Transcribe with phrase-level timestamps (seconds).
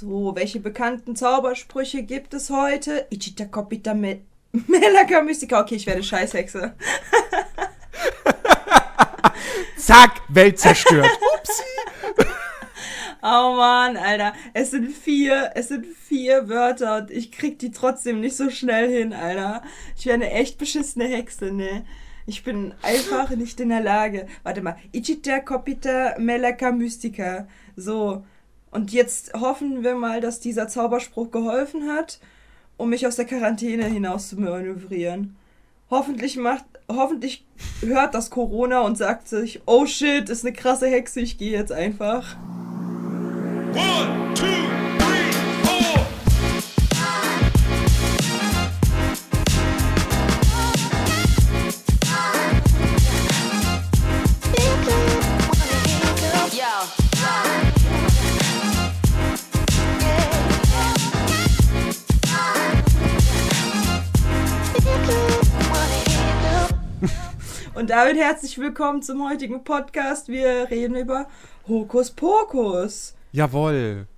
[0.00, 3.08] So, welche bekannten Zaubersprüche gibt es heute?
[3.10, 4.20] Ichita Kopita Me
[4.52, 5.60] Melaka Mystica.
[5.60, 6.72] Okay, ich werde Scheißhexe.
[9.76, 11.10] Zack, Welt zerstört.
[11.34, 12.30] Upsi.
[13.22, 14.34] Oh Mann, Alter.
[14.54, 18.88] Es sind vier, es sind vier Wörter und ich krieg die trotzdem nicht so schnell
[18.88, 19.62] hin, Alter.
[19.96, 21.84] Ich wäre eine echt beschissene Hexe, ne?
[22.24, 24.28] Ich bin einfach nicht in der Lage.
[24.44, 24.76] Warte mal.
[24.92, 27.48] Ichita Kopita Melaka Mystica.
[27.74, 28.22] So.
[28.70, 32.20] Und jetzt hoffen wir mal, dass dieser Zauberspruch geholfen hat,
[32.76, 35.36] um mich aus der Quarantäne hinaus zu manövrieren.
[35.90, 37.46] Hoffentlich macht, hoffentlich
[37.80, 41.72] hört das Corona und sagt sich, oh shit, ist eine krasse Hexe, ich gehe jetzt
[41.72, 42.36] einfach.
[43.74, 44.44] One, two,
[67.78, 70.26] Und damit herzlich willkommen zum heutigen Podcast.
[70.26, 71.28] Wir reden über
[71.68, 73.14] Hokus Pokus.
[73.30, 74.08] Jawohl.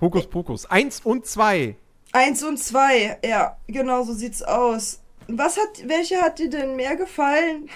[0.00, 0.64] Hokus Pokus.
[0.64, 1.76] Eins und zwei.
[2.12, 5.02] Eins und zwei, ja, genau so sieht's aus.
[5.28, 7.68] Was hat, welche hat dir denn mehr gefallen?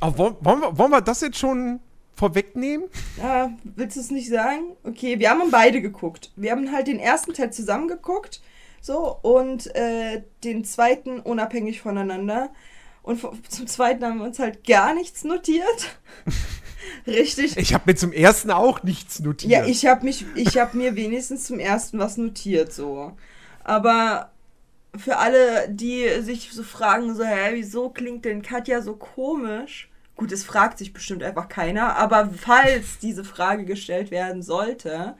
[0.00, 1.80] Aber wollen, wollen, wir, wollen wir das jetzt schon
[2.16, 2.88] vorwegnehmen?
[3.22, 4.74] Ah, willst du es nicht sagen?
[4.84, 6.32] Okay, wir haben beide geguckt.
[6.36, 8.40] Wir haben halt den ersten Teil zusammen geguckt,
[8.80, 12.50] so, und äh, den zweiten unabhängig voneinander.
[13.02, 15.98] Und zum zweiten haben wir uns halt gar nichts notiert.
[17.06, 17.56] Richtig.
[17.56, 19.50] Ich habe mir zum ersten auch nichts notiert.
[19.50, 23.16] Ja, ich habe mich, ich habe mir wenigstens zum ersten was notiert, so.
[23.64, 24.30] Aber
[24.96, 29.90] für alle, die sich so fragen, so, hä, wieso klingt denn Katja so komisch?
[30.16, 35.16] Gut, es fragt sich bestimmt einfach keiner, aber falls diese Frage gestellt werden sollte,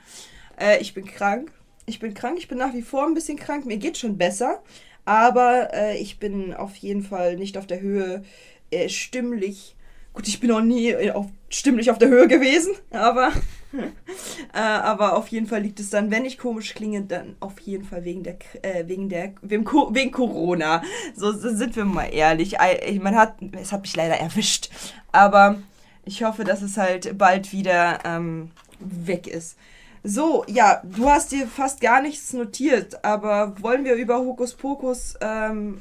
[0.61, 1.50] äh, ich bin krank.
[1.86, 4.62] Ich bin krank, ich bin nach wie vor ein bisschen krank, mir geht schon besser,
[5.05, 8.23] aber äh, ich bin auf jeden Fall nicht auf der Höhe
[8.70, 9.77] äh, stimmlich.
[10.13, 13.33] Gut, ich bin noch nie äh, auf, stimmlich auf der Höhe gewesen, aber
[14.52, 17.85] äh, aber auf jeden Fall liegt es dann, wenn ich komisch klinge, dann auf jeden
[17.85, 20.83] Fall wegen der, äh, wegen der, wegen, wegen Corona.
[21.17, 22.57] So, so sind wir mal ehrlich.
[23.01, 24.70] Man hat, es hat mich leider erwischt.
[25.11, 25.57] Aber
[26.05, 29.57] ich hoffe, dass es halt bald wieder ähm, weg ist.
[30.05, 35.14] So, ja, du hast dir fast gar nichts notiert, aber wollen wir über Hokus Pokus
[35.20, 35.80] ähm,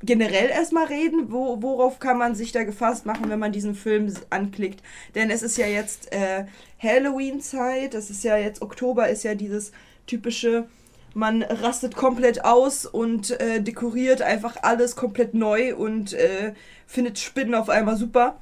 [0.00, 1.32] generell erstmal reden?
[1.32, 4.80] Wo, worauf kann man sich da gefasst machen, wenn man diesen Film anklickt?
[5.16, 6.44] Denn es ist ja jetzt äh,
[6.80, 9.72] Halloween-Zeit, es ist ja jetzt Oktober, ist ja dieses
[10.06, 10.68] typische,
[11.14, 16.54] man rastet komplett aus und äh, dekoriert einfach alles komplett neu und äh,
[16.86, 18.36] findet Spinnen auf einmal super.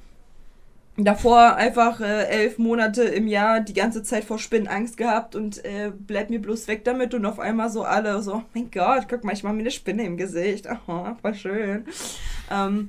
[0.99, 5.63] Davor einfach äh, elf Monate im Jahr die ganze Zeit vor Spinnen Angst gehabt und
[5.63, 9.23] äh, bleib mir bloß weg damit und auf einmal so alle so, mein Gott, guck
[9.23, 10.67] mal, ich mach mir eine Spinne im Gesicht.
[10.69, 11.85] Aha, voll schön.
[12.51, 12.89] Ähm,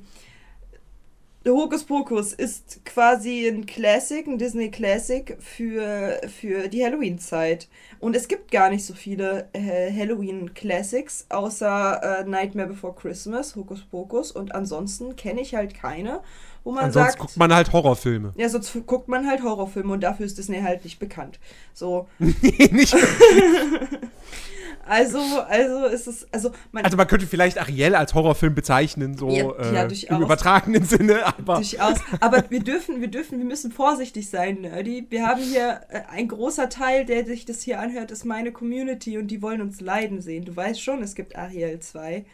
[1.46, 7.68] Hokus Pokus ist quasi ein Classic, ein Disney Classic für, für die Halloween-Zeit.
[8.00, 13.56] Und es gibt gar nicht so viele äh, Halloween Classics, außer äh, Nightmare Before Christmas,
[13.56, 14.32] Hokus Pokus.
[14.32, 16.20] Und ansonsten kenne ich halt keine,
[16.64, 17.20] wo man Ansonsten sagt.
[17.20, 18.34] guckt man halt Horrorfilme.
[18.36, 21.38] Ja, sonst guckt man halt Horrorfilme und dafür ist Disney halt nicht bekannt.
[21.74, 22.94] So, Nicht,
[24.88, 29.28] also, also ist es, also man also man könnte vielleicht Ariel als Horrorfilm bezeichnen, so
[29.30, 31.98] Ja, ja, äh, im übertragenen Sinne, aber durchaus.
[32.20, 35.06] Aber wir dürfen, wir dürfen, wir müssen vorsichtig sein, Nerdy.
[35.10, 39.18] Wir haben hier äh, ein großer Teil, der sich das hier anhört, ist meine Community
[39.18, 40.44] und die wollen uns leiden sehen.
[40.44, 42.24] Du weißt schon, es gibt Ariel 2.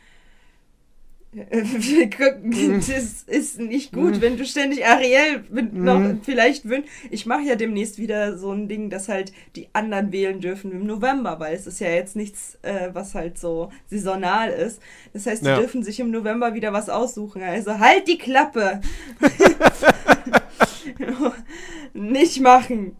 [1.32, 2.52] Wir gucken,
[2.86, 6.84] das ist nicht gut, wenn du ständig Ariel noch vielleicht wün.
[7.10, 10.86] Ich mache ja demnächst wieder so ein Ding, dass halt die anderen wählen dürfen im
[10.86, 14.80] November, weil es ist ja jetzt nichts, äh, was halt so saisonal ist.
[15.12, 15.58] Das heißt, die Ja.
[15.58, 17.42] dürfen sich im November wieder was aussuchen.
[17.42, 18.80] Also halt die Klappe!
[21.94, 22.96] nicht machen.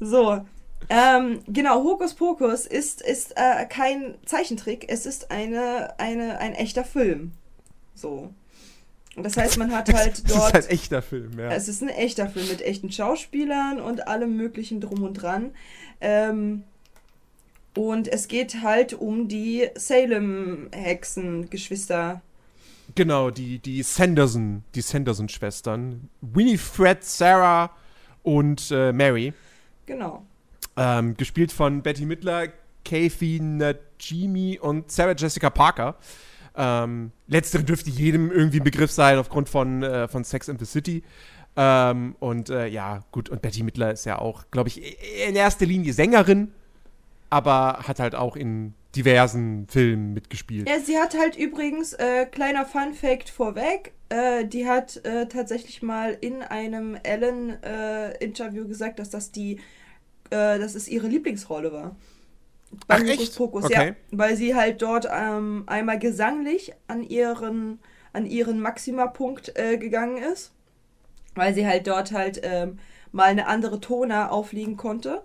[0.00, 0.44] So.
[0.92, 6.84] Ähm, genau, Hokus Pokus ist, ist äh, kein Zeichentrick, es ist eine, eine, ein echter
[6.84, 7.30] Film.
[7.94, 8.34] So.
[9.14, 10.48] Und das heißt, man hat halt dort.
[10.48, 11.52] ist halt echter Film, ja.
[11.52, 15.52] Es ist ein echter Film mit echten Schauspielern und allem möglichen drum und dran.
[16.00, 16.64] Ähm,
[17.76, 22.20] und es geht halt um die Salem-Hexen-Geschwister.
[22.96, 26.08] Genau, die, die Sanderson, die Sanderson-Schwestern.
[26.20, 27.70] Winifred, Sarah
[28.24, 29.32] und äh, Mary.
[29.86, 30.24] Genau.
[30.76, 32.48] Ähm, gespielt von Betty Midler,
[32.84, 35.96] Kathy Najimy und Sarah Jessica Parker.
[36.56, 40.66] Ähm, letztere dürfte jedem irgendwie ein Begriff sein aufgrund von, äh, von Sex and the
[40.66, 41.02] City.
[41.56, 44.96] Ähm, und äh, ja, gut, und Betty Midler ist ja auch, glaube ich,
[45.26, 46.52] in erster Linie Sängerin,
[47.28, 50.68] aber hat halt auch in diversen Filmen mitgespielt.
[50.68, 55.82] Ja, sie hat halt übrigens, äh, kleiner Fun Fact vorweg, äh, die hat äh, tatsächlich
[55.82, 59.60] mal in einem Ellen-Interview gesagt, dass das die,
[60.30, 61.96] äh, dass es ihre Lieblingsrolle war.
[62.88, 63.20] Ach, Beim echt?
[63.20, 63.88] Hokus Pokus, Okay.
[63.88, 63.94] ja.
[64.10, 67.80] Weil sie halt dort ähm, einmal gesanglich an ihren,
[68.12, 70.52] an ihren Maximapunkt äh, gegangen ist.
[71.34, 72.78] Weil sie halt dort halt ähm,
[73.12, 75.22] mal eine andere Tona auflegen konnte.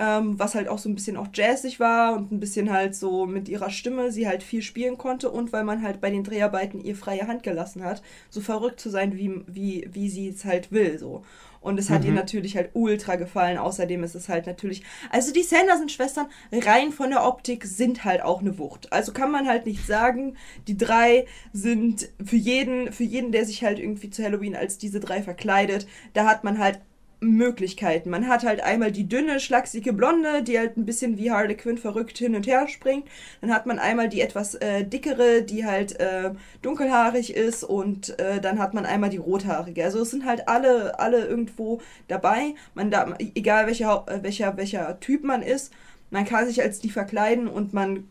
[0.00, 3.26] Ähm, was halt auch so ein bisschen auch jazzig war und ein bisschen halt so
[3.26, 6.80] mit ihrer Stimme sie halt viel spielen konnte und weil man halt bei den Dreharbeiten
[6.80, 10.70] ihr freie Hand gelassen hat, so verrückt zu sein, wie, wie, wie sie es halt
[10.70, 11.24] will, so.
[11.60, 13.58] Und es hat ihr natürlich halt ultra gefallen.
[13.58, 14.82] Außerdem ist es halt natürlich.
[15.10, 18.92] Also die Sanderson-Schwestern rein von der Optik sind halt auch eine Wucht.
[18.92, 20.36] Also kann man halt nicht sagen,
[20.66, 25.00] die drei sind für jeden, für jeden, der sich halt irgendwie zu Halloween als diese
[25.00, 26.80] drei verkleidet, da hat man halt
[27.20, 28.10] Möglichkeiten.
[28.10, 31.78] Man hat halt einmal die dünne, schlachsige Blonde, die halt ein bisschen wie Harley Quinn
[31.78, 33.06] verrückt hin und her springt.
[33.40, 36.30] Dann hat man einmal die etwas äh, dickere, die halt äh,
[36.62, 39.84] dunkelhaarig ist und äh, dann hat man einmal die rothaarige.
[39.84, 42.54] Also es sind halt alle, alle irgendwo dabei.
[42.74, 45.72] Man da, egal welcher, äh, welcher, welcher Typ man ist,
[46.10, 48.08] man kann sich als die verkleiden und man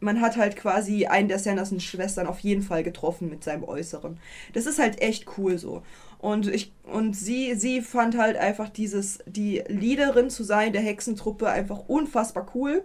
[0.00, 4.18] man hat halt quasi einen der Sanderson-Schwestern auf jeden Fall getroffen mit seinem Äußeren.
[4.54, 5.82] Das ist halt echt cool so.
[6.20, 11.48] Und ich und sie sie fand halt einfach dieses die Leaderin zu sein der Hexentruppe
[11.48, 12.84] einfach unfassbar cool.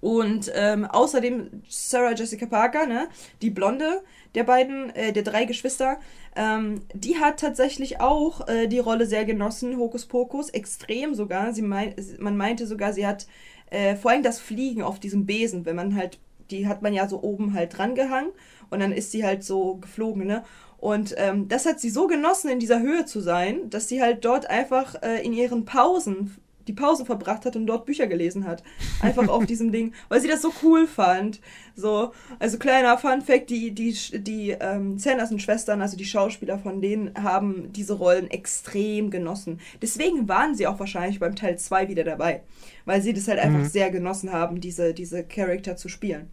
[0.00, 3.08] Und ähm, außerdem Sarah Jessica Parker, ne,
[3.42, 4.02] die Blonde
[4.34, 5.98] der beiden, äh, der drei Geschwister,
[6.36, 11.52] ähm, die hat tatsächlich auch äh, die Rolle sehr genossen, Hokus Pokus, extrem sogar.
[11.52, 13.26] Sie mein, man meinte sogar, sie hat
[13.70, 16.18] äh, vor allem das Fliegen auf diesem Besen, wenn man halt,
[16.50, 18.30] die hat man ja so oben halt dran gehangen
[18.70, 20.44] und dann ist sie halt so geflogen, ne?
[20.80, 24.24] Und ähm, das hat sie so genossen, in dieser Höhe zu sein, dass sie halt
[24.24, 26.36] dort einfach äh, in ihren Pausen
[26.70, 28.62] die Pausen verbracht hat und dort Bücher gelesen hat.
[29.00, 31.40] Einfach auf diesem Ding, weil sie das so cool fand.
[31.74, 37.12] So, also kleiner Fun Fact, die, die, die ähm, Sanderson-Schwestern, also die Schauspieler von denen,
[37.20, 39.60] haben diese Rollen extrem genossen.
[39.82, 42.42] Deswegen waren sie auch wahrscheinlich beim Teil 2 wieder dabei.
[42.84, 46.30] Weil sie das halt einfach sehr genossen haben, diese, diese Charakter zu spielen.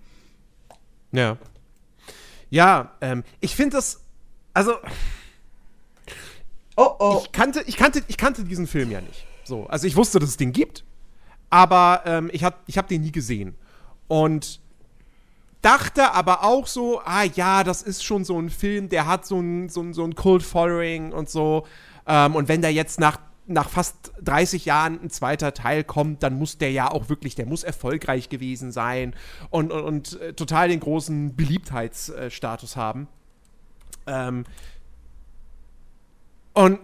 [1.12, 1.38] Ja.
[2.50, 4.02] Ja, ähm, ich finde das,
[4.58, 4.74] also,
[6.78, 7.22] Oh oh.
[7.24, 9.26] ich kannte, ich kannte, ich kannte diesen Film ja nicht.
[9.44, 10.86] So, also ich wusste, dass es den gibt,
[11.50, 13.56] aber ähm, ich habe ich hab den nie gesehen.
[14.08, 14.60] Und
[15.64, 19.40] dachte aber auch so, ah ja, das ist schon so ein Film, der hat so
[19.40, 21.66] ein, so ein, so ein Cult-Following und so.
[22.06, 26.38] Ähm, und wenn da jetzt nach, nach fast 30 Jahren ein zweiter Teil kommt, dann
[26.38, 29.16] muss der ja auch wirklich, der muss erfolgreich gewesen sein
[29.50, 33.08] und, und, und äh, total den großen Beliebtheitsstatus haben.
[34.08, 34.46] Ähm,
[36.54, 36.80] und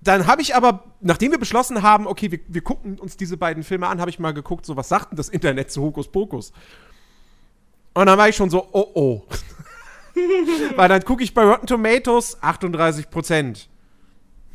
[0.00, 3.62] dann habe ich aber, nachdem wir beschlossen haben, okay, wir, wir gucken uns diese beiden
[3.62, 6.52] Filme an, habe ich mal geguckt, so was sagt denn das Internet zu Hokus Pokus?
[7.94, 9.22] Und dann war ich schon so, oh oh.
[10.76, 13.68] Weil dann gucke ich bei Rotten Tomatoes 38 Prozent.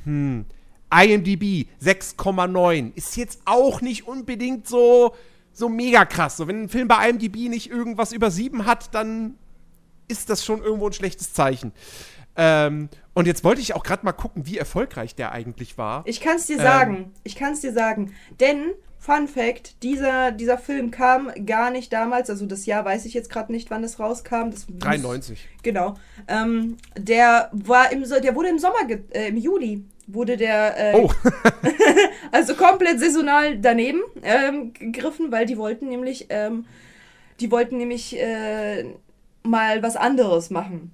[0.04, 0.46] Hm.
[0.94, 2.94] IMDb 6,9.
[2.96, 5.16] Ist jetzt auch nicht unbedingt so,
[5.52, 6.38] so mega krass.
[6.38, 9.36] So, wenn ein Film bei IMDb nicht irgendwas über 7 hat, dann
[10.08, 11.72] ist das schon irgendwo ein schlechtes Zeichen.
[12.36, 16.04] Ähm, und jetzt wollte ich auch gerade mal gucken, wie erfolgreich der eigentlich war.
[16.06, 16.64] Ich kann es dir Ähm.
[16.64, 17.14] sagen.
[17.24, 18.14] Ich kann es dir sagen.
[18.40, 23.14] Denn, Fun Fact, dieser, dieser Film kam gar nicht damals, also das Jahr weiß ich
[23.14, 24.50] jetzt gerade nicht, wann es rauskam.
[24.50, 25.48] Das muss- 93.
[25.62, 25.96] Genau.
[26.28, 28.78] Ähm, der war im der wurde im Sommer,
[29.12, 31.12] äh, im Juli wurde der, äh, Oh,
[32.32, 36.66] also komplett saisonal daneben ähm, gegriffen, weil die wollten nämlich, ähm,
[37.40, 38.86] die wollten nämlich äh,
[39.44, 40.92] mal was anderes machen.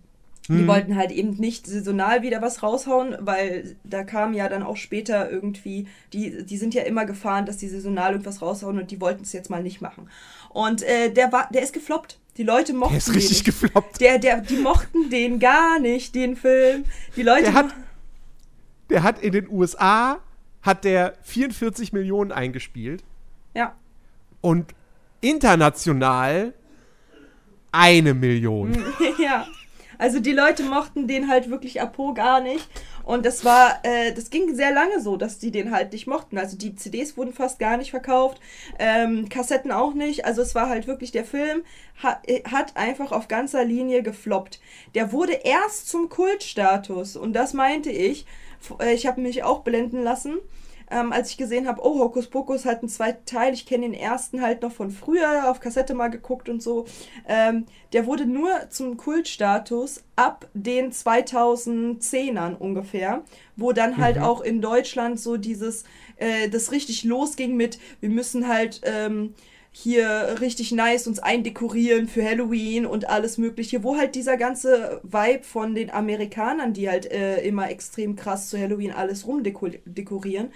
[0.50, 4.78] Die wollten halt eben nicht saisonal wieder was raushauen, weil da kam ja dann auch
[4.78, 9.00] später irgendwie, die, die sind ja immer gefahren, dass die saisonal irgendwas raushauen und die
[9.00, 10.10] wollten es jetzt mal nicht machen.
[10.50, 12.18] Und äh, der war, der ist gefloppt.
[12.38, 13.62] Die Leute mochten der ist den richtig nicht.
[13.62, 14.02] gefloppt.
[14.02, 16.86] Der, der, die mochten den gar nicht, den Film.
[17.16, 17.44] Die Leute.
[17.44, 17.68] Der hat,
[18.90, 20.18] der hat in den USA
[20.64, 23.04] hat der 44 Millionen eingespielt
[23.54, 23.76] ja.
[24.42, 24.74] und
[25.22, 26.56] international
[27.72, 28.84] eine Million.
[29.20, 29.48] ja.
[29.98, 32.66] Also die Leute mochten den halt wirklich Apo gar nicht.
[33.04, 36.38] Und das war, äh, das ging sehr lange so, dass die den halt nicht mochten.
[36.38, 38.40] Also die CDs wurden fast gar nicht verkauft,
[38.78, 40.26] ähm, Kassetten auch nicht.
[40.26, 41.64] Also es war halt wirklich, der Film
[41.98, 44.62] hat, hat einfach auf ganzer Linie gefloppt.
[44.96, 48.26] Der wurde erst zum Kultstatus und das meinte ich.
[48.80, 50.38] Äh, Ich habe mich auch blenden lassen.
[50.92, 53.94] Ähm, als ich gesehen habe, oh, Hokus Pokus hat einen zweiten Teil, ich kenne den
[53.94, 56.86] ersten halt noch von früher, auf Kassette mal geguckt und so.
[57.28, 63.24] Ähm, der wurde nur zum Kultstatus ab den 2010ern ungefähr,
[63.56, 65.84] wo dann halt auch in Deutschland so dieses,
[66.18, 69.34] äh, das richtig losging mit, wir müssen halt ähm,
[69.72, 75.44] hier richtig nice uns eindekorieren für Halloween und alles mögliche, wo halt dieser ganze Vibe
[75.44, 80.52] von den Amerikanern, die halt äh, immer extrem krass zu Halloween alles rumdekorieren,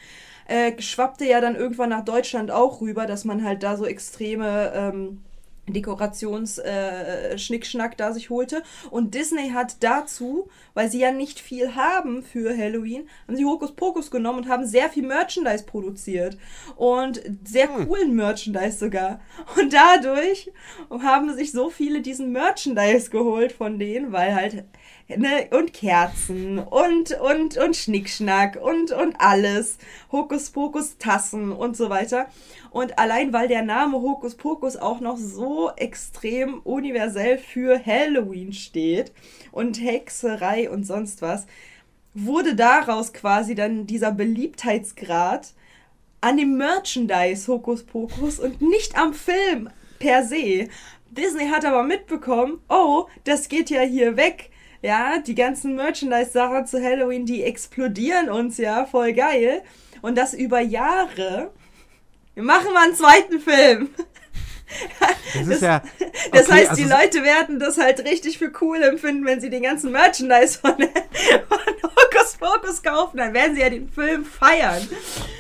[0.48, 4.72] äh, schwappte ja dann irgendwann nach Deutschland auch rüber, dass man halt da so extreme
[4.76, 5.22] ähm,
[5.68, 8.64] Dekorations-Schnickschnack äh, da sich holte.
[8.90, 13.74] Und Disney hat dazu, weil sie ja nicht viel haben für Halloween, haben sie Hokus
[13.74, 16.38] Pokus genommen und haben sehr viel Merchandise produziert.
[16.76, 19.22] Und sehr coolen Merchandise sogar.
[19.58, 20.52] Und dadurch
[20.90, 24.66] haben sich so viele diesen Merchandise geholt von denen, weil halt
[25.18, 29.78] Ne, und Kerzen und, und, und Schnickschnack und, und alles.
[30.12, 32.28] Hokus Pokus Tassen und so weiter.
[32.72, 39.12] Und allein weil der Name Hokus Pokus auch noch so extrem universell für Halloween steht
[39.52, 41.46] und Hexerei und sonst was,
[42.14, 45.54] wurde daraus quasi dann dieser Beliebtheitsgrad
[46.22, 50.70] an dem Merchandise Hokus Pokus und nicht am Film per se.
[51.12, 54.50] Disney hat aber mitbekommen, oh, das geht ja hier weg.
[54.84, 59.64] Ja, die ganzen Merchandise-Sachen zu Halloween, die explodieren uns ja, voll geil.
[60.02, 61.52] Und das über Jahre.
[62.34, 63.90] Wir machen mal einen zweiten Film.
[65.34, 65.82] Das ist ja.
[66.32, 69.50] Das okay, heißt, also die Leute werden das halt richtig für cool empfinden, wenn sie
[69.50, 70.76] den ganzen Merchandise von,
[71.48, 73.18] von Hokus Pokus kaufen.
[73.18, 74.88] Dann werden sie ja den Film feiern.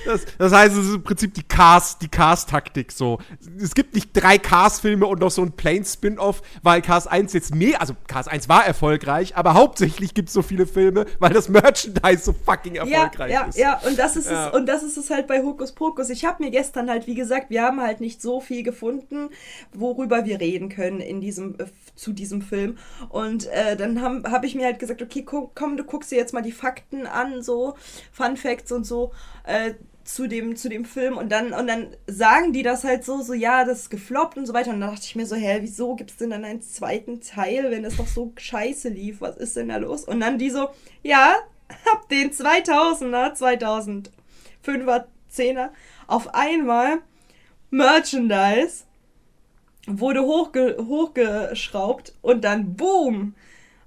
[0.05, 3.19] Das, das heißt, es ist im Prinzip die Cars, die Cars-Taktik so.
[3.61, 7.79] Es gibt nicht drei Cars-Filme und noch so ein Plain-Spin-Off, weil Cars 1 jetzt mehr,
[7.79, 12.23] also Cars 1 war erfolgreich, aber hauptsächlich gibt es so viele Filme, weil das Merchandise
[12.23, 13.57] so fucking Ja, erfolgreich ja, ist.
[13.57, 14.49] ja, und das ist Ja.
[14.49, 16.09] es, und das ist es halt bei Hokus Pokus.
[16.09, 19.22] Ich habe mir gestern halt, wie gesagt, wir haben halt nicht so viel gefunden,
[19.73, 21.65] worüber wir reden können in diesem, äh,
[21.95, 22.77] zu diesem Film.
[23.09, 26.17] Und äh, dann habe hab ich mir halt gesagt, okay, komm, komm, du guckst dir
[26.17, 27.75] jetzt mal die Fakten an, so
[28.11, 29.11] Fun Facts und so.
[29.45, 33.21] Äh, zu dem, zu dem Film und dann, und dann sagen die das halt so,
[33.21, 34.71] so, ja, das ist gefloppt und so weiter.
[34.71, 37.71] Und dann dachte ich mir so, hä, wieso gibt es denn dann einen zweiten Teil,
[37.71, 39.21] wenn es doch so scheiße lief?
[39.21, 40.03] Was ist denn da los?
[40.03, 40.69] Und dann die so,
[41.03, 41.35] ja,
[41.85, 43.33] hab den 2000er,
[44.65, 45.69] 2005er, 10er
[46.07, 46.99] auf einmal
[47.69, 48.83] Merchandise
[49.87, 53.35] wurde hochge hochgeschraubt und dann boom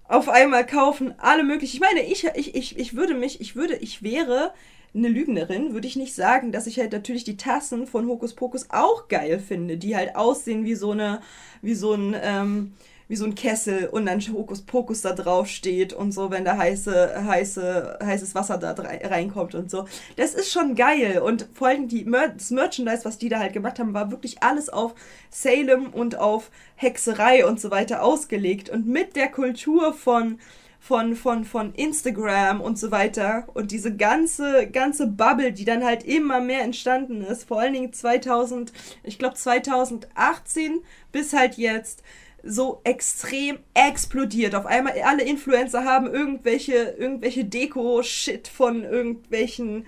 [0.04, 1.74] auf einmal kaufen alle möglichen.
[1.74, 4.52] Ich meine, ich, ich, ich, ich würde mich, ich würde, ich wäre
[4.94, 8.66] eine Lügnerin, würde ich nicht sagen, dass ich halt natürlich die Tassen von Hokus Pokus
[8.70, 11.20] auch geil finde, die halt aussehen wie so eine,
[11.60, 12.72] wie so ein, ähm,
[13.08, 16.56] wie so ein Kessel und dann Hokus Pokus da drauf steht und so, wenn da
[16.56, 19.86] heiße, heiße, heißes Wasser da reinkommt und so.
[20.16, 23.52] Das ist schon geil und vor allem die Mer das Merchandise, was die da halt
[23.52, 24.94] gemacht haben, war wirklich alles auf
[25.30, 30.38] Salem und auf Hexerei und so weiter ausgelegt und mit der Kultur von
[30.86, 36.04] von, von, von Instagram und so weiter und diese ganze, ganze Bubble, die dann halt
[36.04, 38.72] immer mehr entstanden ist, vor allen Dingen 2000,
[39.02, 42.04] ich glaube 2018 bis halt jetzt,
[42.43, 44.55] so extrem explodiert.
[44.55, 49.87] Auf einmal alle Influencer haben irgendwelche, irgendwelche Deko-Shit von irgendwelchen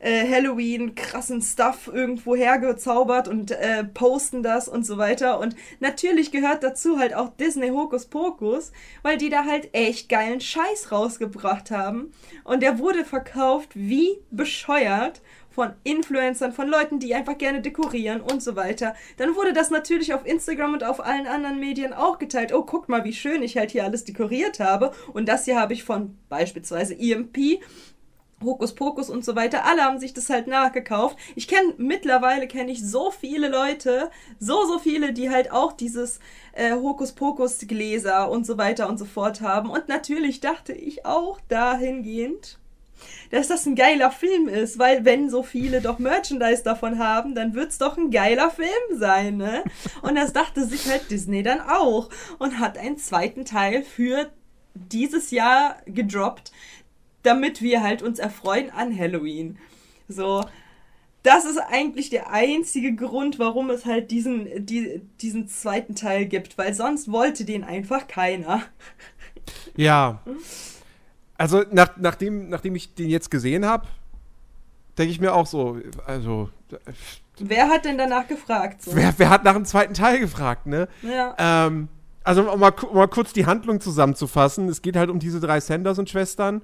[0.00, 5.40] äh, Halloween krassen Stuff irgendwo hergezaubert und äh, posten das und so weiter.
[5.40, 10.40] Und natürlich gehört dazu halt auch Disney Hokus Pokus, weil die da halt echt geilen
[10.40, 12.12] Scheiß rausgebracht haben.
[12.44, 15.20] Und der wurde verkauft wie bescheuert
[15.58, 18.94] von Influencern, von Leuten, die einfach gerne dekorieren und so weiter.
[19.16, 22.52] Dann wurde das natürlich auf Instagram und auf allen anderen Medien auch geteilt.
[22.52, 24.92] Oh, guck mal, wie schön ich halt hier alles dekoriert habe.
[25.12, 27.60] Und das hier habe ich von beispielsweise EMP.
[28.44, 31.18] Hokus Pokus und so weiter, alle haben sich das halt nachgekauft.
[31.34, 36.20] Ich kenne mittlerweile kenne ich so viele Leute, so so viele, die halt auch dieses
[36.52, 39.70] äh, Hokus Pokus Gläser und so weiter und so fort haben.
[39.70, 42.60] Und natürlich dachte ich auch dahingehend,
[43.30, 47.54] dass das ein geiler Film ist, weil wenn so viele doch Merchandise davon haben, dann
[47.54, 49.64] wird's doch ein geiler Film sein, ne?
[50.02, 54.30] Und das dachte sich halt Disney dann auch und hat einen zweiten Teil für
[54.74, 56.52] dieses Jahr gedroppt,
[57.22, 59.58] damit wir halt uns erfreuen an Halloween.
[60.08, 60.44] So,
[61.22, 66.56] das ist eigentlich der einzige Grund, warum es halt diesen, die, diesen zweiten Teil gibt,
[66.56, 68.62] weil sonst wollte den einfach keiner.
[69.76, 70.22] Ja.
[71.38, 73.86] Also, nach, nachdem, nachdem ich den jetzt gesehen habe,
[74.98, 76.50] denke ich mir auch so, also,
[77.40, 78.82] Wer hat denn danach gefragt?
[78.82, 78.94] So?
[78.96, 80.88] wer, wer hat nach dem zweiten Teil gefragt, ne?
[81.02, 81.36] Ja.
[81.38, 81.88] Ähm,
[82.24, 84.68] also, um mal, um mal kurz die Handlung zusammenzufassen.
[84.68, 86.62] Es geht halt um diese drei Sanderson-Schwestern,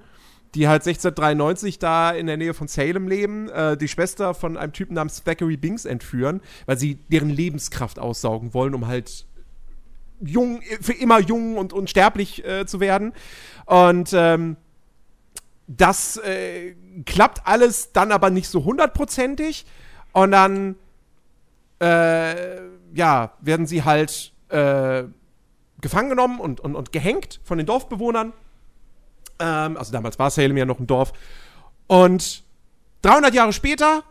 [0.54, 4.72] die halt 1693 da in der Nähe von Salem leben, äh, die Schwester von einem
[4.72, 9.26] Typen namens Thackeray Binks entführen, weil sie deren Lebenskraft aussaugen wollen, um halt
[10.20, 13.12] jung, für immer jung und unsterblich äh, zu werden.
[13.66, 14.56] Und ähm,
[15.66, 16.74] das äh,
[17.06, 19.64] klappt alles dann aber nicht so hundertprozentig.
[20.12, 20.76] Und dann,
[21.80, 22.60] äh,
[22.94, 25.04] ja, werden sie halt äh,
[25.80, 28.32] gefangen genommen und, und, und gehängt von den Dorfbewohnern.
[29.38, 31.12] Ähm, also damals war Salem ja noch ein Dorf.
[31.86, 32.44] Und
[33.02, 34.04] 300 Jahre später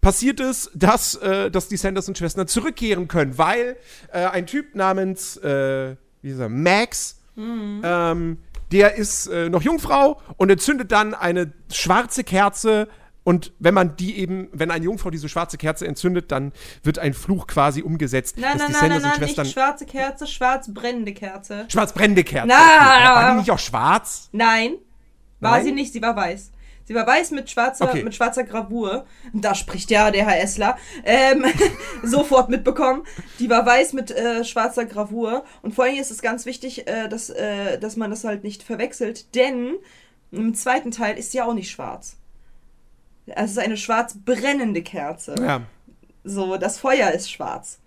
[0.00, 3.76] passiert es, dass, äh, dass die Sanderson-Schwestern zurückkehren können, weil
[4.12, 8.38] äh, ein Typ namens, äh, wie ist er, Max, ähm,
[8.72, 12.88] der ist äh, noch Jungfrau und entzündet dann eine schwarze Kerze.
[13.22, 17.12] Und wenn man die eben, wenn eine Jungfrau diese schwarze Kerze entzündet, dann wird ein
[17.12, 18.38] Fluch quasi umgesetzt.
[18.38, 21.66] Nein, nein, nein, nein, nein, nicht schwarze Kerze, schwarz brennende Kerze.
[21.68, 22.48] Schwarz brennende Kerze.
[22.48, 22.54] Na!
[22.54, 23.04] Okay.
[23.08, 24.28] War die nicht auch schwarz?
[24.32, 24.76] Nein,
[25.40, 25.64] war Nein?
[25.64, 26.52] sie nicht, sie war weiß.
[26.86, 28.04] Sie war weiß mit schwarzer, Okay.
[28.04, 29.06] mit schwarzer Gravur.
[29.32, 30.78] Da spricht ja der Herr Essler.
[31.04, 31.44] Ähm,
[32.04, 33.02] sofort mitbekommen.
[33.40, 35.44] Die war weiß mit äh, schwarzer Gravur.
[35.62, 38.62] Und vor allem ist es ganz wichtig, äh, dass, äh, dass man das halt nicht
[38.62, 39.74] verwechselt, denn
[40.30, 42.16] im zweiten Teil ist sie auch nicht schwarz.
[43.26, 45.34] Es ist eine schwarz brennende Kerze.
[45.40, 45.62] Ja.
[46.22, 47.80] So, das Feuer ist schwarz.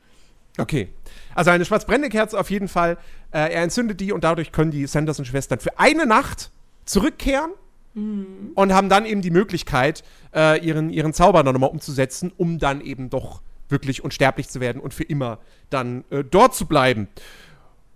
[0.58, 0.90] Okay.
[1.36, 2.98] Also eine schwarz brennende Kerze auf jeden Fall.
[3.32, 6.52] Äh, er entzündet die und dadurch können die Sanderson-Schwestern für eine Nacht
[6.84, 7.52] zurückkehren
[7.96, 10.04] und haben dann eben die Möglichkeit,
[10.34, 14.82] äh, ihren, ihren Zauber dann nochmal umzusetzen, um dann eben doch wirklich unsterblich zu werden
[14.82, 17.08] und für immer dann äh, dort zu bleiben.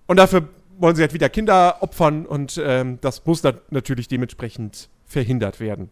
[0.07, 0.47] Und dafür
[0.77, 5.89] wollen sie halt wieder Kinder opfern und ähm, das muss dann natürlich dementsprechend verhindert werden.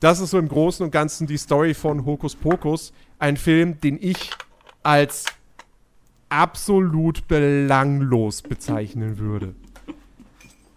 [0.00, 2.92] Das ist so im Großen und Ganzen die Story von Hokus Pokus.
[3.18, 4.30] Ein Film, den ich
[4.82, 5.24] als
[6.28, 9.54] absolut belanglos bezeichnen würde.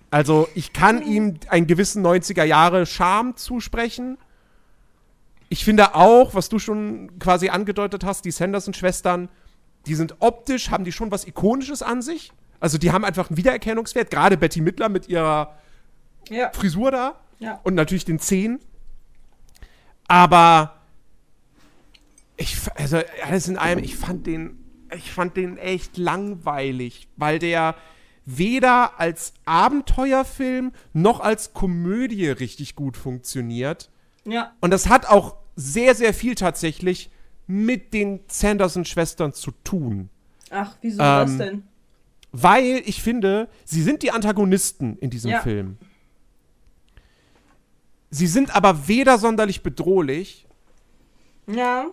[0.09, 4.17] Also, ich kann ihm einen gewissen 90er Jahre Charme zusprechen.
[5.49, 9.29] Ich finde auch, was du schon quasi angedeutet hast, die Sanderson-Schwestern,
[9.85, 12.31] die sind optisch, haben die schon was Ikonisches an sich.
[12.59, 14.09] Also, die haben einfach einen Wiedererkennungswert.
[14.09, 15.55] Gerade Betty Midler mit ihrer
[16.29, 16.51] Ja.
[16.53, 17.59] Frisur da Ja.
[17.63, 18.59] und natürlich den Zehen.
[20.07, 20.73] Aber
[22.37, 24.57] ich, also alles in allem, ich fand den,
[24.95, 27.75] ich fand den echt langweilig, weil der
[28.27, 33.89] weder als Abenteuerfilm noch als Komödie richtig gut funktioniert.
[34.25, 34.53] Ja.
[34.59, 37.09] Und das hat auch sehr, sehr viel tatsächlich
[37.47, 40.09] mit den Sanderson-Schwestern zu tun.
[40.49, 41.63] Ach, wieso Ähm, das denn?
[42.33, 45.39] Weil ich finde, sie sind die Antagonisten in diesem Ja.
[45.41, 45.77] Film.
[48.09, 50.45] Sie sind aber weder sonderlich bedrohlich
[51.47, 51.87] Ja.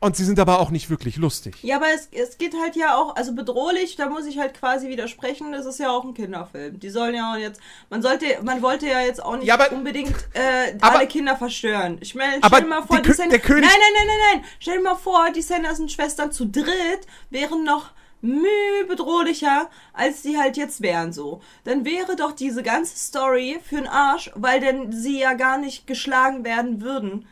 [0.00, 1.56] Und sie sind aber auch nicht wirklich lustig.
[1.62, 4.88] Ja, aber es, es geht halt ja auch, also bedrohlich, da muss ich halt quasi
[4.88, 6.78] widersprechen, das ist ja auch ein Kinderfilm.
[6.78, 9.72] Die sollen ja auch jetzt, man sollte, man wollte ja jetzt auch nicht Ja, aber-
[9.72, 11.98] unbedingt äh, aber- alle Kinder verstören.
[12.00, 14.06] Ich meine, Aber stell dir mal vor, die die, San- der König- Nein, nein, nein,
[14.06, 14.50] nein, nein.
[14.60, 20.56] Stell dir mal vor, die Sanderson-Schwestern zu dritt wären noch müh bedrohlicher, als sie halt
[20.56, 21.40] jetzt wären so.
[21.64, 25.86] Dann wäre doch diese ganze Story für den Arsch, weil denn sie ja gar nicht
[25.86, 27.26] geschlagen werden würden.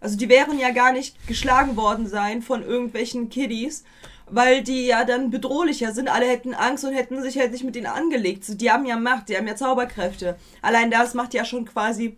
[0.00, 3.84] Also die wären ja gar nicht geschlagen worden sein von irgendwelchen Kiddies,
[4.26, 6.08] weil die ja dann bedrohlicher sind.
[6.08, 8.44] Alle hätten Angst und hätten sich halt nicht mit denen angelegt.
[8.44, 10.36] So, Die haben ja Macht, die haben ja Zauberkräfte.
[10.62, 12.16] Allein das macht ja schon quasi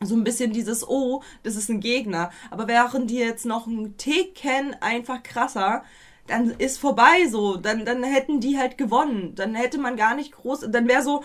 [0.00, 2.30] so ein bisschen dieses, oh, das ist ein Gegner.
[2.50, 5.82] Aber wären die jetzt noch ein Ticken einfach krasser,
[6.28, 7.56] dann ist vorbei so.
[7.56, 9.34] Dann, dann hätten die halt gewonnen.
[9.34, 11.24] Dann hätte man gar nicht groß, dann wäre so,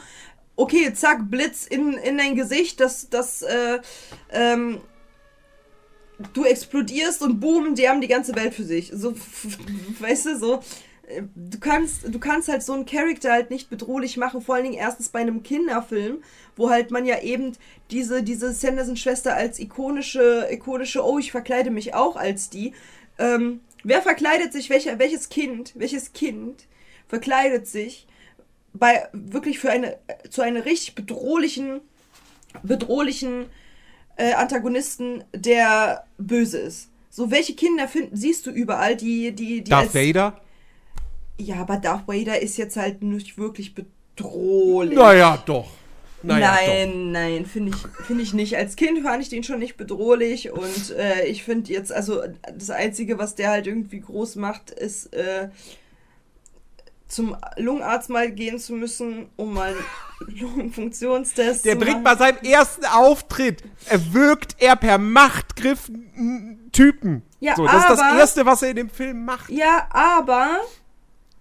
[0.55, 3.79] okay, zack, Blitz in, in dein Gesicht, das, das, äh,
[4.31, 4.81] ähm,
[6.33, 8.91] du explodierst und boom, die haben die ganze Welt für sich.
[8.93, 9.13] So,
[9.99, 10.59] weißt du, so.
[11.07, 14.63] äh, Du kannst, du kannst halt so einen Charakter halt nicht bedrohlich machen, vor allen
[14.63, 16.23] Dingen erstens bei einem Kinderfilm,
[16.55, 17.53] wo halt man ja eben
[17.91, 22.73] diese, diese Sanderson-Schwester als ikonische, ikonische, oh, ich verkleide mich auch als die.
[23.19, 26.65] Ähm, wer verkleidet sich, welcher, welches Kind, welches Kind
[27.07, 28.07] verkleidet sich
[28.73, 29.97] bei wirklich für eine,
[30.29, 31.81] zu einer richtig bedrohlichen,
[32.63, 33.45] bedrohlichen
[34.15, 36.89] äh, Antagonisten, der böse ist.
[37.09, 39.69] So, welche Kinder finden, siehst du überall, die, die, die.
[39.69, 40.39] Darth Vader?
[41.37, 44.97] Ja, aber Darth Vader ist jetzt halt nicht wirklich bedrohlich.
[44.97, 45.67] Naja, doch.
[46.23, 48.55] Naja, nein, nein, finde ich, finde ich nicht.
[48.55, 52.21] Als Kind fand ich den schon nicht bedrohlich und äh, ich finde jetzt, also
[52.57, 55.49] das Einzige, was der halt irgendwie groß macht, ist äh,
[57.13, 59.73] zum Lungenarzt mal gehen zu müssen, um mal
[60.27, 67.23] einen Lungenfunktionstest Der zu bringt bei seinem ersten Auftritt, erwürgt er per Machtgriff einen Typen.
[67.39, 69.49] Ja, so, das ist das aber- Erste, was er in dem Film macht.
[69.49, 70.57] Ja, aber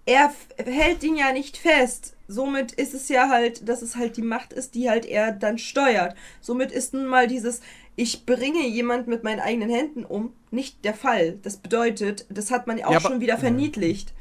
[0.07, 0.33] er
[0.65, 2.15] hält ihn ja nicht fest.
[2.29, 5.59] Somit ist es ja halt, dass es halt die Macht ist, die halt er dann
[5.59, 6.17] steuert.
[6.41, 7.61] Somit ist nun mal dieses,
[7.95, 11.39] ich bringe jemand mit meinen eigenen Händen um, nicht der Fall.
[11.43, 14.13] Das bedeutet, das hat man ja auch Ja, aber- schon wieder verniedlicht.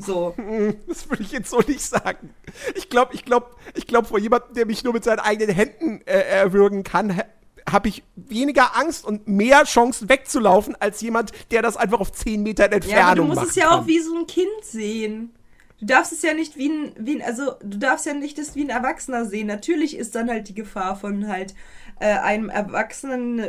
[0.00, 0.34] So.
[0.86, 2.30] Das würde ich jetzt so nicht sagen.
[2.74, 6.00] Ich glaube, ich glaube, ich glaube, vor jemandem, der mich nur mit seinen eigenen Händen
[6.06, 7.22] äh, erwürgen kann,
[7.70, 12.42] habe ich weniger Angst und mehr Chancen wegzulaufen, als jemand, der das einfach auf 10
[12.42, 13.80] Meter Entfernung Ja, aber du musst macht es ja kann.
[13.80, 15.32] auch wie so ein Kind sehen.
[15.80, 18.56] Du darfst es ja nicht wie ein, wie ein, also du darfst ja nicht das
[18.56, 19.46] wie ein Erwachsener sehen.
[19.46, 21.54] Natürlich ist dann halt die Gefahr von halt
[22.00, 23.44] äh, einem erwachsenen,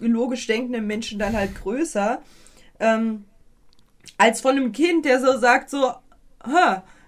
[0.00, 2.22] logisch denkenden Menschen dann halt größer.
[2.78, 3.24] Ähm,
[4.18, 5.92] als von einem Kind, der so sagt so,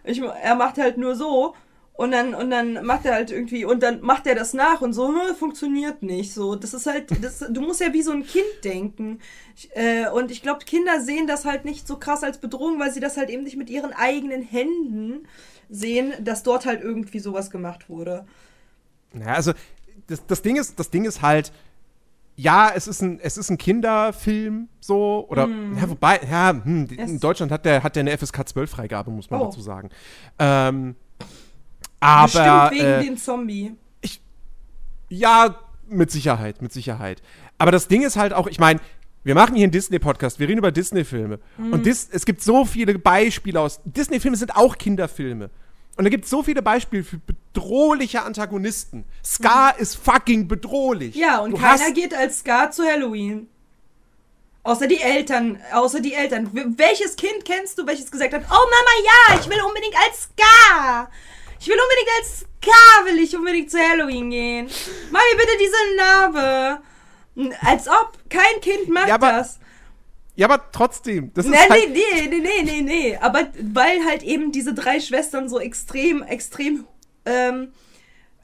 [0.05, 1.55] ich, er macht halt nur so
[1.95, 4.93] und dann und dann macht er halt irgendwie und dann macht er das nach und
[4.93, 6.57] so funktioniert nicht so.
[6.57, 9.21] Das ist halt, das, du musst ja wie so ein Kind denken.
[9.57, 12.93] Ich, äh, und ich glaube, Kinder sehen das halt nicht so krass als Bedrohung, weil
[12.93, 15.29] sie das halt eben nicht mit ihren eigenen Händen
[15.71, 18.27] sehen, dass dort halt irgendwie sowas gemacht wurde.
[19.15, 19.53] Ja, also
[20.09, 21.53] das, das, Ding ist, das Ding ist halt,
[22.37, 27.21] ja, es ist ein, es ist ein Kinderfilm so, oder, ja, wobei, ja, hm, in
[27.21, 29.45] Deutschland hat der, hat der eine FSK 12-Freigabe, muss man Oh.
[29.45, 29.91] dazu sagen.
[30.39, 30.97] Ähm,
[32.01, 33.73] aber, Bestimmt wegen äh, dem Zombie.
[35.09, 35.55] ja,
[35.89, 37.23] mit Sicherheit, mit Sicherheit.
[37.59, 38.81] Aber das Ding ist halt auch, ich meine,
[39.23, 41.39] wir machen hier einen Disney-Podcast, wir reden über Disney-Filme.
[41.71, 43.81] Und Dis es gibt so viele Beispiele aus.
[43.85, 45.51] Disney-Filme sind auch Kinderfilme.
[45.97, 49.05] Und da gibt es so viele Beispiele für bedrohliche Antagonisten.
[49.25, 51.15] Scar ist fucking bedrohlich.
[51.15, 53.49] Ja, und Du keiner geht als Scar zu Halloween.
[54.65, 56.51] Außer die Eltern, außer die Eltern.
[56.77, 61.11] Welches Kind kennst du, welches gesagt hat, oh Mama, ja, ich will unbedingt als Scar.
[61.61, 64.71] Ich will unbedingt als Scar, will ich unbedingt zu Halloween gehen.
[65.11, 66.83] Mami, bitte diese Narbe.
[67.61, 69.59] Als ob, kein Kind macht Ja, das.
[70.37, 71.31] Ja, aber trotzdem.
[71.35, 73.17] Das Nee, ist halt, nee, nee, nee, nee, nee, nee.
[73.17, 76.87] Aber weil halt eben diese drei Schwestern so extrem, extrem
[77.25, 77.69] ähm,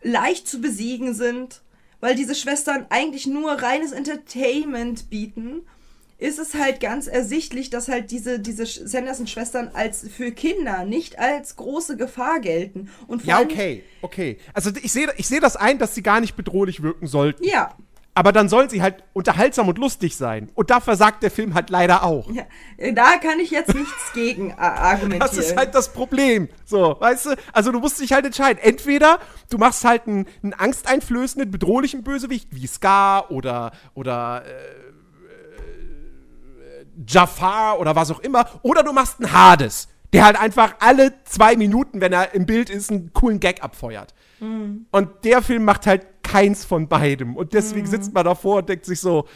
[0.02, 1.62] leicht zu besiegen sind,
[2.00, 5.62] weil diese Schwestern eigentlich nur reines Entertainment bieten,
[6.18, 11.18] ist es halt ganz ersichtlich, dass halt diese, diese Sch- Sanderson-Schwestern als für Kinder nicht
[11.18, 12.90] als große Gefahr gelten.
[13.06, 14.36] Und Ja, okay, okay.
[14.52, 17.42] Also ich sehe ich seh das ein, dass sie gar nicht bedrohlich wirken sollten.
[17.44, 17.74] Ja,
[18.12, 20.50] Aber dann sollen sie halt unterhaltsam und lustig sein.
[20.54, 22.28] Und da versagt der Film halt leider auch.
[22.30, 22.42] ja,
[22.92, 25.20] da kann ich jetzt nichts gegen a- argumentieren.
[25.20, 26.48] Das ist halt das Problem.
[26.64, 27.30] So, weißt du?
[27.52, 28.58] Also du musst dich halt entscheiden.
[28.62, 34.50] Entweder du machst halt einen, einen angsteinflößenden, bedrohlichen Bösewicht wie Scar oder, oder äh,
[36.80, 38.46] äh, Jafar oder was auch immer.
[38.62, 42.70] Oder du machst einen Hades, der halt einfach alle zwei Minuten, wenn er im Bild
[42.70, 44.14] ist, einen coolen Gag abfeuert.
[44.42, 47.36] Und der Film macht halt keins von beidem.
[47.36, 49.26] Und deswegen sitzt man davor und denkt sich so,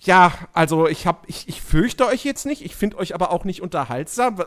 [0.00, 3.44] ja, also ich hab, ich, ich fürchte euch jetzt nicht, ich finde euch aber auch
[3.44, 4.42] nicht unterhaltsam.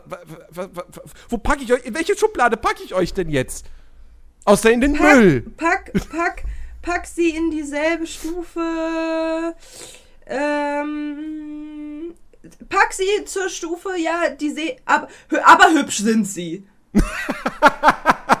[1.28, 3.66] Wo packe ich euch, in welche Schublade packe ich euch denn jetzt?
[4.44, 5.42] Außer in den Müll.
[5.56, 6.44] Pack, pack, pack,
[6.82, 9.54] pack sie in dieselbe Stufe.
[10.26, 12.14] Ähm,
[12.68, 15.08] pack sie zur Stufe, ja, die seh, aber,
[15.44, 16.66] aber hübsch sind sie.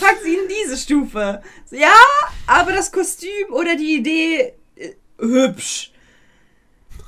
[0.00, 1.42] pack sie in diese Stufe.
[1.70, 1.94] Ja,
[2.46, 5.92] aber das Kostüm oder die Idee äh, hübsch.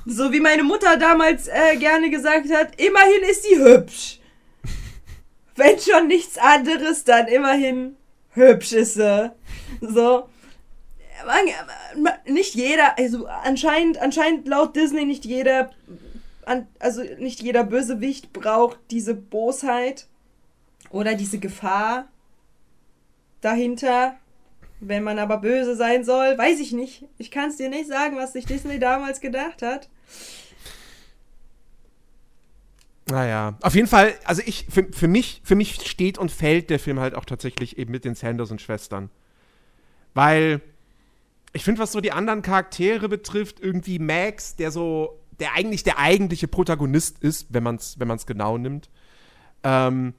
[0.04, 4.20] So wie meine Mutter damals äh, gerne gesagt hat, immerhin ist sie hübsch.
[5.56, 7.96] Wenn schon nichts anderes, dann immerhin
[8.30, 9.32] hübsch ist sie.
[9.80, 10.28] So.
[12.26, 15.70] Nicht jeder, also anscheinend, anscheinend laut Disney nicht jeder,
[16.78, 20.06] also nicht jeder Bösewicht braucht diese Bosheit
[20.90, 22.08] oder diese Gefahr
[23.40, 24.16] dahinter.
[24.80, 27.04] Wenn man aber böse sein soll, weiß ich nicht.
[27.16, 29.88] Ich kann es dir nicht sagen, was sich Disney damals gedacht hat.
[33.08, 36.80] Naja, auf jeden Fall, also ich, für, für, mich, für mich steht und fällt der
[36.80, 39.10] Film halt auch tatsächlich eben mit den Sanderson-Schwestern.
[40.12, 40.60] Weil
[41.52, 45.98] ich finde, was so die anderen Charaktere betrifft, irgendwie Max, der so, der eigentlich der
[45.98, 48.90] eigentliche Protagonist ist, wenn man es wenn man's genau nimmt,
[49.62, 50.12] ähm,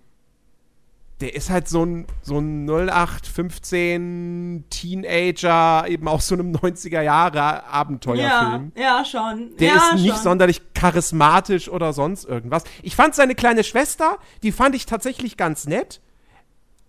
[1.20, 7.64] der ist halt so ein, so ein 0815 Teenager, eben aus so einem 90er Jahre
[7.66, 8.72] Abenteuerfilm.
[8.76, 9.56] ja, schon.
[9.58, 10.24] Der ja, ist nicht schon.
[10.24, 12.64] sonderlich charismatisch oder sonst irgendwas.
[12.84, 16.02] Ich fand seine kleine Schwester, die fand ich tatsächlich ganz nett.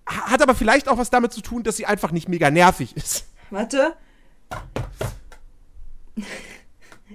[0.08, 2.96] Ha- Hat aber vielleicht auch was damit zu tun, dass sie einfach nicht mega nervig
[2.96, 3.26] ist.
[3.50, 3.94] Warte.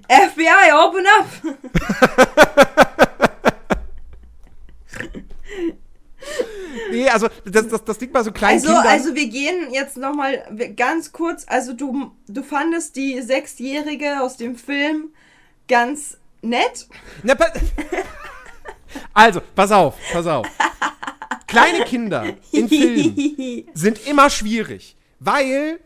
[0.08, 1.26] FBI, open up!
[6.90, 8.86] Nee, also das, das, das Ding bei so kleinen Also, Kindern.
[8.86, 10.44] also wir gehen jetzt nochmal
[10.76, 11.44] ganz kurz.
[11.48, 15.10] Also du, du fandest die Sechsjährige aus dem Film
[15.68, 16.86] ganz nett.
[17.22, 17.46] Na, pa
[19.14, 20.46] also, pass auf, pass auf.
[21.46, 25.78] Kleine Kinder in Filmen sind immer schwierig, weil,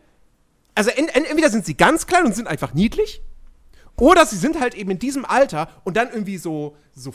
[0.75, 3.23] also en en entweder sind sie ganz klein und sind einfach niedlich,
[3.97, 7.13] oder sie sind halt eben in diesem Alter und dann irgendwie so, so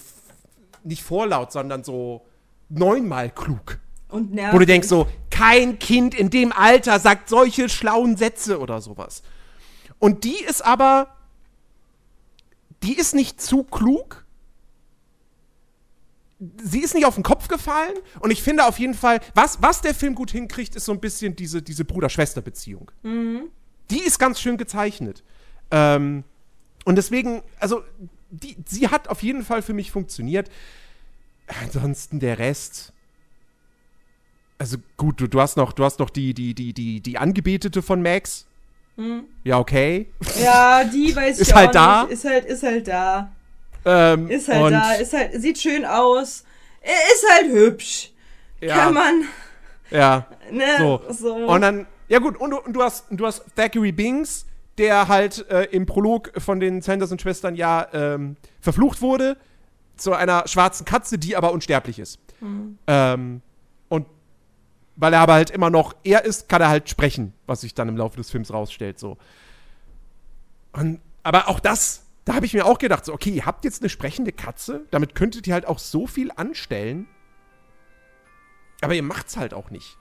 [0.83, 2.25] nicht vorlaut, sondern so
[2.77, 3.79] neunmal klug.
[4.09, 4.53] Und nervig.
[4.53, 9.23] Wo du denkst so, kein Kind in dem Alter sagt solche schlauen Sätze oder sowas.
[9.97, 11.15] Und die ist aber,
[12.83, 14.25] die ist nicht zu klug.
[16.61, 17.95] Sie ist nicht auf den Kopf gefallen.
[18.19, 20.99] Und ich finde auf jeden Fall, was, was der Film gut hinkriegt, ist so ein
[20.99, 22.91] bisschen diese, diese Bruder-Schwester-Beziehung.
[23.89, 25.23] Die ist ganz schön gezeichnet.
[25.71, 26.23] Ähm,
[26.85, 27.83] und deswegen, also,
[28.29, 30.49] die, sie hat auf jeden Fall für mich funktioniert.
[31.47, 32.93] Ansonsten der Rest.
[34.57, 37.81] Also gut, du, du hast noch, du hast noch die, die, die, die, die Angebetete
[37.81, 38.45] von Max.
[39.43, 40.07] Ja, okay.
[40.41, 42.03] Ja, die weiß ich Ist halt da.
[42.03, 42.13] nicht.
[42.13, 43.31] Ist halt, ist halt da.
[43.85, 44.93] Ähm, Ist halt da.
[44.93, 46.45] Ist halt, sieht schön aus.
[46.81, 48.11] Ist halt hübsch.
[48.61, 49.23] Ja, Kann man,
[49.89, 50.27] ja.
[50.51, 51.01] ne, So.
[51.09, 51.35] so.
[51.35, 54.45] Und dann, ja gut, und, du- und du hast, du hast Thackeray Binks,
[54.77, 59.35] der halt äh, im Prolog von den Sanderson-Schwestern ja ähm, verflucht wurde
[59.95, 62.19] zu einer schwarzen Katze, die aber unsterblich ist.
[62.87, 63.41] Ähm,
[63.89, 64.07] und
[64.95, 67.89] weil er aber halt immer noch er ist, kann er halt sprechen, was sich dann
[67.89, 68.99] im Laufe des Films rausstellt.
[68.99, 69.17] So.
[70.73, 73.81] Und, aber auch das, da habe ich mir auch gedacht, so, okay, ihr habt jetzt
[73.81, 77.07] eine sprechende Katze, damit könntet ihr halt auch so viel anstellen.
[78.81, 79.97] Aber ihr macht's halt auch nicht.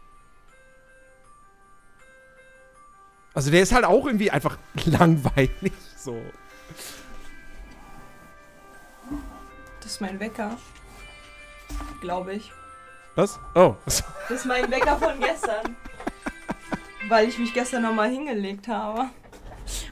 [3.35, 5.73] Also der ist halt auch irgendwie einfach langweilig.
[5.97, 6.21] So.
[9.93, 10.57] Das ist mein Wecker.
[12.01, 12.51] Glaube ich.
[13.15, 13.39] Was?
[13.55, 13.75] Oh.
[13.85, 15.77] Das ist mein Wecker von gestern.
[17.11, 19.11] Weil ich mich gestern nochmal hingelegt habe.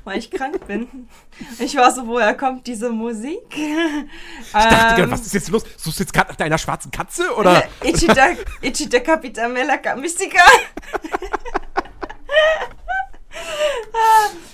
[0.05, 1.11] Weil ich krank bin.
[1.59, 3.43] Ich war so, woher kommt diese Musik?
[3.55, 5.65] Ich dachte, Ähm, was ist jetzt los?
[5.77, 7.35] Suchst du jetzt gerade nach deiner schwarzen Katze?
[7.35, 7.65] Oder?
[7.85, 8.29] Ichida,
[8.63, 10.43] Ichida Capitamela Mystica.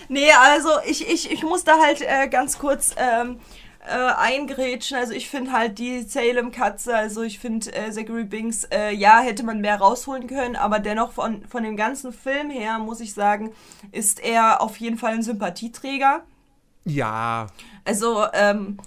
[0.08, 3.38] nee, also ich, ich, ich muss da halt äh, ganz kurz ähm,
[3.86, 4.96] äh, eingrätschen.
[4.96, 9.42] Also ich finde halt die Salem-Katze, also ich finde äh, Zachary Binks, äh, ja, hätte
[9.44, 13.52] man mehr rausholen können, aber dennoch von, von dem ganzen Film her, muss ich sagen,
[13.92, 16.22] ist er auf jeden Fall ein Sympathieträger.
[16.84, 17.48] Ja.
[17.84, 18.78] Also, ähm,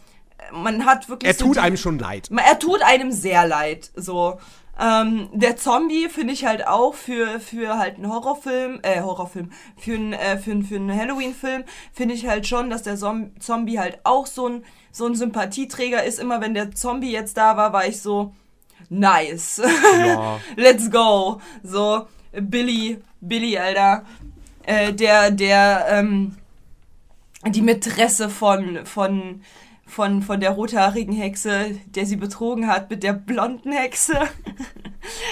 [0.52, 1.30] man hat wirklich.
[1.32, 2.30] Er so tut die- einem schon leid.
[2.36, 3.92] er tut einem sehr leid.
[3.96, 4.40] So.
[4.82, 9.94] Ähm, der Zombie finde ich halt auch für, für halt einen Horrorfilm, äh, Horrorfilm, für
[9.96, 13.78] einen, äh, für einen, für einen Halloween-Film, finde ich halt schon, dass der Zom Zombie
[13.78, 16.20] halt auch so ein, so ein Sympathieträger ist.
[16.20, 18.34] Immer wenn der Zombie jetzt da war, war ich so,
[18.90, 19.62] nice.
[19.98, 20.40] Ja.
[20.56, 21.42] Let's go.
[21.64, 24.06] So, Billy, Billy, Alter.
[24.64, 26.36] Äh, der, der, ähm,
[27.46, 29.42] die Mätresse von, von,
[29.86, 34.20] von, von der rothaarigen Hexe, der sie betrogen hat mit der blonden Hexe.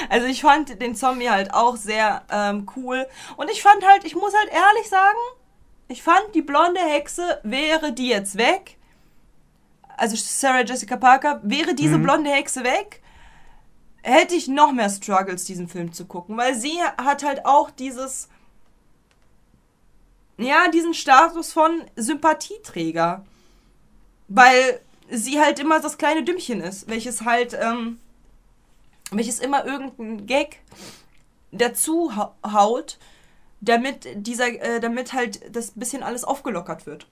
[0.10, 3.06] Also ich fand den Zombie halt auch sehr ähm, cool.
[3.36, 5.18] Und ich fand halt, ich muss halt ehrlich sagen,
[5.90, 8.77] ich fand die blonde Hexe, wäre die jetzt weg,
[9.98, 13.02] also Sarah Jessica Parker, wäre diese blonde Hexe weg,
[14.04, 16.38] hätte ich noch mehr Struggles, diesen Film zu gucken.
[16.38, 18.30] Weil sie hat halt auch dieses,
[20.38, 23.26] ja, diesen Status von Sympathieträger.
[24.30, 28.00] Weil sie halt immer das kleine Dümmchen ist, welches halt, ähm,
[29.12, 30.60] welches immer irgendeinen Gag
[31.52, 32.98] dazu hau- haut,
[33.62, 37.08] damit dieser, äh, damit halt das bisschen alles aufgelockert wird.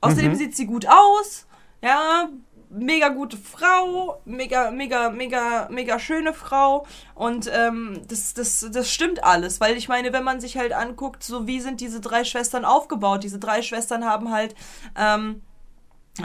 [0.00, 1.46] Außerdem sieht sie gut aus,
[1.84, 2.30] ja,
[2.70, 9.60] mega gute Frau, mega, mega, mega, mega schöneAu und ähm, das, das, das stimmt alles,
[9.60, 13.22] weil ich meine, wenn man sich halt anguckt, so wie sind diese drei Schwestern aufgebaut,
[13.22, 14.54] diese drei Schwestern haben halt
[14.96, 15.42] ähm,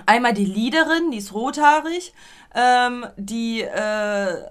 [0.05, 2.13] einmal die Leaderin, die ist rothaarig,
[2.55, 4.49] ähm, die äh,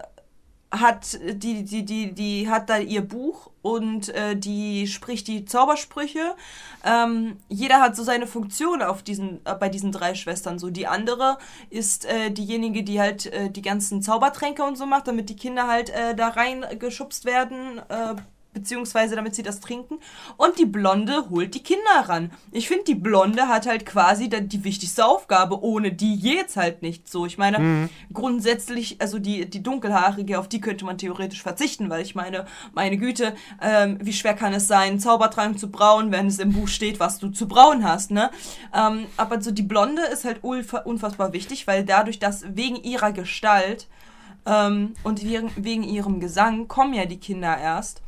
[0.70, 6.34] hat die die die die hat da ihr Buch und äh, die spricht die Zaubersprüche.
[6.84, 10.70] Ähm, jeder hat so seine Funktion auf diesen äh, bei diesen drei Schwestern so.
[10.70, 11.38] Die andere
[11.70, 15.68] ist äh, diejenige, die halt äh, die ganzen Zaubertränke und so macht, damit die Kinder
[15.68, 17.80] halt äh, da reingeschubst werden.
[18.52, 19.98] Beziehungsweise damit sie das trinken.
[20.36, 22.32] Und die Blonde holt die Kinder ran.
[22.50, 25.62] Ich finde, die Blonde hat halt quasi die wichtigste Aufgabe.
[25.62, 27.26] Ohne die geht's halt nicht so.
[27.26, 32.14] Ich meine, grundsätzlich, also die, die Dunkelhaarige, auf die könnte man theoretisch verzichten, weil ich
[32.14, 36.38] meine, meine Güte, ähm, wie schwer kann es sein, einen Zaubertrank zu brauen, wenn es
[36.38, 38.30] im Buch steht, was du zu brauen hast, ne?
[38.74, 43.86] Ähm, aber so die Blonde ist halt unfassbar wichtig, weil dadurch, dass wegen ihrer Gestalt
[44.46, 48.02] ähm, und wegen, wegen ihrem Gesang kommen ja die Kinder erst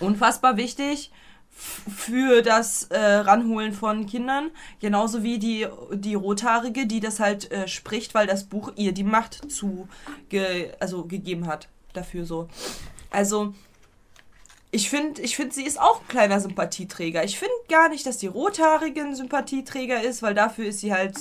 [0.00, 1.10] unfassbar wichtig,
[1.54, 4.50] für das äh, Ranholen von Kindern.
[4.80, 9.04] Genauso wie die, die Rothaarige, die das halt äh, spricht, weil das Buch ihr die
[9.04, 9.88] Macht zu
[10.28, 12.48] ge, also gegeben hat dafür so.
[13.10, 13.54] Also,
[14.70, 17.22] ich finde, ich find, sie ist auch ein kleiner Sympathieträger.
[17.24, 21.16] Ich finde gar nicht, dass die Rothaarige ein Sympathieträger ist, weil dafür ist sie halt.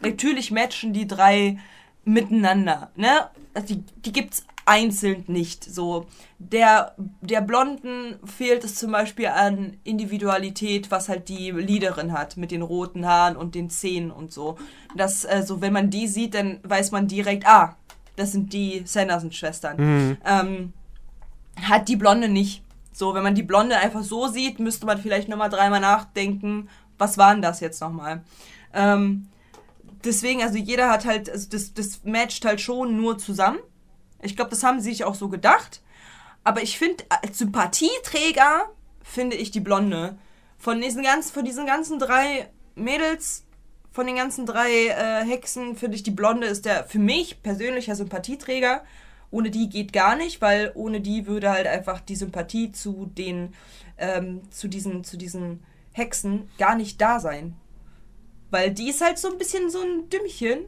[0.00, 1.58] Natürlich matchen die drei
[2.04, 3.28] miteinander, ne?
[3.52, 5.64] Also die, die gibt's einzeln nicht.
[5.64, 6.06] So.
[6.38, 12.50] Der, der Blonden fehlt es zum Beispiel an Individualität, was halt die Leaderin hat, mit
[12.50, 14.58] den roten Haaren und den Zähnen und so.
[14.94, 17.76] Das, also, wenn man die sieht, dann weiß man direkt, ah,
[18.16, 20.18] das sind die Sanderson-Schwestern.
[20.24, 20.72] Ähm,
[21.62, 22.62] hat die Blonde nicht.
[22.92, 27.18] So, wenn man die Blonde einfach so sieht, müsste man vielleicht nochmal dreimal nachdenken, was
[27.18, 28.22] war denn das jetzt nochmal?
[28.72, 29.28] Ähm,
[30.04, 33.58] deswegen, also jeder hat halt, also das, das matcht halt schon nur zusammen.
[34.26, 35.82] Ich glaube, das haben sie sich auch so gedacht.
[36.44, 38.70] Aber ich finde, als Sympathieträger
[39.02, 40.18] finde ich die Blonde.
[40.58, 43.44] Von diesen, ganz, von diesen ganzen drei Mädels,
[43.90, 47.96] von den ganzen drei äh, Hexen, finde ich, die Blonde ist der für mich persönlicher
[47.96, 48.84] Sympathieträger.
[49.30, 53.54] Ohne die geht gar nicht, weil ohne die würde halt einfach die Sympathie zu den,
[53.98, 57.56] ähm, zu diesen, zu diesen Hexen gar nicht da sein.
[58.50, 60.66] Weil die ist halt so ein bisschen so ein Dümmchen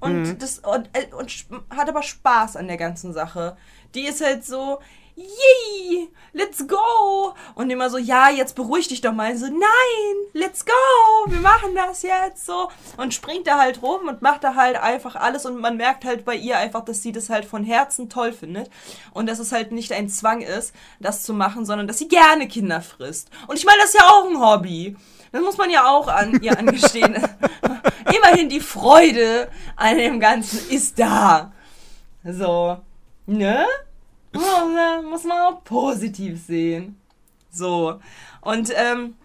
[0.00, 3.56] und das und, äh, und hat aber Spaß an der ganzen Sache.
[3.94, 4.78] Die ist halt so,
[5.18, 7.34] yay, let's go.
[7.54, 9.36] Und immer so, ja, jetzt beruhig dich doch mal.
[9.36, 10.72] So, nein, let's go,
[11.26, 12.70] wir machen das jetzt so.
[12.96, 15.46] Und springt da halt rum und macht da halt einfach alles.
[15.46, 18.70] Und man merkt halt bei ihr einfach, dass sie das halt von Herzen toll findet.
[19.12, 22.46] Und dass es halt nicht ein Zwang ist, das zu machen, sondern dass sie gerne
[22.48, 23.30] Kinder frisst.
[23.48, 24.96] Und ich meine, das ist ja auch ein Hobby.
[25.32, 27.14] Das muss man ja auch an ihr angestehen.
[28.16, 31.52] Immerhin die Freude an dem Ganzen ist da.
[32.24, 32.78] So,
[33.26, 33.66] ne?
[34.32, 37.00] Muss man auch positiv sehen.
[37.50, 38.00] So.
[38.40, 39.16] Und, ähm,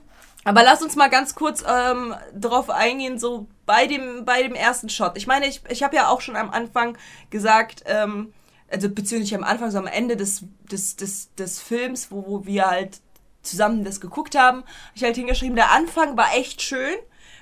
[0.44, 4.90] aber lass uns mal ganz kurz ähm, drauf eingehen, so bei dem, bei dem ersten
[4.90, 5.18] Shot.
[5.18, 6.98] Ich meine, ich, ich habe ja auch schon am Anfang
[7.30, 8.34] gesagt, ähm,
[8.70, 12.70] also beziehungsweise am Anfang, sondern am Ende des, des, des, des Films, wo, wo wir
[12.70, 13.00] halt
[13.44, 16.96] zusammen das geguckt haben, hab ich halt hingeschrieben, der Anfang war echt schön,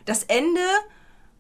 [0.06, 0.62] das Ende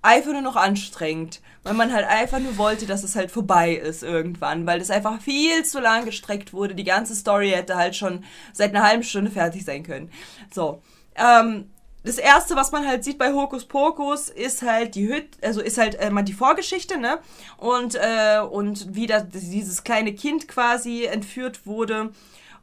[0.01, 4.03] einfach nur noch anstrengend, weil man halt einfach nur wollte, dass es halt vorbei ist
[4.03, 6.73] irgendwann, weil das einfach viel zu lang gestreckt wurde.
[6.73, 10.11] Die ganze Story hätte halt schon seit einer halben Stunde fertig sein können.
[10.51, 10.81] So,
[11.15, 11.69] ähm,
[12.03, 15.77] das erste, was man halt sieht bei Hokus Pokus, ist halt die Hütte, also ist
[15.77, 17.19] halt äh, mal die Vorgeschichte, ne?
[17.57, 22.09] Und, äh, und wie das, dieses kleine Kind quasi entführt wurde.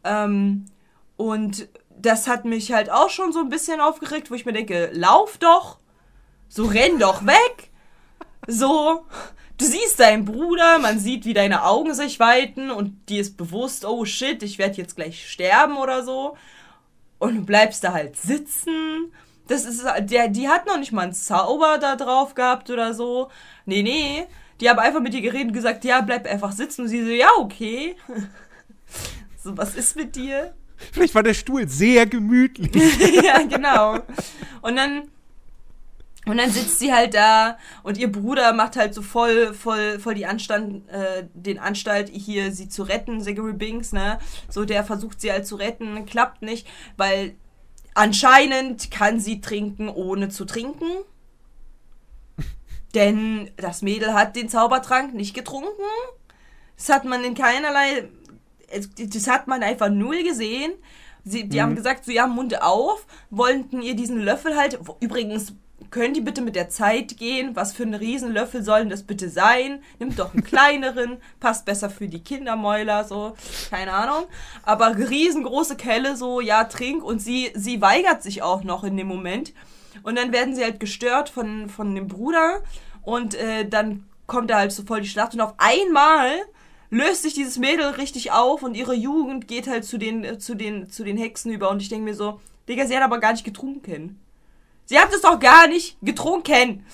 [0.02, 0.66] Ähm,
[1.16, 1.68] und
[2.00, 5.38] das hat mich halt auch schon so ein bisschen aufgeregt, wo ich mir denke, lauf
[5.38, 5.78] doch,
[6.48, 7.70] so renn doch weg.
[8.46, 9.04] So,
[9.58, 13.84] du siehst deinen Bruder, man sieht, wie deine Augen sich weiten und dir ist bewusst,
[13.84, 16.36] oh shit, ich werde jetzt gleich sterben oder so.
[17.18, 19.12] Und du bleibst da halt sitzen.
[19.48, 23.30] Das ist, der, die hat noch nicht mal einen Zauber da drauf gehabt oder so.
[23.66, 24.26] Nee, nee.
[24.60, 26.82] Die haben einfach mit dir geredet und gesagt, ja, bleib einfach sitzen.
[26.82, 27.96] Und sie so, ja, okay.
[29.42, 30.54] So, was ist mit dir?
[30.92, 32.72] Vielleicht war der Stuhl sehr gemütlich.
[33.22, 33.98] ja, genau.
[34.62, 35.08] Und dann
[36.28, 40.14] und dann sitzt sie halt da und ihr Bruder macht halt so voll, voll, voll
[40.14, 44.18] die Anstand, äh, den Anstalt, hier sie zu retten, Zachary Binks, ne?
[44.50, 47.34] So, der versucht sie halt zu retten, klappt nicht, weil
[47.94, 50.90] anscheinend kann sie trinken, ohne zu trinken.
[52.94, 55.82] Denn das Mädel hat den Zaubertrank nicht getrunken.
[56.76, 58.08] Das hat man in keinerlei,
[58.96, 60.72] das hat man einfach null gesehen.
[61.24, 65.52] Sie, die haben gesagt, so ja, Mund auf, wollten ihr diesen Löffel halt, übrigens,
[65.90, 67.54] können die bitte mit der Zeit gehen?
[67.54, 69.82] Was für ein Riesenlöffel soll denn das bitte sein?
[69.98, 73.34] Nimmt doch einen kleineren, passt besser für die Kindermäuler, so,
[73.70, 74.26] keine Ahnung.
[74.64, 77.02] Aber riesengroße Kelle, so, ja, trink.
[77.02, 79.52] Und sie, sie weigert sich auch noch in dem Moment.
[80.02, 82.62] Und dann werden sie halt gestört von, von dem Bruder.
[83.02, 85.34] Und äh, dann kommt da halt so voll die Schlacht.
[85.34, 86.30] Und auf einmal
[86.90, 90.90] löst sich dieses Mädel richtig auf und ihre Jugend geht halt zu den, zu den,
[90.90, 91.70] zu den Hexen über.
[91.70, 94.20] Und ich denke mir so, Digga, sie hat aber gar nicht getrunken.
[94.86, 96.86] Sie hat es doch gar nicht getrunken.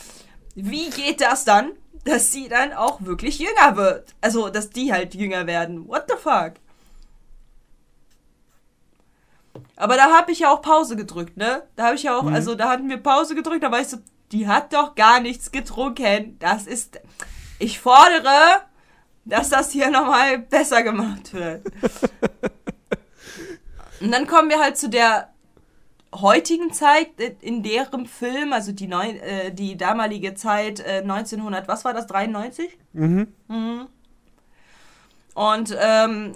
[0.55, 1.73] Wie geht das dann,
[2.05, 4.15] dass sie dann auch wirklich jünger wird?
[4.21, 5.89] Also, dass die halt jünger werden.
[5.89, 6.55] What the fuck?
[9.77, 11.63] Aber da habe ich ja auch Pause gedrückt, ne?
[11.77, 13.97] Da habe ich ja auch, also da hatten wir Pause gedrückt, da weißt du,
[14.33, 16.37] die hat doch gar nichts getrunken.
[16.39, 17.01] Das ist.
[17.61, 18.63] Ich fordere,
[19.25, 21.63] dass das hier nochmal besser gemacht wird.
[24.01, 25.31] Und dann kommen wir halt zu der
[26.15, 31.69] heutigen Zeit, äh, in deren Film, also die, neu, äh, die damalige Zeit, äh, 1900,
[31.69, 32.77] was war das, 93?
[32.93, 33.29] Mhm.
[33.49, 33.87] Mhm.
[35.35, 36.35] Und ähm,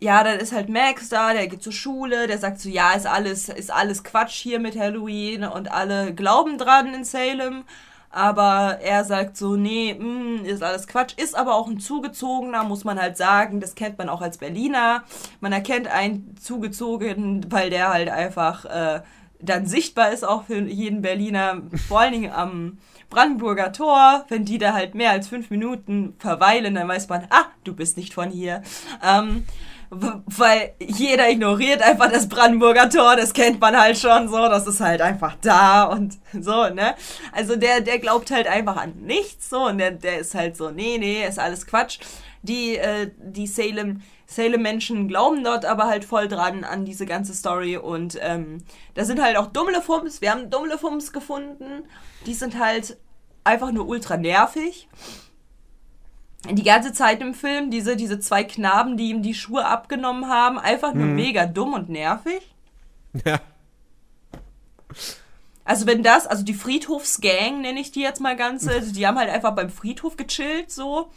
[0.00, 3.06] ja, dann ist halt Max da, der geht zur Schule, der sagt so, ja, ist
[3.06, 7.64] alles, ist alles Quatsch hier mit Halloween und alle glauben dran in Salem.
[8.10, 12.84] Aber er sagt so, nee, mh, ist alles Quatsch, ist aber auch ein Zugezogener, muss
[12.84, 13.60] man halt sagen.
[13.60, 15.04] Das kennt man auch als Berliner.
[15.40, 19.02] Man erkennt einen Zugezogenen, weil der halt einfach äh,
[19.40, 21.62] dann sichtbar ist, auch für jeden Berliner.
[21.86, 22.78] Vor allen Dingen am
[23.10, 27.46] Brandenburger Tor, wenn die da halt mehr als fünf Minuten verweilen, dann weiß man, ah,
[27.64, 28.62] du bist nicht von hier.
[29.02, 29.44] Ähm,
[29.90, 34.80] weil jeder ignoriert einfach das Brandenburger Tor, das kennt man halt schon so, das ist
[34.80, 36.94] halt einfach da und so, ne?
[37.32, 40.70] Also der, der glaubt halt einfach an nichts so und der, der ist halt so,
[40.70, 42.00] nee, nee, ist alles Quatsch.
[42.42, 47.76] Die, äh, die Salem, Salem-Menschen glauben dort aber halt voll dran an diese ganze Story
[47.76, 48.62] und ähm,
[48.94, 51.84] da sind halt auch Dummelefums, wir haben Dummelefums gefunden,
[52.26, 52.96] die sind halt
[53.42, 54.88] einfach nur ultra nervig
[56.56, 60.58] die ganze Zeit im Film, diese, diese zwei Knaben, die ihm die Schuhe abgenommen haben,
[60.58, 62.54] einfach nur mega dumm und nervig.
[63.24, 63.40] Ja.
[65.64, 69.18] Also wenn das, also die Friedhofsgang nenne ich die jetzt mal ganz, also die haben
[69.18, 71.10] halt einfach beim Friedhof gechillt, so.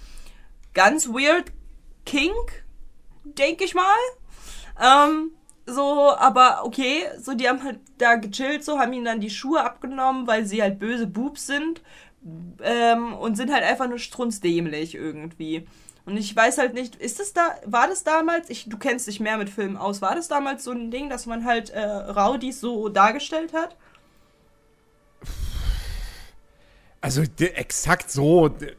[0.74, 1.52] Ganz weird
[2.06, 2.66] Kink,
[3.24, 3.84] denke ich mal.
[4.82, 5.32] Ähm,
[5.66, 9.64] so, aber okay, so die haben halt da gechillt, so, haben ihnen dann die Schuhe
[9.64, 11.82] abgenommen, weil sie halt böse Boobs sind.
[12.64, 15.68] Ähm, und sind halt einfach nur strunzdämlich irgendwie.
[16.06, 19.20] Und ich weiß halt nicht, ist das da, war das damals, ich, du kennst dich
[19.20, 22.60] mehr mit Filmen aus, war das damals so ein Ding, dass man halt äh, Rowdies
[22.60, 23.76] so dargestellt hat?
[27.04, 28.48] Also exakt so.
[28.50, 28.74] De,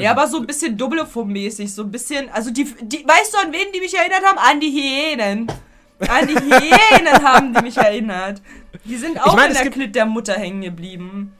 [0.00, 3.52] ja, aber so ein bisschen Doppelform-mäßig, so ein bisschen, also die, die, weißt du, an
[3.52, 4.38] wen die mich erinnert haben?
[4.38, 5.46] An die Hyänen.
[6.00, 8.42] An die Hyänen haben die mich erinnert.
[8.84, 11.32] Die sind auch meine, in es der gibt- Klit der Mutter hängen geblieben.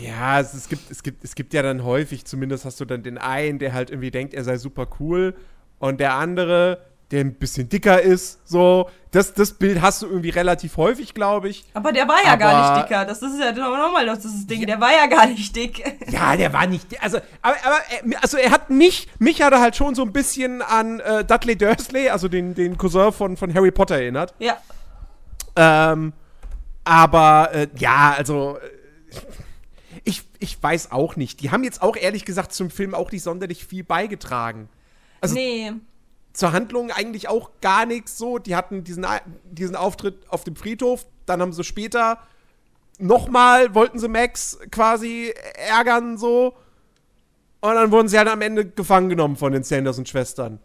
[0.00, 3.02] Ja, es, es, gibt, es, gibt, es gibt ja dann häufig, zumindest hast du dann
[3.02, 5.34] den einen, der halt irgendwie denkt, er sei super cool
[5.78, 6.78] und der andere,
[7.10, 8.88] der ein bisschen dicker ist, so.
[9.10, 11.64] Das, das Bild hast du irgendwie relativ häufig, glaube ich.
[11.74, 13.04] Aber der war ja gar Aber- nicht dicker.
[13.04, 14.64] Das ist ja nochmal das ist das Ding.
[14.64, 15.84] Der war ja gar nicht dick.
[16.10, 19.60] Ja, der war nicht, also, aber, aber er, also er hat mich, mich hat er
[19.60, 23.52] halt schon so ein bisschen an äh, Dudley Dursley, also den, den Cousin von, von
[23.52, 24.32] Harry Potter erinnert.
[24.38, 24.56] Ja.
[25.54, 26.14] Ähm,
[26.84, 29.16] aber äh, ja, also äh,
[30.42, 31.40] ich, weiß auch nicht.
[31.40, 34.68] Die haben jetzt auch ehrlich gesagt zum Film auch nicht sonderlich viel beigetragen.
[35.20, 35.72] Also nee.
[36.32, 38.38] zur Handlung eigentlich auch gar nichts so.
[38.38, 39.06] Die hatten diesen,
[39.44, 42.18] diesen Auftritt auf dem Friedhof, dann haben sie später
[42.98, 46.54] nochmal, wollten sie Max quasi ärgern so.
[47.60, 50.58] Und dann wurden sie halt am Ende gefangen genommen von den Sanders-Schwestern.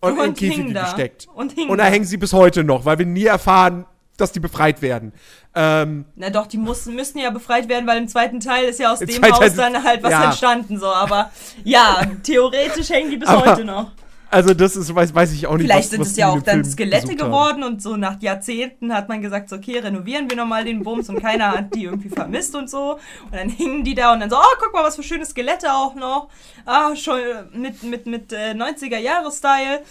[0.00, 0.84] Und, in Käfige hingen da.
[0.84, 1.28] gesteckt.
[1.32, 1.84] Und Und da.
[1.84, 3.86] hängen sie bis heute noch, weil wir nie erfahren,
[4.16, 5.12] dass die befreit werden.
[5.54, 8.92] Ähm, Na doch, die mussten, müssten ja befreit werden, weil im zweiten Teil ist ja
[8.92, 10.24] aus dem Haus Teil- dann halt was ja.
[10.26, 10.86] entstanden, so.
[10.92, 11.30] Aber
[11.64, 13.90] ja, theoretisch hängen die bis Aber- heute noch.
[14.30, 15.62] also das ist, weiß, weiß ich auch nicht.
[15.66, 18.92] Vielleicht was- sind was es ja auch dann Film Skelette geworden und so nach Jahrzehnten
[18.92, 22.08] hat man gesagt, so, okay, renovieren wir nochmal den Bums und keiner hat die irgendwie
[22.08, 22.94] vermisst und so.
[23.24, 25.72] Und dann hingen die da und dann so, oh, guck mal, was für schöne Skelette
[25.72, 26.28] auch noch.
[26.66, 27.18] Ah, schon
[27.52, 29.82] mit, mit, mit äh, 90er-Jahre-Style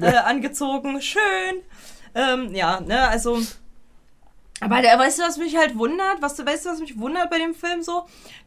[0.00, 1.00] äh, angezogen.
[1.00, 1.20] Schön.
[2.14, 3.38] Ähm, ja, ne, also.
[4.62, 6.22] Aber der, weißt du, was mich halt wundert?
[6.22, 8.04] Was, weißt du, was mich wundert bei dem Film so?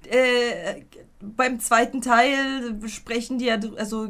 [0.10, 0.84] Äh,
[1.20, 4.08] beim zweiten Teil sprechen die ja, also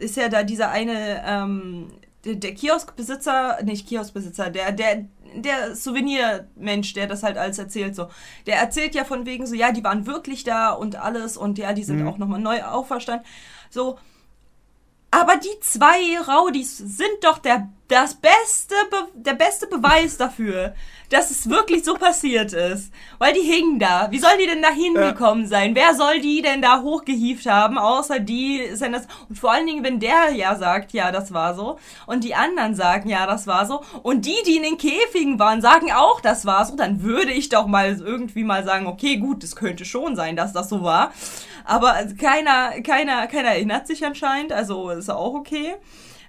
[0.00, 1.92] ist ja da dieser eine, ähm,
[2.24, 5.04] der, der Kioskbesitzer, nicht Kioskbesitzer, der, der,
[5.36, 8.08] der Souvenirmensch, der das halt alles erzählt, so.
[8.46, 11.72] Der erzählt ja von wegen so, ja, die waren wirklich da und alles und ja,
[11.72, 13.24] die sind auch nochmal neu auferstanden.
[13.70, 13.96] So,
[15.12, 20.74] aber die zwei Raudis sind doch der, das beste, Be der beste Beweis dafür,
[21.08, 22.92] dass es wirklich so passiert ist.
[23.18, 24.08] Weil die hingen da.
[24.10, 25.74] Wie sollen die denn da hingekommen sein?
[25.74, 29.08] Wer soll die denn da hochgehieft haben, außer die sind das.
[29.28, 31.78] Und vor allen Dingen, wenn der ja sagt, ja, das war so.
[32.06, 33.82] Und die anderen sagen, ja, das war so.
[34.02, 36.76] Und die, die in den Käfigen waren, sagen auch, das war so.
[36.76, 40.52] Dann würde ich doch mal irgendwie mal sagen, okay, gut, es könnte schon sein, dass
[40.52, 41.12] das so war.
[41.64, 44.52] Aber keiner, keiner, keiner erinnert sich anscheinend.
[44.52, 45.76] Also ist auch okay.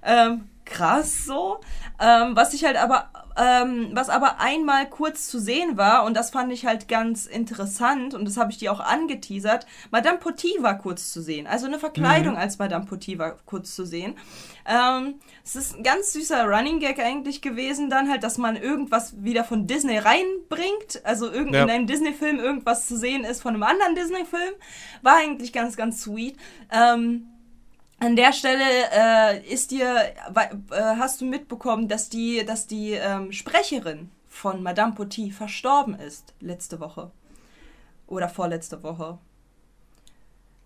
[0.04, 1.60] Ähm, krass so.
[2.02, 6.30] Ähm, was ich halt aber, ähm, was aber einmal kurz zu sehen war, und das
[6.30, 10.78] fand ich halt ganz interessant, und das habe ich dir auch angeteasert, Madame Potty war
[10.78, 11.46] kurz zu sehen.
[11.48, 14.16] Also eine Verkleidung als Madame Potty war kurz zu sehen.
[14.66, 19.22] Ähm, es ist ein ganz süßer Running Gag eigentlich gewesen, dann halt, dass man irgendwas
[19.24, 21.02] wieder von Disney reinbringt.
[21.04, 21.64] Also irgend Ja.
[21.64, 24.54] in einem Disney-Film irgendwas zu sehen ist von einem anderen Disney-Film.
[25.02, 26.38] War eigentlich ganz, ganz sweet.
[26.72, 27.28] Ähm,
[28.00, 33.32] an der Stelle äh, ist dir, äh, hast du mitbekommen, dass die, dass die ähm,
[33.32, 37.12] Sprecherin von Madame Potty verstorben ist letzte Woche.
[38.08, 39.18] Oder vorletzte Woche.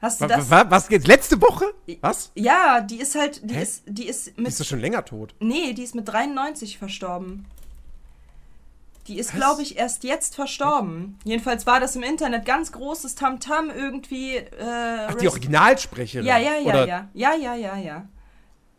[0.02, 0.50] Hast du das?
[0.50, 1.08] wa- Was jetzt?
[1.08, 1.74] Letzte Woche?
[2.02, 2.32] Was?
[2.36, 3.64] Ja, die ist halt, die Hä?
[3.64, 5.34] ist, die ist mit, ist doch schon länger tot.
[5.40, 7.46] nee, die ist mit 93 verstorben.
[9.08, 11.20] Die ist, glaube ich, erst jetzt verstorben.
[11.26, 14.38] Jedenfalls war das im Internet ganz großes Tamtam irgendwie.
[14.38, 16.26] Äh, Ach, die Originalsprecherin.
[16.26, 17.10] Ja, ja, ja, Oder ja.
[17.14, 18.08] Ja, ja, ja, ja.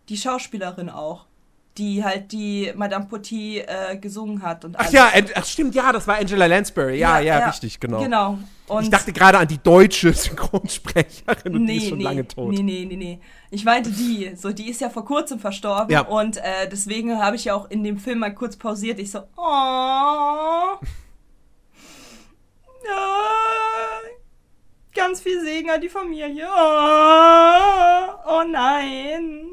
[0.08, 1.26] Die Schauspielerin auch.
[1.76, 4.92] Die halt die Madame Potty äh, gesungen hat und Ach alles.
[4.92, 6.98] ja, An- ach stimmt, ja, das war Angela Lansbury.
[6.98, 8.00] Ja, ja, richtig, genau.
[8.00, 8.38] Genau.
[8.68, 12.28] Und Ich dachte gerade an die deutsche Synchronsprecherin und nee, die ist schon nee, lange
[12.28, 12.52] tot.
[12.52, 13.20] Nee, nee, nee, nee.
[13.50, 14.32] Ich meinte die.
[14.36, 15.90] So, die ist ja vor kurzem verstorben.
[15.92, 16.02] Ja.
[16.02, 19.00] Und äh, deswegen habe ich ja auch in dem Film mal kurz pausiert.
[19.00, 20.78] Ich so, oh.
[22.86, 23.20] Ja.
[24.94, 26.46] Ganz viel Segen an die Familie.
[26.46, 29.46] Oh, oh nein.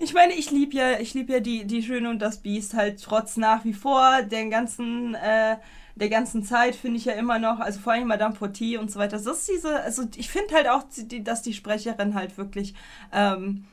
[0.00, 3.02] Ich meine, ich liebe ja, ich lieb ja die, die Schöne und das Biest halt
[3.02, 5.56] trotz nach wie vor den ganzen, äh,
[5.94, 8.98] der ganzen Zeit finde ich ja immer noch, also vor allem Madame Potty und so
[8.98, 9.18] weiter.
[9.18, 10.84] Das ist diese, also ich finde halt auch,
[11.22, 12.74] dass die Sprecherin halt wirklich
[13.12, 13.64] ähm,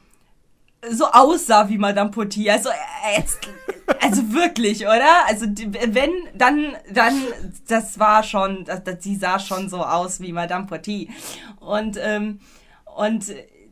[0.88, 2.50] so aussah wie Madame Potty.
[2.50, 3.40] Also äh, jetzt,
[4.02, 5.26] also wirklich, oder?
[5.28, 7.22] Also wenn, dann, dann,
[7.68, 11.10] das war schon, das, das, sie sah schon so aus wie Madame Potty.
[11.60, 12.40] Und, ähm,
[12.96, 13.26] und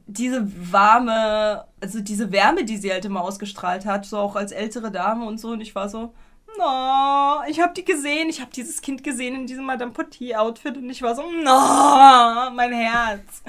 [0.07, 4.91] diese warme, also diese Wärme, die sie halt immer ausgestrahlt hat, so auch als ältere
[4.91, 5.49] Dame und so.
[5.49, 6.13] Und ich war so,
[6.57, 10.77] no, ich habe die gesehen, ich habe dieses Kind gesehen in diesem Madame Potty Outfit
[10.77, 13.43] und ich war so, no, mein Herz.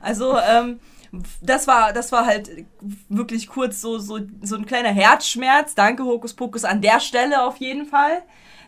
[0.00, 0.80] Also, ähm,
[1.40, 2.50] das war, das war halt
[3.08, 5.74] wirklich kurz so, so, so ein kleiner Herzschmerz.
[5.74, 8.22] Danke, Hokus Pokus, an der Stelle auf jeden Fall.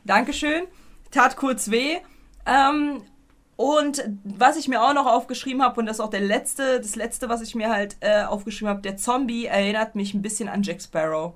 [0.04, 0.64] Dankeschön.
[1.10, 1.96] Tat kurz weh.
[2.44, 3.02] Ähm,
[3.56, 6.96] und was ich mir auch noch aufgeschrieben habe, und das ist auch der letzte, das
[6.96, 10.62] letzte, was ich mir halt äh, aufgeschrieben habe, der Zombie erinnert mich ein bisschen an
[10.62, 11.34] Jack Sparrow.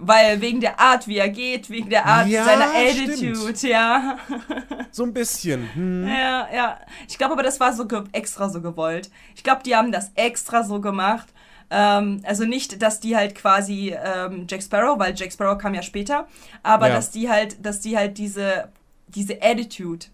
[0.00, 3.10] Weil wegen der Art, wie er geht, wegen der Art Ja, seiner stimmt.
[3.36, 4.16] Attitude, ja.
[4.92, 5.68] So ein bisschen.
[5.74, 6.06] Hm.
[6.08, 6.78] Ja, ja.
[7.08, 9.10] Ich glaube aber, das war so extra so gewollt.
[9.34, 11.26] Ich glaube, die haben das extra so gemacht.
[11.70, 15.82] Ähm, also nicht, dass die halt quasi ähm, Jack Sparrow, weil Jack Sparrow kam ja
[15.82, 16.28] später,
[16.62, 16.94] aber Ja.
[16.94, 18.68] dass die halt, dass die halt diese,
[19.08, 20.06] diese Attitude,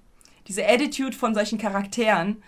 [0.47, 2.43] diese Attitude von solchen Charakteren,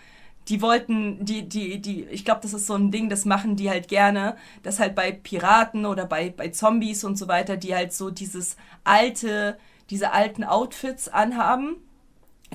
[0.49, 3.69] die wollten, die, die, die, ich glaube, das ist so ein Ding, das machen die
[3.69, 7.91] halt gerne, dass halt bei Piraten oder bei, bei Zombies und so weiter, die halt
[7.93, 9.57] so dieses alte,
[9.89, 11.77] diese alten Outfits anhaben.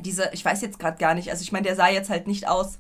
[0.00, 2.48] Diese, ich weiß jetzt gerade gar nicht, also ich meine, der sah jetzt halt nicht
[2.48, 2.78] aus,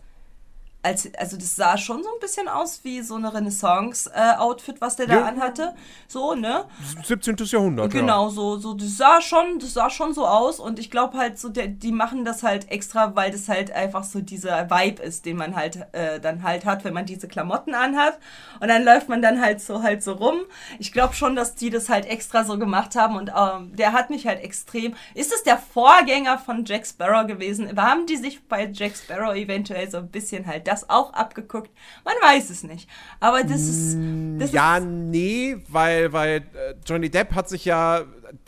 [0.82, 5.06] als, also das sah schon so ein bisschen aus wie so eine Renaissance-Outfit, was der
[5.06, 5.24] da Ja.
[5.26, 5.74] anhatte.
[6.08, 6.64] So, ne?
[7.04, 7.36] 17.
[7.46, 7.90] Jahrhundert.
[7.92, 11.38] Genau, so, so, das sah schon, das sah schon so aus und ich glaube halt
[11.38, 15.24] so, der, die machen das halt extra, weil das halt einfach so dieser Vibe ist,
[15.26, 18.18] den man halt äh, dann halt hat, wenn man diese Klamotten anhat
[18.60, 20.40] und dann läuft man dann halt so halt so rum.
[20.78, 24.10] Ich glaube schon, dass die das halt extra so gemacht haben und ähm, der hat
[24.10, 24.94] mich halt extrem.
[25.14, 27.76] Ist es der Vorgänger von Jack Sparrow gewesen?
[27.80, 31.70] Haben die sich bei Jack Sparrow eventuell so ein bisschen halt das auch abgeguckt?
[32.04, 32.88] Man weiß es nicht.
[33.20, 34.02] Aber das ist,
[34.38, 38.02] das Ja, ist nee, weil, weil äh, Johnny Depp hat sich ja,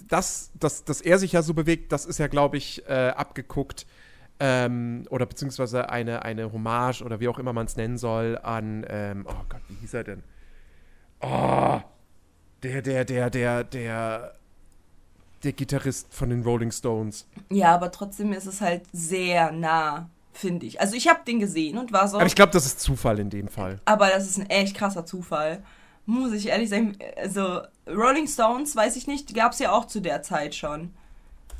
[0.09, 3.87] das, das, dass er sich ja so bewegt, das ist ja, glaube ich, äh, abgeguckt.
[4.41, 8.85] Ähm, oder beziehungsweise eine, eine Hommage oder wie auch immer man es nennen soll an,
[8.89, 10.25] ähm, oh Gott, wie hieß er denn?
[11.21, 11.81] Oh,
[12.63, 14.35] der, der, der, der, der,
[15.45, 17.27] der Gitarrist von den Rolling Stones.
[17.51, 20.81] Ja, aber trotzdem ist es halt sehr nah, finde ich.
[20.81, 23.31] Also ich habe den gesehen und war so, Aber ich glaube, das ist Zufall in
[23.31, 23.81] dem Fall.
[23.87, 25.63] aber das ist ein echt krasser Zufall.
[26.07, 30.01] Muss ich ehrlich sagen, also Rolling Stones, weiß ich nicht, gab es ja auch zu
[30.01, 30.93] der Zeit schon.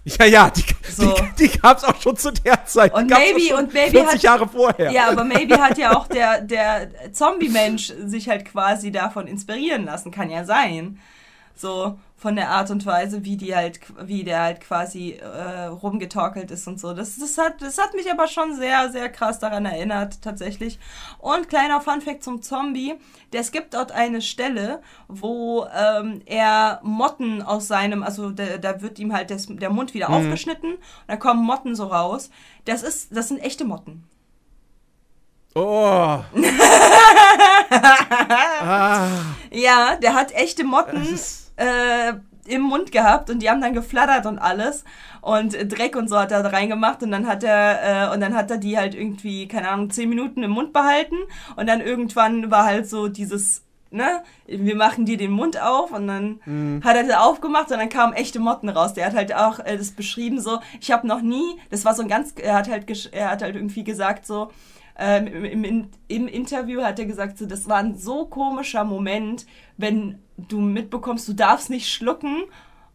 [0.05, 0.63] Ja, ja, die,
[0.93, 1.15] So.
[1.39, 2.93] die, die gab es auch schon zu der Zeit.
[2.93, 4.91] Die Und maybe- und maybe 40 hat- Jahre vorher.
[4.91, 10.11] Ja, aber maybe hat ja auch der, der Zombie-Mensch sich halt quasi davon inspirieren lassen,
[10.11, 10.99] kann ja sein.
[11.57, 16.51] So von der Art und Weise, wie die halt, wie der halt quasi äh, rumgetorkelt
[16.51, 16.95] ist und so.
[16.95, 20.79] Das, das, hat, das hat mich aber schon sehr, sehr krass daran erinnert, tatsächlich.
[21.19, 22.95] Und kleiner Funfact zum Zombie.
[23.33, 28.81] Der, es gibt dort eine Stelle, wo ähm, er Motten aus seinem, also da, da
[28.81, 32.31] wird ihm halt des, der Mund wieder aufgeschnitten und da kommen Motten so raus.
[32.65, 34.05] Das ist, das sind echte Motten.
[35.57, 35.61] Oh.
[37.71, 39.09] ah,
[39.51, 41.19] Ja, der hat echte Motten
[41.57, 42.13] äh,
[42.47, 44.85] im Mund gehabt und die haben dann geflattert und alles
[45.23, 48.35] und Dreck und so hat er da reingemacht und dann hat er äh, und dann
[48.35, 51.17] hat er die halt irgendwie keine Ahnung zehn Minuten im Mund behalten
[51.57, 56.07] und dann irgendwann war halt so dieses ne wir machen dir den Mund auf und
[56.09, 56.83] dann Mhm.
[56.85, 58.93] hat er das aufgemacht und dann kamen echte Motten raus.
[58.93, 60.59] Der hat halt auch äh, das beschrieben so.
[60.81, 63.55] Ich habe noch nie, das war so ein ganz, er hat halt er hat halt
[63.57, 64.51] irgendwie gesagt so.
[64.99, 69.45] Ähm, im, im, Im Interview hat er gesagt, so, das war ein so komischer Moment,
[69.77, 72.45] wenn du mitbekommst, du darfst nicht schlucken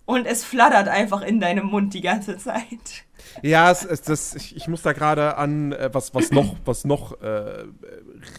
[0.05, 3.05] und es flattert einfach in deinem Mund die ganze Zeit.
[3.41, 6.85] Ja, es, es, das, ich, ich muss da gerade an äh, was, was noch, was
[6.85, 7.65] noch äh,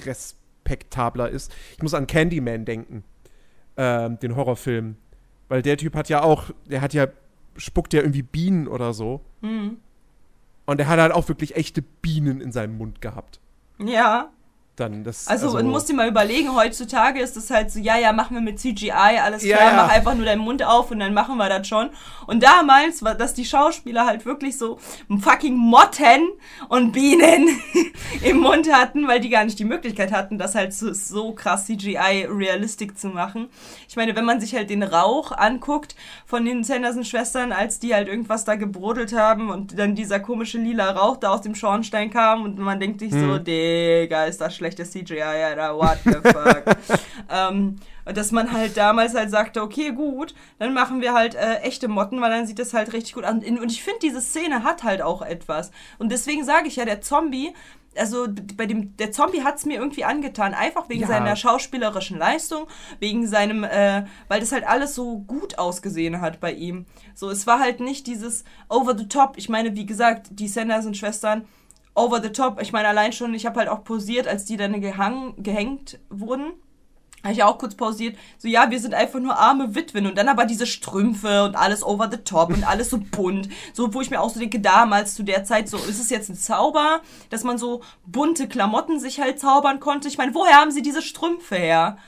[0.04, 1.52] respektabler ist.
[1.76, 3.04] Ich muss an Candyman denken.
[3.76, 4.96] Ähm, den Horrorfilm.
[5.48, 7.06] Weil der Typ hat ja auch, der hat ja,
[7.56, 9.20] spuckt ja irgendwie Bienen oder so.
[9.40, 9.78] Mhm.
[10.66, 13.40] Und der hat halt auch wirklich echte Bienen in seinem Mund gehabt.
[13.78, 14.30] Ja.
[14.80, 18.12] Dann das, Also, du musst dir mal überlegen, heutzutage ist es halt so, ja, ja,
[18.12, 19.76] machen wir mit CGI, alles Ja, klar, ja.
[19.76, 21.90] mach einfach nur deinen Mund auf und dann machen wir das schon.
[22.26, 24.78] Und damals war, dass die Schauspieler halt wirklich so
[25.20, 26.28] fucking Motten
[26.68, 27.48] und Bienen
[28.22, 31.66] im Mund hatten, weil die gar nicht die Möglichkeit hatten, das halt so, so krass
[31.66, 33.48] CGI realistic zu machen.
[33.88, 38.08] Ich meine, wenn man sich halt den Rauch anguckt von den Sanderson-Schwestern, als die halt
[38.08, 42.42] irgendwas da gebrodelt haben und dann dieser komische lila Rauch da aus dem Schornstein kam
[42.44, 46.64] und man denkt sich so, Digga, ist das schlechtes CGI, Alter, what the fuck.
[47.30, 51.56] ähm, und dass man halt damals halt sagte, okay, gut, dann machen wir halt äh,
[51.58, 53.38] echte Motten, weil dann sieht das halt richtig gut an.
[53.38, 55.70] Und ich finde, diese Szene hat halt auch etwas.
[55.98, 57.52] Und deswegen sage ich ja, der Zombie,
[57.96, 61.08] also bei dem, der Zombie hat es mir irgendwie angetan, einfach wegen Ja.
[61.08, 62.66] seiner schauspielerischen Leistung,
[63.00, 66.86] wegen seinem, äh, weil das halt alles so gut ausgesehen hat bei ihm.
[67.14, 69.34] So, es war halt nicht dieses over the top.
[69.36, 71.44] Ich meine, wie gesagt, die Sanderson-Schwestern,
[71.94, 72.60] over the top.
[72.60, 76.52] Ich meine, allein schon, ich habe halt auch pausiert, als die dann gehangen, gehängt wurden.
[77.22, 78.16] Habe ich auch kurz pausiert.
[78.38, 80.06] So, ja, wir sind einfach nur arme Witwen.
[80.06, 83.50] Und dann aber diese Strümpfe und alles over the top und alles so bunt.
[83.74, 86.30] So, wo ich mir auch so denke, damals zu der Zeit, so, ist es jetzt
[86.30, 90.08] ein Zauber, dass man so bunte Klamotten sich halt zaubern konnte?
[90.08, 91.98] Ich meine, woher haben sie diese Strümpfe her?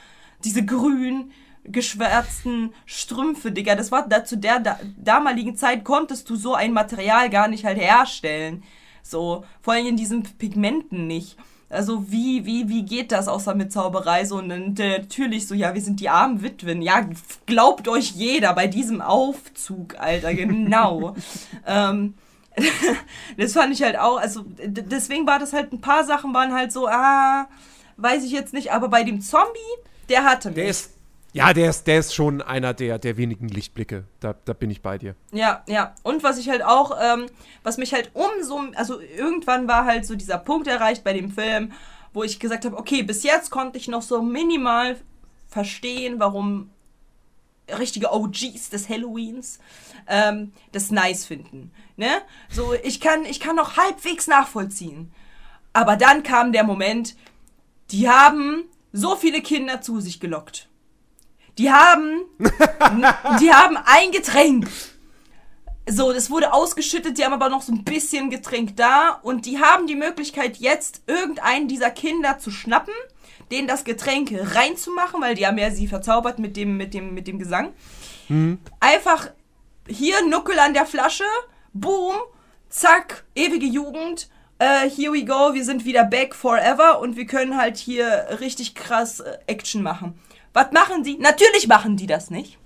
[0.45, 1.31] Diese grün
[1.65, 3.75] geschwärzten Strümpfe, Digga.
[3.75, 7.65] Das war da, zu der da, damaligen Zeit konntest du so ein Material gar nicht
[7.65, 8.65] halt herstellen.
[9.03, 11.37] So, vor allem in diesen Pigmenten nicht.
[11.73, 14.27] Also wie, wie, wie geht das außer mit Zauberei?
[14.27, 16.83] So, und dann äh, natürlich so, ja, wir sind die armen Witwen.
[16.83, 17.09] Ja,
[17.47, 21.17] glaubt euch jeder bei diesem Aufzug, Alter, genau.
[21.67, 22.15] ähm,
[23.39, 26.73] das fand ich halt auch, also deswegen war das halt, ein paar Sachen waren halt
[26.73, 27.49] so, ah,
[27.97, 29.49] weiß ich jetzt nicht, aber bei dem Zombie,
[30.11, 30.57] der hatte mich.
[30.57, 30.91] Der ist,
[31.33, 34.05] ja, der ist, der ist schon einer der, der wenigen Lichtblicke.
[34.21, 35.15] Da, da bin ich bei dir.
[35.33, 35.95] Ja, ja.
[36.03, 37.27] Und was ich halt auch, ähm,
[37.63, 41.73] was mich halt umso, also irgendwann war halt so dieser Punkt erreicht bei dem Film,
[42.13, 44.97] wo ich gesagt habe, okay, bis jetzt konnte ich noch so minimal
[45.49, 46.71] verstehen, warum
[47.79, 49.59] richtige OGs des Halloweens
[50.09, 51.71] ähm, das nice finden.
[51.97, 52.11] Ne?
[52.51, 55.13] So, ich kann, ich kann noch halbwegs nachvollziehen.
[55.73, 57.17] Aber dann kam der Moment,
[57.91, 60.69] die haben so viele Kinder zu sich gelockt.
[61.59, 62.23] Die haben,
[63.41, 64.69] die haben ein Getränk.
[65.89, 69.59] So, das wurde ausgeschüttet, die haben aber noch so ein bisschen Getränk da und die
[69.59, 72.95] haben die Möglichkeit jetzt irgendeinen dieser Kinder zu schnappen,
[73.51, 77.27] denen das Getränk reinzumachen, weil die haben ja sie verzaubert mit dem, mit dem, mit
[77.27, 77.73] dem Gesang.
[78.79, 79.31] Einfach
[79.89, 81.25] hier Nuckel an der Flasche,
[81.73, 82.15] boom,
[82.69, 84.29] zack, ewige Jugend,
[84.59, 88.77] äh, here we go, wir sind wieder back forever und wir können halt hier richtig
[88.77, 90.19] krass äh, Action machen.
[90.53, 91.17] Was machen die?
[91.19, 92.59] Natürlich machen die das nicht.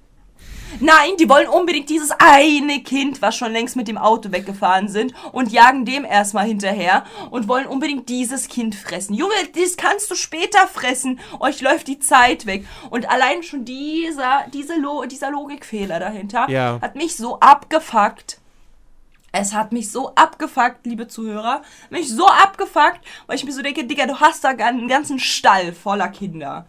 [0.80, 5.14] Nein, die wollen unbedingt dieses eine Kind, was schon längst mit dem Auto weggefahren sind
[5.32, 9.14] und jagen dem erstmal hinterher und wollen unbedingt dieses Kind fressen.
[9.14, 11.20] Junge, das kannst du später fressen.
[11.40, 12.66] Euch läuft die Zeit weg.
[12.90, 16.78] Und allein schon dieser, diese Lo dieser Logikfehler dahinter Ja.
[16.82, 18.40] hat mich so abgefuckt.
[19.32, 21.62] Es hat mich so abgefuckt, liebe Zuhörer.
[21.90, 25.72] Mich so abgefuckt, weil ich mir so denke, Digga, du hast da einen ganzen Stall
[25.72, 26.66] voller Kinder.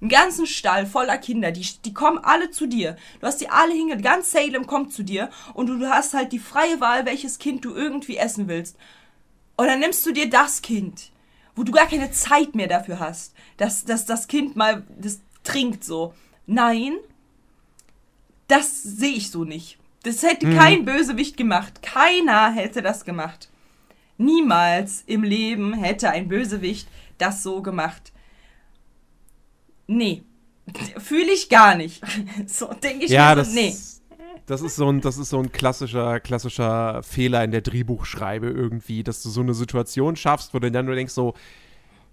[0.00, 2.96] Einen ganzen Stall voller Kinder, die, die kommen alle zu dir.
[3.20, 6.32] Du hast die alle hinge, ganz Salem kommt zu dir und du, du hast halt
[6.32, 8.76] die freie Wahl, welches Kind du irgendwie essen willst.
[9.56, 11.10] Und dann nimmst du dir das Kind,
[11.56, 15.82] wo du gar keine Zeit mehr dafür hast, dass, dass das Kind mal das trinkt
[15.82, 16.14] so.
[16.46, 16.96] Nein,
[18.46, 19.78] das sehe ich so nicht.
[20.04, 21.82] Das hätte kein Bösewicht gemacht.
[21.82, 23.48] Keiner hätte das gemacht.
[24.16, 26.88] Niemals im Leben hätte ein Bösewicht
[27.18, 28.12] das so gemacht.
[29.88, 30.22] Nee.
[30.98, 32.02] Fühle ich gar nicht.
[32.46, 33.74] So denke ich Ja, mir das, so, nee.
[34.46, 39.02] das ist so ein, das ist so ein klassischer, klassischer Fehler in der Drehbuchschreibe irgendwie,
[39.02, 41.34] dass du so eine Situation schaffst, wo du dann nur denkst so,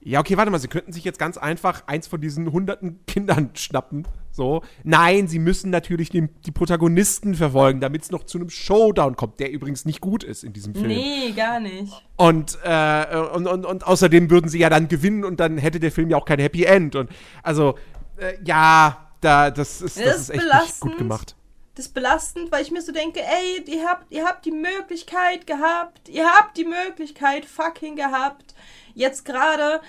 [0.06, 3.49] ja, okay, warte mal, sie könnten sich jetzt ganz einfach eins von diesen hunderten Kindern
[3.56, 4.08] schnappen.
[4.32, 4.62] So.
[4.84, 9.39] Nein, sie müssen natürlich den, die Protagonisten verfolgen, damit es noch zu einem Showdown kommt,
[9.39, 10.88] der übrigens nicht gut ist in diesem Film.
[10.88, 11.91] Nee, gar nicht.
[12.18, 15.91] Und, äh, und, und, und außerdem würden sie ja dann gewinnen und dann hätte der
[15.91, 16.95] Film ja auch kein Happy End.
[16.95, 17.10] Und
[17.41, 17.76] also,
[18.18, 21.36] äh, ja, da, das ist, das Das ist echt nicht gut gemacht.
[21.74, 25.45] Das ist belastend, weil ich mir so denke, ey, ihr habt, ihr habt die Möglichkeit
[25.45, 28.56] gehabt, ihr habt die Möglichkeit fucking gehabt,
[28.96, 29.82] jetzt gerade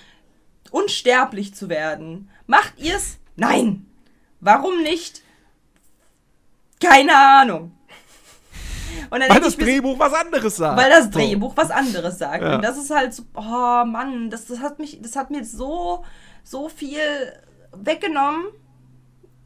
[0.70, 2.28] unsterblich zu werden.
[2.46, 3.16] Macht ihr's?
[3.36, 3.86] Nein.
[4.40, 5.22] Warum nicht?
[6.82, 7.72] Keine Ahnung.
[9.10, 10.78] Und dann Weil das ich so- Drehbuch was anderes sagt.
[10.78, 11.10] weil das So.
[11.10, 12.42] Drehbuch was anderes sagt.
[12.42, 12.56] Ja.
[12.56, 16.04] Und das ist halt so, oh Mann, das, das hat mich, das hat mir so,
[16.44, 17.00] so viel
[17.72, 18.46] weggenommen.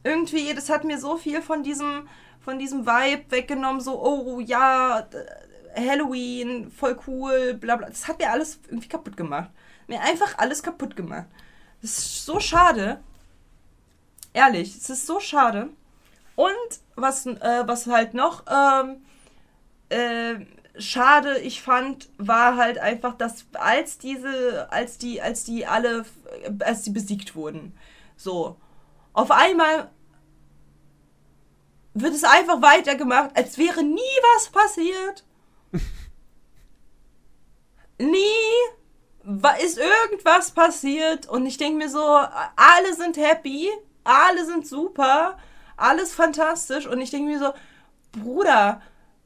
[0.02, 2.08] Irgendwie, das hat mir so viel von diesem,
[2.40, 5.06] von diesem Vibe weggenommen, so, oh ja,
[5.74, 7.88] Halloween, voll cool, bla bla.
[7.88, 9.50] Das hat mir alles irgendwie kaputt gemacht.
[9.86, 11.26] Mir einfach alles kaputt gemacht.
[11.82, 13.00] Das ist so schade.
[14.32, 15.70] Ehrlich, es ist so schade.
[16.36, 19.02] Und was, äh, was halt noch ähm,
[19.88, 20.46] äh,
[20.78, 26.04] schade ich fand, war halt einfach, dass als diese, als die, als die alle,
[26.42, 27.76] äh, als die besiegt wurden,
[28.16, 28.56] so,
[29.12, 29.90] auf einmal
[31.94, 34.00] wird es einfach weitergemacht, als wäre nie
[34.36, 35.24] was passiert.
[38.00, 38.60] Nie
[39.62, 43.68] ist irgendwas passiert und ich denke mir so, alle sind happy,
[44.02, 45.36] alle sind super,
[45.76, 47.52] alles fantastisch und ich denke mir so,
[48.12, 48.80] Bruder,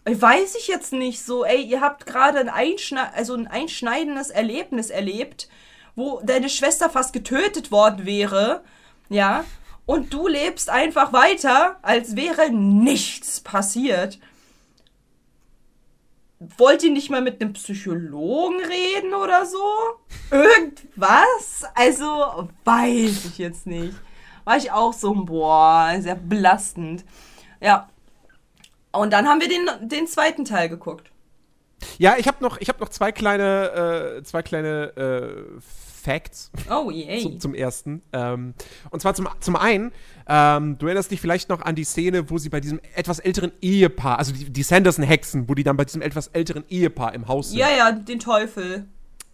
[0.04, 4.90] weiß ich jetzt nicht so, ey, ihr habt gerade ein, Einschne also ein einschneidendes Erlebnis
[4.90, 5.48] erlebt,
[5.94, 8.62] wo deine Schwester fast getötet worden wäre,
[9.08, 9.44] ja,
[9.86, 14.18] und du lebst einfach weiter, als wäre nichts passiert.
[16.38, 19.64] Wollt ihr nicht mal mit einem Psychologen reden oder so?
[20.30, 21.64] Irgendwas?
[21.74, 23.94] Also, weiß ich jetzt nicht.
[24.44, 27.04] War ich auch so, boah, sehr belastend.
[27.60, 27.88] Ja.
[28.92, 31.10] Und dann haben wir den, den zweiten Teil geguckt.
[31.98, 35.60] Ja, ich habe noch, hab noch zwei kleine, äh, zwei kleine äh,
[36.04, 37.22] Facts Oh, yay.
[37.22, 38.02] zum, zum ersten.
[38.12, 38.54] Ähm,
[38.90, 39.90] und zwar zum, zum einen,
[40.28, 43.52] ähm, du erinnerst dich vielleicht noch an die Szene, wo sie bei diesem etwas älteren
[43.62, 47.48] Ehepaar, also die, die Sanderson-Hexen, wo die dann bei diesem etwas älteren Ehepaar im Haus
[47.50, 47.58] sind.
[47.58, 48.86] ja, ja, den Teufel.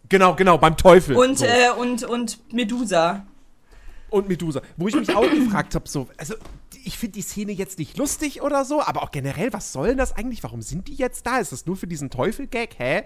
[0.09, 1.17] Genau, genau, beim Teufel.
[1.17, 1.45] Und, so.
[1.45, 3.25] äh, und, und Medusa.
[4.11, 4.63] und Medusa.
[4.77, 6.35] Wo ich mich auch gefragt habe, so, also
[6.85, 9.99] ich finde die Szene jetzt nicht lustig oder so, aber auch generell, was soll denn
[9.99, 10.43] das eigentlich?
[10.43, 11.39] Warum sind die jetzt da?
[11.39, 12.75] Ist das nur für diesen Teufel-Gag?
[12.79, 13.03] Hä?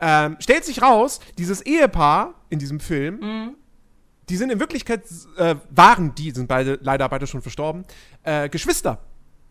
[0.00, 3.56] Ähm, stellt sich raus, dieses Ehepaar in diesem Film,
[4.28, 5.02] die sind in Wirklichkeit,
[5.36, 7.84] äh, waren, die sind beide, leider beide schon verstorben,
[8.24, 8.98] äh, Geschwister.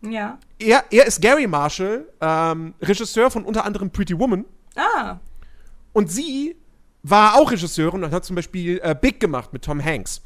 [0.02, 0.38] Ja.
[0.58, 4.44] Er, er ist Gary Marshall, ähm, Regisseur von unter anderem Pretty Woman.
[4.76, 5.16] Ah.
[5.92, 6.56] Und sie
[7.02, 10.22] war auch Regisseurin und hat zum Beispiel äh, Big gemacht mit Tom Hanks.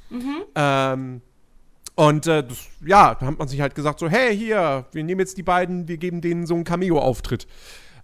[0.55, 1.21] Ähm,
[1.95, 5.21] und äh, das, ja, da hat man sich halt gesagt so, hey, hier, wir nehmen
[5.21, 7.47] jetzt die beiden, wir geben denen so einen Cameo-Auftritt.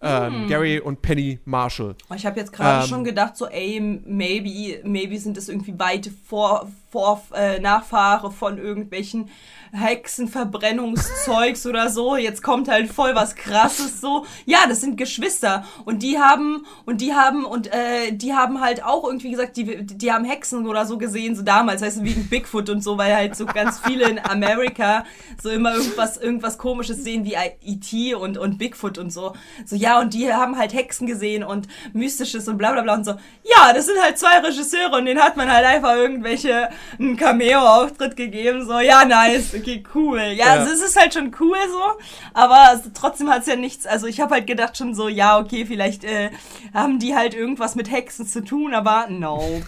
[0.03, 1.94] Ähm, Gary und Penny Marshall.
[2.14, 2.88] Ich habe jetzt gerade Ähm.
[2.88, 8.57] schon gedacht, so, ey, maybe, maybe sind das irgendwie weite Vor, Vor, äh, Nachfahre von
[8.57, 9.28] irgendwelchen
[9.72, 12.16] Hexenverbrennungszeugs oder so.
[12.16, 14.24] Jetzt kommt halt voll was krasses so.
[14.44, 18.82] Ja, das sind Geschwister und die haben und die haben und äh, die haben halt
[18.84, 22.70] auch irgendwie gesagt, die, die haben Hexen oder so gesehen, so damals, heißt wegen Bigfoot
[22.70, 25.05] und so, weil halt so ganz viele in Amerika
[25.42, 28.14] so immer irgendwas irgendwas komisches sehen wie E.T.
[28.14, 29.34] und und Bigfoot und so.
[29.64, 33.05] So ja, und die haben halt Hexen gesehen und mystisches und bla bla bla und
[33.05, 33.12] so.
[33.42, 36.68] Ja, das sind halt zwei Regisseure und denen hat man halt einfach irgendwelche
[36.99, 38.64] einen Cameo-Auftritt gegeben.
[38.66, 40.20] So, ja, nice, okay, cool.
[40.20, 40.53] Ja, Ja.
[40.55, 42.01] also es ist halt schon cool so,
[42.34, 43.87] aber trotzdem hat's ja nichts.
[43.87, 46.30] Also ich habe halt gedacht schon so, ja, okay, vielleicht äh,
[46.74, 49.62] haben die halt irgendwas mit Hexen zu tun, aber nope.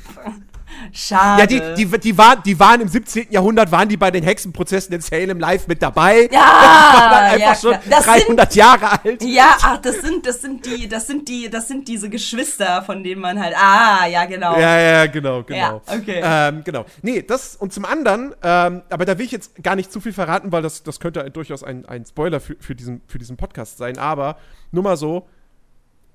[0.92, 1.40] Schade.
[1.40, 3.26] Ja, die, die, die, waren, die waren im 17.
[3.30, 6.28] Jahrhundert, waren die bei den Hexenprozessen in Salem live mit dabei.
[6.30, 7.76] Ja, waren dann einfach ja, schon.
[7.90, 9.22] Das 300 Jahre alt.
[9.22, 13.02] Ja, ach, das sind, das sind die, das sind die, das sind diese Geschwister, von
[13.02, 14.58] denen man halt, ah, ja, genau.
[14.58, 15.82] Ja, ja, genau, genau.
[15.86, 16.20] Ja, okay.
[16.22, 16.84] Ähm, genau.
[17.02, 20.12] Nee, das und zum anderen, ähm, aber da will ich jetzt gar nicht zu viel
[20.12, 23.78] verraten, weil das, das könnte durchaus ein, ein Spoiler für, für, diesen, für diesen Podcast
[23.78, 23.98] sein.
[23.98, 24.38] Aber
[24.70, 25.26] nur mal so: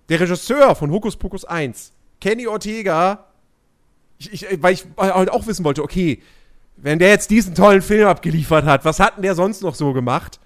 [0.09, 3.25] Der Regisseur von Hokus Pokus 1, Kenny Ortega,
[4.17, 6.21] ich, ich, weil ich halt auch wissen wollte, okay,
[6.77, 9.93] wenn der jetzt diesen tollen Film abgeliefert hat, was hat denn der sonst noch so
[9.93, 10.39] gemacht?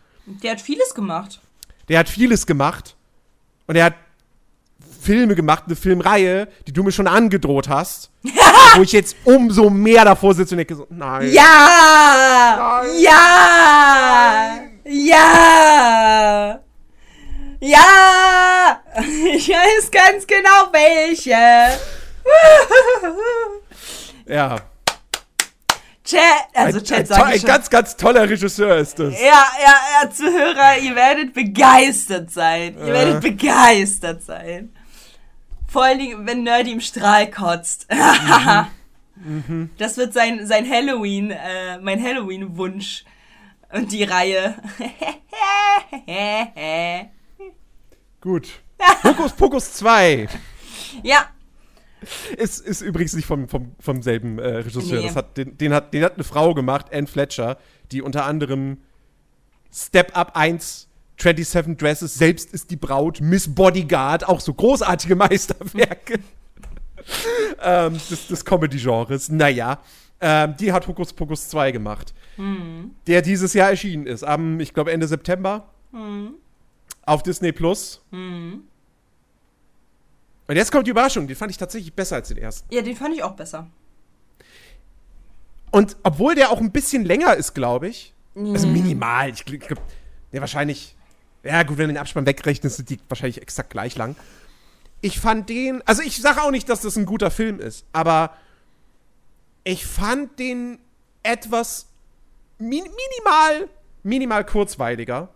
[0.43, 1.41] Der hat vieles gemacht.
[1.89, 2.95] Der hat vieles gemacht
[3.65, 3.95] und er hat
[5.01, 8.11] Filme gemacht, eine Filmreihe, die du mir schon angedroht hast,
[8.75, 11.31] wo ich jetzt umso mehr davor sitze und denke so, nein.
[11.31, 12.83] Ja!
[12.99, 14.59] Ja!
[14.85, 16.59] Ja!
[17.59, 18.81] Ja!
[19.33, 21.35] Ich weiß ganz genau welche.
[24.29, 24.57] Ja.
[26.03, 26.19] Chat,
[26.53, 27.47] also ein, Chat ein, sag ein ich schon.
[27.47, 29.13] ganz, ganz toller Regisseur ist das.
[29.13, 32.75] Ja, ja, ja, Zuhörer, ihr werdet begeistert sein.
[32.77, 32.93] Ihr Äh.
[32.93, 34.73] werdet begeistert sein.
[35.69, 37.87] Vor allen Dingen, wenn Nerdy im Strahl kotzt.
[39.19, 39.71] Mhm.
[39.79, 43.03] Das wird sein, sein Halloween, äh, mein Halloween-Wunsch.
[43.73, 44.53] Und die Reihe.
[48.21, 48.47] Gut.
[49.03, 50.27] Hokus Pokus 2
[51.03, 51.25] ja,
[52.37, 54.99] ist, ist übrigens nicht vom, vom, vom selben äh, Regisseur.
[54.99, 55.07] Nee.
[55.07, 57.57] Das hat, den, den, hat, den hat eine Frau gemacht, Anne Fletcher,
[57.91, 58.77] die unter anderem
[59.73, 60.87] Step Up 1,
[61.17, 66.19] 27 Dresses, selbst ist die Braut, Miss Bodyguard, auch so großartige Meisterwerke
[67.61, 69.29] ähm, des, des Comedy-Genres.
[69.29, 69.79] Naja,
[70.21, 72.13] ähm, die hat Hokus Pokus 2 gemacht,
[73.07, 75.69] der dieses Jahr erschienen ist, am, ich glaube, Ende September
[77.05, 78.03] auf Disney Plus.
[80.47, 82.73] Und jetzt kommt die Überraschung, den fand ich tatsächlich besser als den ersten.
[82.73, 83.67] Ja, den fand ich auch besser.
[85.71, 88.53] Und obwohl der auch ein bisschen länger ist, glaube ich, Mhm.
[88.53, 89.81] also minimal, ich glaube,
[90.31, 90.95] der wahrscheinlich,
[91.43, 94.15] ja gut, wenn du den Abspann wegrechnest, sind die wahrscheinlich exakt gleich lang.
[95.01, 98.31] Ich fand den, also ich sage auch nicht, dass das ein guter Film ist, aber
[99.63, 100.79] ich fand den
[101.23, 101.87] etwas
[102.59, 103.69] min minimal,
[104.03, 105.29] minimal kurzweiliger.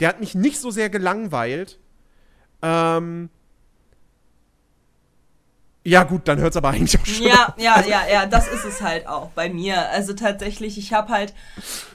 [0.00, 1.78] Der hat mich nicht so sehr gelangweilt.
[2.62, 3.30] Ähm,
[5.84, 8.64] ja gut, dann hört es aber eigentlich auch schon Ja, ja, ja, ja, das ist
[8.64, 9.90] es halt auch bei mir.
[9.90, 11.34] Also tatsächlich, ich habe halt,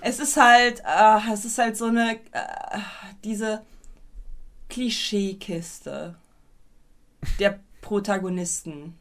[0.02, 2.80] es ist halt, äh, es ist halt so eine, äh,
[3.24, 3.64] diese
[4.70, 6.16] Klischeekiste
[7.40, 8.96] der Protagonisten.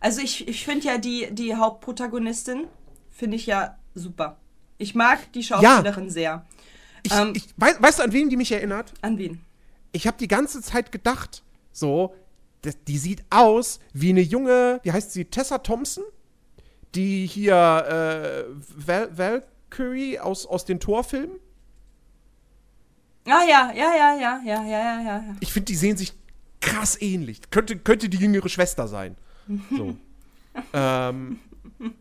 [0.00, 2.66] Also ich, ich finde ja die, die Hauptprotagonistin,
[3.10, 4.36] finde ich ja super.
[4.78, 6.44] Ich mag die Schauspielerin sehr.
[7.02, 8.92] Ich, Ähm, ich, weißt, weißt du, an wen die mich erinnert?
[9.02, 9.40] An wen?
[9.92, 12.14] Ich habe die ganze Zeit gedacht, so,
[12.72, 16.04] die sieht aus wie eine junge, wie heißt sie, Tessa Thompson?
[16.94, 18.44] Die hier, äh,
[18.86, 21.38] Val Valkyrie aus, aus den Torfilmen.
[23.26, 25.02] Ah ja, ja, ja, ja, ja, ja, ja, ja.
[25.02, 25.36] ja.
[25.40, 26.12] Ich finde, die sehen sich
[26.60, 27.40] krass ähnlich.
[27.50, 29.16] Könnte, könnte die jüngere Schwester sein.
[29.70, 29.96] So.
[30.72, 31.40] ähm,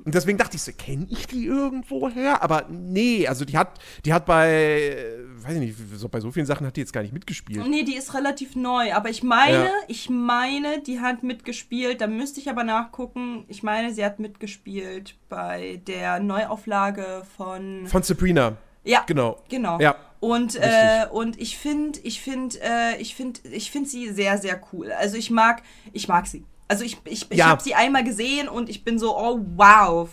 [0.06, 2.42] und deswegen dachte ich so, kenne ich die irgendwo her?
[2.44, 5.06] Aber nee, also die hat, die hat bei,
[5.38, 7.68] weiß ich nicht, so, bei so vielen Sachen hat die jetzt gar nicht mitgespielt.
[7.68, 9.72] Nee, die ist relativ neu, aber ich meine, Ja.
[9.88, 13.46] ich meine, die hat mitgespielt, da müsste ich aber nachgucken.
[13.48, 18.58] Ich meine, sie hat mitgespielt bei der Neuauflage von Von Sabrina.
[18.84, 19.42] Ja, Genau.
[19.50, 19.80] genau.
[19.80, 19.96] Ja.
[20.20, 24.62] Und, äh, und ich finde, ich finde, äh, ich finde, ich finde sie sehr, sehr
[24.72, 24.92] cool.
[24.94, 26.46] Also ich mag, ich mag sie.
[26.68, 27.48] Also ich, ich, ich Ja.
[27.48, 30.10] habe sie einmal gesehen und ich bin so, oh wow,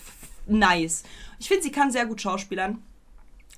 [0.46, 1.02] nice.
[1.38, 2.82] Ich finde, sie kann sehr gut schauspielern.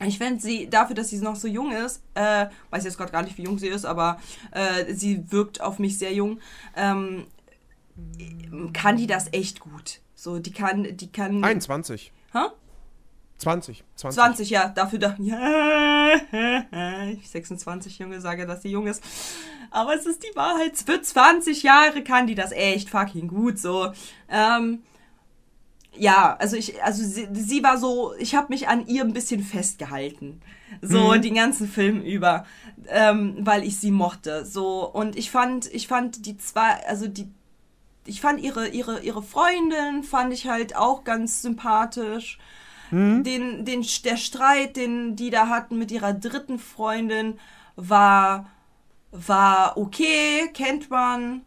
[0.05, 3.22] Ich finde sie, dafür, dass sie noch so jung ist, äh, weiß jetzt gerade gar
[3.22, 4.20] nicht, wie jung sie ist, aber
[4.51, 6.40] äh, sie wirkt auf mich sehr jung,
[6.76, 7.26] ähm,
[8.72, 10.01] kann die das echt gut.
[10.14, 11.43] So, die kann, die kann.
[11.45, 12.12] 21.
[12.32, 12.38] Hä?
[13.43, 13.84] 20.
[13.97, 14.22] 20.
[14.22, 15.16] 20, ja, dafür da.
[15.18, 19.03] Ja, ich 26 Junge sage, dass sie jung ist.
[19.70, 20.76] Aber es ist die Wahrheit.
[20.76, 23.93] Für 20 Jahre kann die das echt fucking gut so.
[24.28, 24.82] Ähm,
[25.95, 29.43] ja, also ich, also sie, sie war so, ich habe mich an ihr ein bisschen
[29.43, 30.40] festgehalten.
[30.80, 32.47] So den ganzen Film über,
[32.88, 34.47] ähm, weil ich sie mochte.
[34.47, 37.28] So und ich fand, ich fand die zwei, also die,
[38.07, 42.38] ich fand ihre, ihre, ihre Freundin fand ich halt auch ganz sympathisch.
[42.93, 47.38] Den, den, der Streit, den die da hatten mit ihrer dritten Freundin,
[47.74, 48.51] war,
[49.11, 51.43] war okay, kennt man.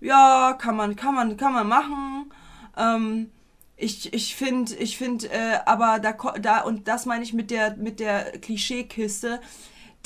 [0.00, 2.32] Ja, kann man, kann man, kann man machen.
[2.76, 3.30] Ähm,
[3.76, 7.76] ich ich finde, ich finde, äh, aber da, da, und das meine ich mit der,
[7.76, 9.40] mit der Klischeekiste.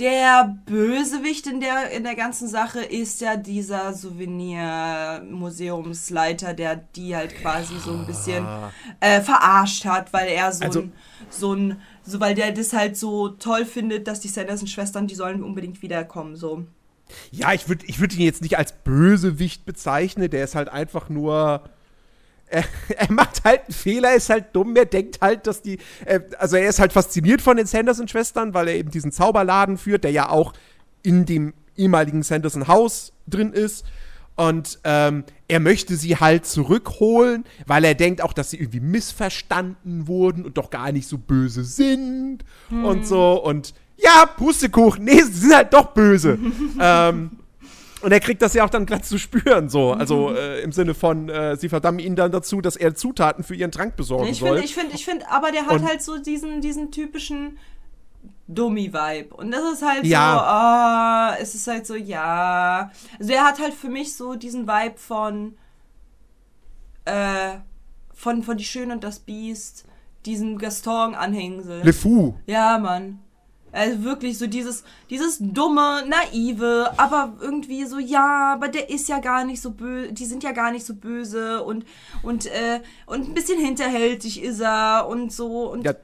[0.01, 7.37] Der Bösewicht in der, in der ganzen Sache ist ja dieser Souvenir-Museumsleiter, der die halt
[7.37, 8.45] quasi so ein bisschen
[9.01, 10.93] äh, verarscht hat, weil er so Also- ein,
[11.31, 15.43] so ein, so, weil der das halt so toll findet, dass die Sanderson-Schwestern, die sollen
[15.45, 16.65] unbedingt wiederkommen, so.
[17.31, 20.31] Ja, ich würde ich würd ihn jetzt nicht als Bösewicht bezeichnen.
[20.31, 21.63] Der ist halt einfach nur.
[22.55, 22.65] Er,
[22.97, 24.77] er macht halt einen Fehler, ist halt dumm.
[24.77, 25.79] Er denkt halt, dass die.
[26.05, 30.05] Äh, also, er ist halt fasziniert von den Sanderson-Schwestern, weil er eben diesen Zauberladen führt,
[30.05, 30.53] der ja auch
[31.03, 33.85] in dem ehemaligen Sanderson-Haus drin ist.
[34.37, 40.09] Und ähm, er möchte sie halt zurückholen, weil er denkt auch, dass sie irgendwie missverstanden
[40.09, 43.41] wurden und doch gar nicht so böse sind und so.
[43.45, 46.39] Und ja, Pustekuchen, nee, sie sind halt doch böse.
[46.81, 47.31] ähm,
[48.05, 49.93] und er kriegt das ja auch dann glatt zu spüren, so.
[49.93, 53.55] Also äh, im Sinne von, äh, sie verdammen ihn dann dazu, dass er Zutaten für
[53.55, 54.51] ihren Trank besorgen Ich soll.
[54.51, 57.59] finde, ich finde, ich finde, aber der hat Und- halt so diesen, diesen typischen
[58.47, 59.35] Dummy-Vibe.
[59.35, 60.35] Und das ist halt Ja.
[60.35, 62.91] so, ah, es ist halt so, ja.
[63.19, 65.57] Also er hat halt für mich so diesen Vibe von,
[67.07, 67.57] äh,
[68.13, 69.87] von, von Die Schöne und das Biest,
[70.27, 71.83] diesen Gaston-Anhängsel.
[71.83, 72.35] Le Fou.
[72.47, 73.21] Ja, Mann.
[73.75, 79.19] Also wirklich so dieses, dieses dumme, naive, aber irgendwie so, ja, aber der ist ja
[79.19, 81.85] gar nicht so böse, die sind ja gar nicht so böse und,
[82.23, 85.95] und, äh, und ein bisschen hinterhältig ist er und so und Ja,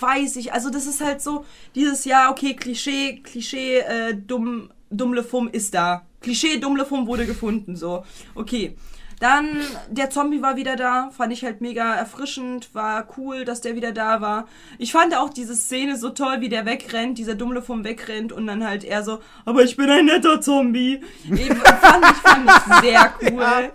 [0.00, 5.14] weiß ich, also das ist halt so, dieses, ja, okay, Klischee, Klischee, äh, dumm, dumm
[5.14, 8.04] Le Fum ist da, Klischee Dummlefum wurde gefunden, so.
[8.34, 8.76] Okay.
[9.24, 9.56] Dann,
[9.88, 13.90] der Zombie war wieder da, fand ich halt mega erfrischend, war cool, dass der wieder
[13.92, 14.46] da war.
[14.76, 18.62] Ich fand auch diese Szene so toll, wie der wegrennt, dieser Dummlefum wegrennt und dann
[18.62, 21.00] halt er so, aber ich bin ein netter Zombie.
[21.24, 23.70] Eben, fand ich, fand ich sehr cool.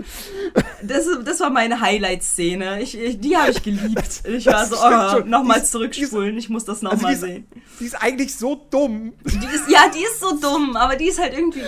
[0.84, 2.84] Das, das war meine Highlight-Szene.
[2.84, 4.22] Ich, ich, die habe ich geliebt.
[4.26, 7.48] Ich war so, oh, nochmal zurückspulen, ich muss das Also nochmal ist, sehen.
[7.80, 11.20] die ist eigentlich so dumm, Die ist, ja, die ist so dumm, aber die ist
[11.20, 11.64] halt irgendwie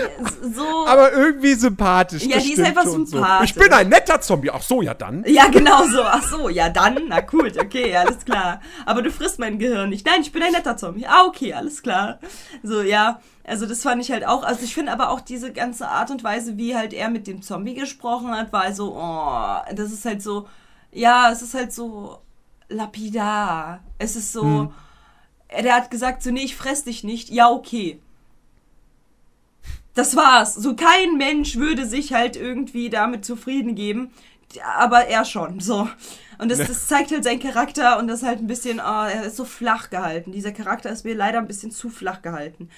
[0.54, 0.86] so.
[0.86, 2.24] aber irgendwie sympathisch.
[2.26, 3.54] Ja, die ist einfach sympathisch.
[3.54, 3.60] So.
[3.60, 4.52] Ich bin ein netter Zombie.
[4.52, 5.24] Ach so, ja dann.
[5.28, 6.04] ja, genau so.
[6.04, 8.62] Ach so, ja dann, na gut, okay, alles klar.
[8.86, 10.06] Aber du frisst mein Gehirn nicht.
[10.06, 11.06] Nein, ich bin ein netter Zombie.
[11.06, 12.20] Ah, okay, alles klar.
[12.64, 13.20] So, ja.
[13.44, 16.24] Also das fand ich halt auch, also ich finde aber auch diese ganze Art und
[16.24, 20.22] Weise, wie halt er mit dem Zombie gesprochen hat, war so, oh, das ist halt
[20.22, 20.48] so,
[20.92, 22.20] ja, es ist halt so
[22.70, 23.82] lapidar.
[23.98, 24.74] Es ist so,
[25.52, 27.30] der hat gesagt so, nee, ich fress dich nicht.
[27.30, 28.02] Ja, okay.
[29.94, 30.56] Das war's.
[30.56, 34.12] So kein Mensch würde sich halt irgendwie damit zufrieden geben,
[34.78, 35.60] aber er schon.
[35.60, 35.90] So.
[36.38, 39.36] Und das, das zeigt halt seinen Charakter und das halt ein bisschen, oh, er ist
[39.36, 40.32] so flach gehalten.
[40.32, 42.70] Dieser Charakter ist mir leider ein bisschen zu flach gehalten.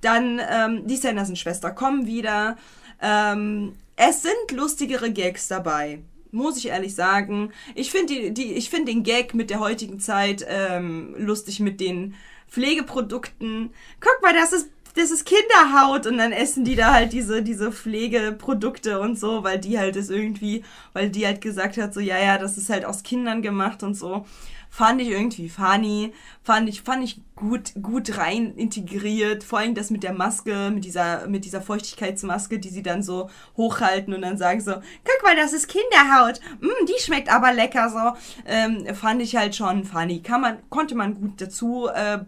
[0.00, 2.56] Dann ähm, die Sanderson-Schwester kommen wieder.
[3.02, 6.00] Ähm, es sind lustigere Gags dabei.
[6.32, 7.52] Muss ich ehrlich sagen.
[7.74, 11.80] Ich finde die, die, ich finde den Gag mit der heutigen Zeit ähm, lustig mit
[11.80, 12.14] den
[12.48, 13.70] Pflegeprodukten.
[14.00, 17.72] Guck mal, das ist das ist Kinderhaut und dann essen die da halt diese, diese
[17.72, 22.18] Pflegeprodukte und so, weil die halt es irgendwie, weil die halt gesagt hat, so, ja,
[22.18, 24.26] ja, das ist halt aus Kindern gemacht und so.
[24.72, 26.12] Fand ich irgendwie funny,
[26.44, 29.42] fand ich, fand ich gut, gut rein integriert.
[29.42, 33.28] Vor allem das mit der Maske, mit dieser, mit dieser Feuchtigkeitsmaske, die sie dann so
[33.56, 36.40] hochhalten und dann sagen so, guck mal, das ist Kinderhaut.
[36.60, 38.18] Mm, die schmeckt aber lecker so.
[38.46, 40.22] Ähm, fand ich halt schon funny.
[40.22, 42.20] Kann man, konnte man gut dazu, äh,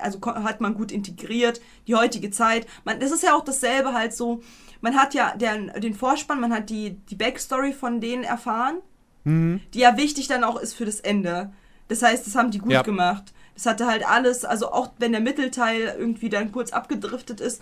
[0.00, 1.60] also hat man gut integriert.
[1.88, 2.66] Die heutige Zeit.
[2.84, 4.40] Man, das ist ja auch dasselbe halt so.
[4.80, 8.78] Man hat ja den, den Vorspann, man hat die, die Backstory von denen erfahren
[9.74, 11.52] die ja wichtig dann auch ist für das Ende.
[11.88, 12.82] Das heißt, das haben die gut Ja.
[12.82, 13.32] gemacht.
[13.54, 17.60] Das hatte halt alles, also auch wenn der Mittelteil irgendwie dann kurz abgedriftet ist,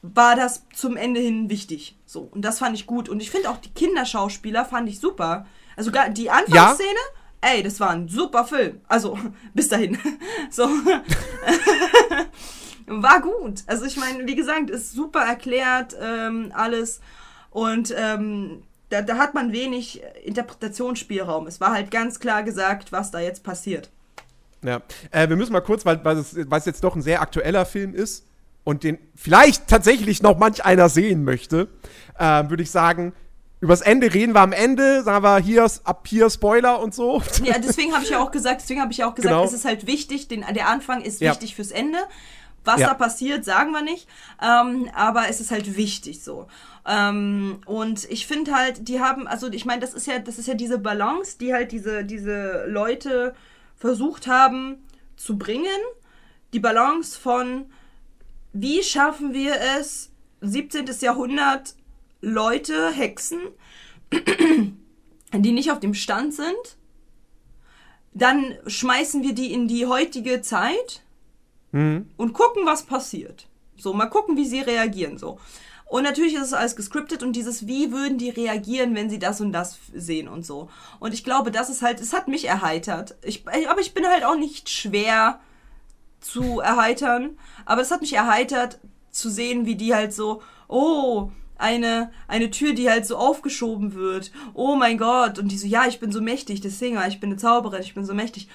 [0.00, 1.96] war das zum Ende hin wichtig.
[2.06, 3.08] So, und das fand ich gut.
[3.08, 5.46] Und ich finde auch die Kinderschauspieler fand ich super.
[5.76, 6.98] Also gar die Anfangsszene,
[7.40, 8.80] ey, das war ein super Film.
[8.88, 9.18] Also,
[9.54, 9.98] bis dahin.
[10.50, 10.68] So.
[12.86, 13.62] war gut.
[13.66, 17.00] Also ich meine, wie gesagt, ist super erklärt, ähm, alles.
[17.50, 18.62] Und ähm,
[18.92, 21.46] da, da hat man wenig Interpretationsspielraum.
[21.46, 23.90] Es war halt ganz klar gesagt, was da jetzt passiert.
[24.62, 24.80] Ja.
[25.10, 27.66] Äh, wir müssen mal kurz, weil, weil, es, weil es jetzt doch ein sehr aktueller
[27.66, 28.24] Film ist
[28.64, 31.68] und den vielleicht tatsächlich noch manch einer sehen möchte,
[32.18, 33.12] äh, würde ich sagen,
[33.60, 37.22] übers Ende reden wir am Ende, sagen wir hier, ab hier Spoiler und so.
[37.42, 39.44] Ja, deswegen habe ich ja auch gesagt, deswegen habe ich ja auch gesagt, Genau.
[39.44, 41.30] es ist halt wichtig, den, der Anfang ist Ja.
[41.32, 41.98] wichtig fürs Ende.
[42.64, 42.88] Was Ja.
[42.88, 44.06] da passiert, sagen wir nicht.
[44.40, 46.46] Ähm, aber es ist halt wichtig so.
[46.86, 50.48] Ähm, und ich finde halt, die haben, also ich meine, das ist ja, das ist
[50.48, 53.34] ja diese Balance, die halt diese, diese Leute
[53.76, 54.78] versucht haben
[55.16, 55.80] zu bringen.
[56.52, 57.66] Die Balance von,
[58.52, 60.10] wie schaffen wir es,
[60.40, 60.86] 17.
[61.00, 61.76] Jahrhundert
[62.20, 63.40] Leute, Hexen,
[65.32, 66.76] die nicht auf dem Stand sind,
[68.12, 71.02] dann schmeißen wir die in die heutige Zeit
[71.72, 73.46] und gucken, was passiert.
[73.78, 75.16] So, mal gucken, wie sie reagieren.
[75.16, 75.38] So.
[75.92, 79.42] Und natürlich ist es alles gescriptet und dieses, wie würden die reagieren, wenn sie das
[79.42, 80.70] und das sehen und so.
[81.00, 83.14] Und ich glaube, das ist halt, es hat mich erheitert.
[83.22, 85.38] Ich, aber ich bin halt auch nicht schwer
[86.18, 87.36] zu erheitern.
[87.66, 88.78] Aber es hat mich erheitert
[89.10, 94.32] zu sehen, wie die halt so, oh, eine, eine Tür, die halt so aufgeschoben wird.
[94.54, 95.38] Oh mein Gott.
[95.38, 98.06] Und die so, ja, ich bin so mächtig, deswegen, ich bin eine Zauberin, ich bin
[98.06, 98.48] so mächtig.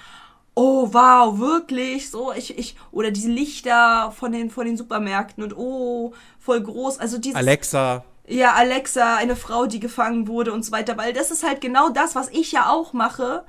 [0.60, 2.10] Oh, wow, wirklich?
[2.10, 6.98] So, ich, ich, oder diese Lichter von den, von den Supermärkten und oh, voll groß.
[6.98, 7.36] Also dieses.
[7.36, 8.04] Alexa.
[8.26, 11.90] Ja, Alexa, eine Frau, die gefangen wurde und so weiter, weil das ist halt genau
[11.90, 13.44] das, was ich ja auch mache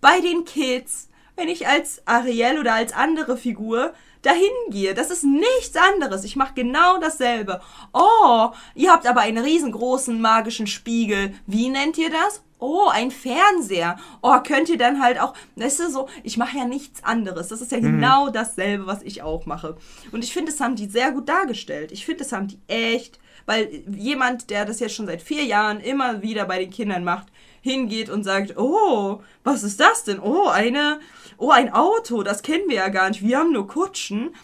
[0.00, 3.92] bei den Kids, wenn ich als Ariel oder als andere Figur
[4.22, 4.40] dahin
[4.70, 4.94] gehe.
[4.94, 6.24] Das ist nichts anderes.
[6.24, 7.60] Ich mache genau dasselbe.
[7.92, 11.34] Oh, ihr habt aber einen riesengroßen magischen Spiegel.
[11.46, 12.42] Wie nennt ihr das?
[12.58, 13.98] Oh, ein Fernseher.
[14.22, 17.48] Oh, könnt ihr dann halt auch, weißt du, so, ich mache ja nichts anderes.
[17.48, 19.76] Das ist ja genau dasselbe, was ich auch mache.
[20.10, 21.92] Und ich finde, das haben die sehr gut dargestellt.
[21.92, 25.80] Ich finde, das haben die echt, weil jemand, der das jetzt schon seit vier Jahren
[25.80, 27.26] immer wieder bei den Kindern macht,
[27.60, 30.20] hingeht und sagt, oh, was ist das denn?
[30.20, 31.00] Oh, eine,
[31.36, 33.22] oh, ein Auto, das kennen wir ja gar nicht.
[33.22, 34.34] Wir haben nur Kutschen.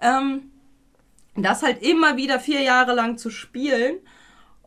[0.00, 0.50] Ähm,
[1.36, 3.98] das halt immer wieder vier Jahre lang zu spielen.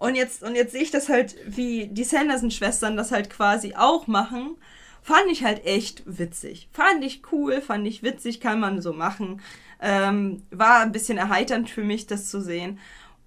[0.03, 4.05] Und jetzt, und jetzt sehe ich das halt, wie die Sanderson-Schwestern das halt quasi auch
[4.05, 4.57] machen.
[5.01, 6.67] Fand ich halt echt witzig.
[6.73, 9.39] Fand ich cool, fand ich witzig, kann man so machen.
[9.81, 12.79] Ähm, war ein bisschen erheiternd für mich, das zu sehen.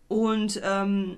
[0.08, 1.16] Und ähm,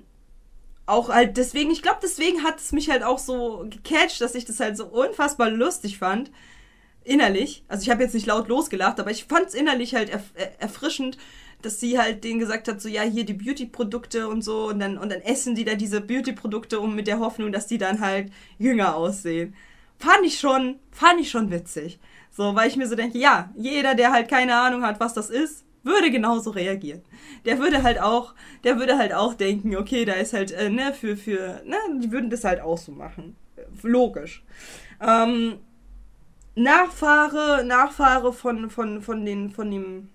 [0.85, 4.45] auch halt deswegen, ich glaube, deswegen hat es mich halt auch so gecatcht, dass ich
[4.45, 6.31] das halt so unfassbar lustig fand.
[7.03, 7.65] Innerlich.
[7.67, 10.61] Also ich habe jetzt nicht laut losgelacht, aber ich fand es innerlich halt erf er
[10.61, 11.17] erfrischend,
[11.61, 14.97] dass sie halt denen gesagt hat, so ja, hier die Beauty-Produkte und so und dann,
[14.97, 18.31] und dann essen die da diese Beauty-Produkte um mit der Hoffnung, dass die dann halt
[18.57, 19.53] jünger aussehen.
[19.97, 21.99] Fand ich schon, fand ich schon witzig.
[22.31, 25.29] So, weil ich mir so denke, ja, jeder, der halt keine Ahnung hat, was das
[25.29, 27.01] ist, würde genauso reagieren.
[27.45, 28.33] Der würde halt auch,
[28.63, 32.11] der würde halt auch denken, okay, da ist halt, äh, ne, für, für, ne, die
[32.11, 33.35] würden das halt auch so machen.
[33.81, 34.43] Logisch.
[35.01, 35.59] Ähm,
[36.55, 40.09] Nachfahre, Nachfahre von, von, von den, von dem,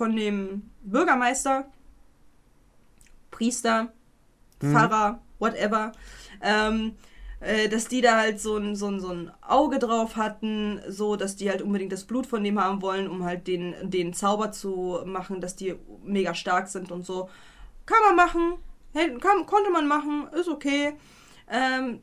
[0.00, 1.66] von dem Bürgermeister,
[3.30, 3.92] Priester,
[4.58, 5.92] Pfarrer, whatever,
[6.40, 6.96] ähm,
[7.40, 11.16] äh, dass die da halt so ein, so, ein, so ein Auge drauf hatten, so
[11.16, 14.52] dass die halt unbedingt das Blut von dem haben wollen, um halt den, den Zauber
[14.52, 17.28] zu machen, dass die mega stark sind und so.
[17.84, 18.54] Kann man machen,
[19.20, 20.94] kann, konnte man machen, ist okay.
[21.46, 22.00] Ähm,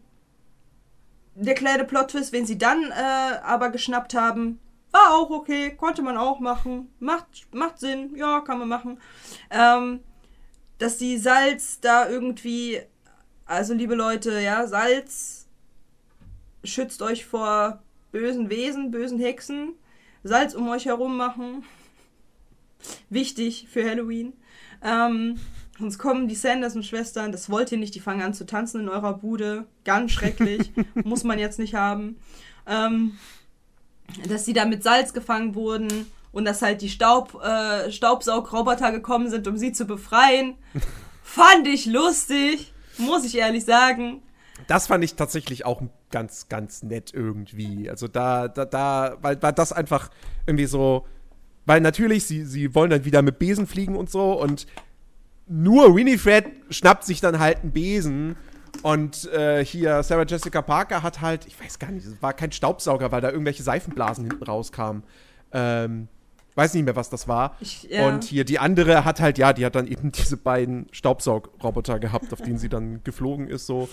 [1.33, 4.59] der kleine Plot-Twist, wen sie dann äh, aber geschnappt haben,
[4.91, 8.99] war auch okay, konnte man auch machen, macht, macht Sinn, ja, kann man machen.
[9.49, 10.01] Ähm,
[10.77, 12.79] dass die Salz da irgendwie,
[13.45, 15.47] also liebe Leute, ja, Salz
[16.63, 17.81] schützt euch vor
[18.11, 19.73] bösen Wesen, bösen Hexen.
[20.23, 21.63] Salz um euch herum machen.
[23.09, 24.33] Wichtig für Halloween.
[24.83, 25.39] Ähm,
[25.79, 29.13] sonst kommen die Sanderson-Schwestern, das wollt ihr nicht, die fangen an zu tanzen in eurer
[29.13, 29.65] Bude.
[29.83, 30.71] Ganz schrecklich.
[31.03, 32.17] Muss man jetzt nicht haben.
[32.67, 33.17] Ähm,
[34.27, 39.29] dass sie da mit Salz gefangen wurden und dass halt die Staub, äh, Staubsaugroboter gekommen
[39.29, 40.55] sind, um sie zu befreien.
[41.23, 44.21] Fand ich lustig, muss ich ehrlich sagen.
[44.67, 47.89] Das fand ich tatsächlich auch ganz, ganz nett irgendwie.
[47.89, 50.09] Also da, da, da, weil, weil das einfach
[50.47, 51.05] irgendwie so,
[51.65, 54.65] weil natürlich, sie, sie wollen dann wieder mit Besen fliegen und so und
[55.47, 58.35] nur Winifred schnappt sich dann halt einen Besen
[58.83, 62.51] und äh, hier Sarah Jessica Parker hat halt, ich weiß gar nicht, es war kein
[62.51, 65.03] Staubsauger, weil da irgendwelche Seifenblasen hinten rauskamen.
[65.51, 66.07] Ähm,
[66.55, 67.55] weiß nicht mehr, was das war.
[67.59, 68.07] Ich- ja.
[68.07, 72.33] Und hier die andere hat halt, ja, die hat dann eben diese beiden Staubsaugroboter gehabt,
[72.33, 73.87] auf denen sie dann geflogen ist, so.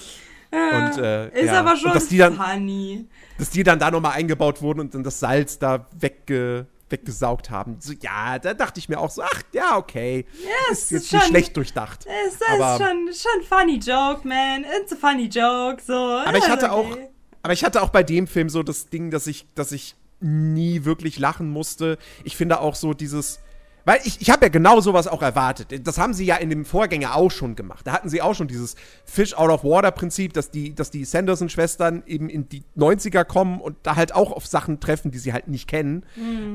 [0.53, 1.61] Und, äh, Ist ja.
[1.61, 3.09] aber schon Und dass die dann, funny.
[3.39, 7.77] dass die dann da nochmal eingebaut wurden und dann das Salz da wegge, weggesaugt haben.
[7.81, 10.25] So, ja, da dachte ich mir auch so, ach, ja, okay.
[10.43, 12.07] Ja, ist jetzt ist nicht schon- schlecht durchdacht.
[12.27, 14.65] Es ist Aber- schon, schon funny joke, man.
[14.81, 15.93] It's a funny joke, so.
[15.93, 17.09] Aber ich hatte auch, okay.
[17.43, 20.85] aber ich hatte auch bei dem Film so das Ding, dass ich, dass ich nie
[20.85, 21.99] wirklich lachen musste.
[22.23, 23.41] Ich finde auch so dieses,
[23.85, 25.87] weil ich, ich habe ja genau sowas auch erwartet.
[25.87, 27.87] Das haben sie ja in dem Vorgänger auch schon gemacht.
[27.87, 31.05] Da hatten sie auch schon dieses Fish out of Water Prinzip, dass die, dass die
[31.05, 35.33] Sanderson-Schwestern eben in die 90er kommen und da halt auch auf Sachen treffen, die sie
[35.33, 36.07] halt nicht kennen.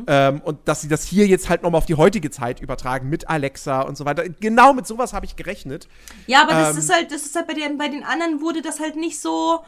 [0.07, 3.30] Ähm, und dass sie das hier jetzt halt nochmal auf die heutige Zeit übertragen mit
[3.30, 4.23] Alexa und so weiter.
[4.39, 5.88] Genau mit sowas habe ich gerechnet.
[6.27, 8.61] Ja, aber das Ähm, ist halt, das ist halt bei den, bei den anderen wurde
[8.61, 9.63] das halt nicht so,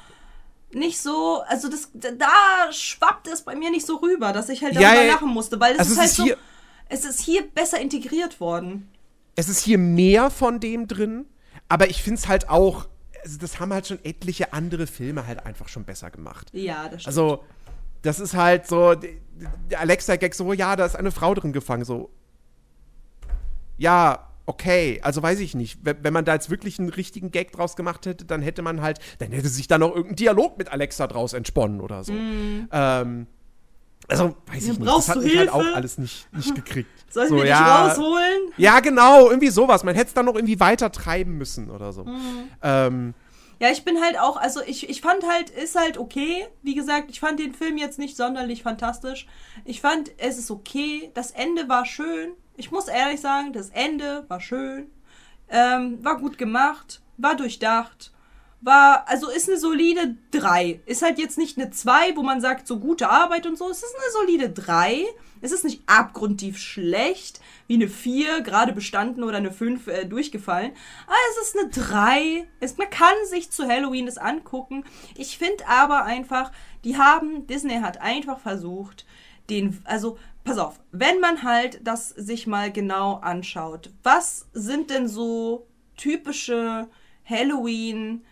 [0.73, 4.73] nicht so, also das, da schwappt es bei mir nicht so rüber, dass ich halt
[4.73, 6.37] Ja, darüber ja, lachen musste, weil es also ist halt ist so, hier-
[6.91, 8.89] es ist hier besser integriert worden.
[9.35, 11.25] es ist hier mehr von dem drin,
[11.69, 12.87] aber ich finde es halt auch,
[13.23, 16.49] also das haben halt schon etliche andere Filme halt einfach schon besser gemacht.
[16.51, 17.07] Ja, das stimmt.
[17.07, 17.43] Also,
[18.01, 22.09] das ist halt so, der Alexa-Gag so, ja, da ist eine Frau drin gefangen, so.
[23.77, 25.79] Ja, okay, also weiß ich nicht.
[25.83, 28.99] Wenn, man da jetzt wirklich einen richtigen Gag draus gemacht hätte, dann hätte man halt,
[29.19, 32.13] dann hätte sich da noch irgendein Dialog mit Alexa draus entsponnen oder so.
[32.13, 33.27] Ähm,
[34.11, 34.85] also, weiß Ja, ich nicht.
[34.85, 35.53] brauchst das hat du mich halt Hilfe?
[35.53, 37.05] auch alles nicht, nicht gekriegt.
[37.09, 38.51] Sollen so, wir dich ja, rausholen?
[38.57, 39.83] ja, genau, irgendwie sowas.
[39.83, 42.09] Man hätte es dann noch irgendwie weiter treiben müssen oder so.
[42.61, 43.13] Ähm,
[43.59, 46.47] Ja, ich bin halt auch, also ich, ich fand halt, ist halt okay.
[46.63, 49.27] Wie gesagt, ich fand den Film jetzt nicht sonderlich fantastisch.
[49.65, 51.11] Ich fand, es ist okay.
[51.13, 52.31] Das Ende war schön.
[52.57, 54.89] Ich muss ehrlich sagen, das Ende war schön.
[55.49, 58.11] Ähm, war gut gemacht, war durchdacht.
[58.61, 60.81] War, also ist eine solide 3.
[60.85, 63.69] Ist halt jetzt nicht eine 2, wo man sagt, so gute Arbeit und so.
[63.69, 65.05] Es ist eine solide 3.
[65.41, 70.71] Es ist nicht abgrundtief schlecht, wie eine 4, gerade bestanden oder eine 5 äh, durchgefallen.
[71.07, 72.47] Aber es ist eine 3.
[72.59, 74.83] Es, man kann sich zu Halloween das angucken.
[75.15, 76.51] Ich finde aber einfach,
[76.83, 79.05] die haben, Disney hat einfach versucht,
[79.49, 85.07] den, also pass auf, wenn man halt das sich mal genau anschaut, was sind denn
[85.07, 85.67] so
[85.97, 86.87] typische
[87.25, 88.23] Halloween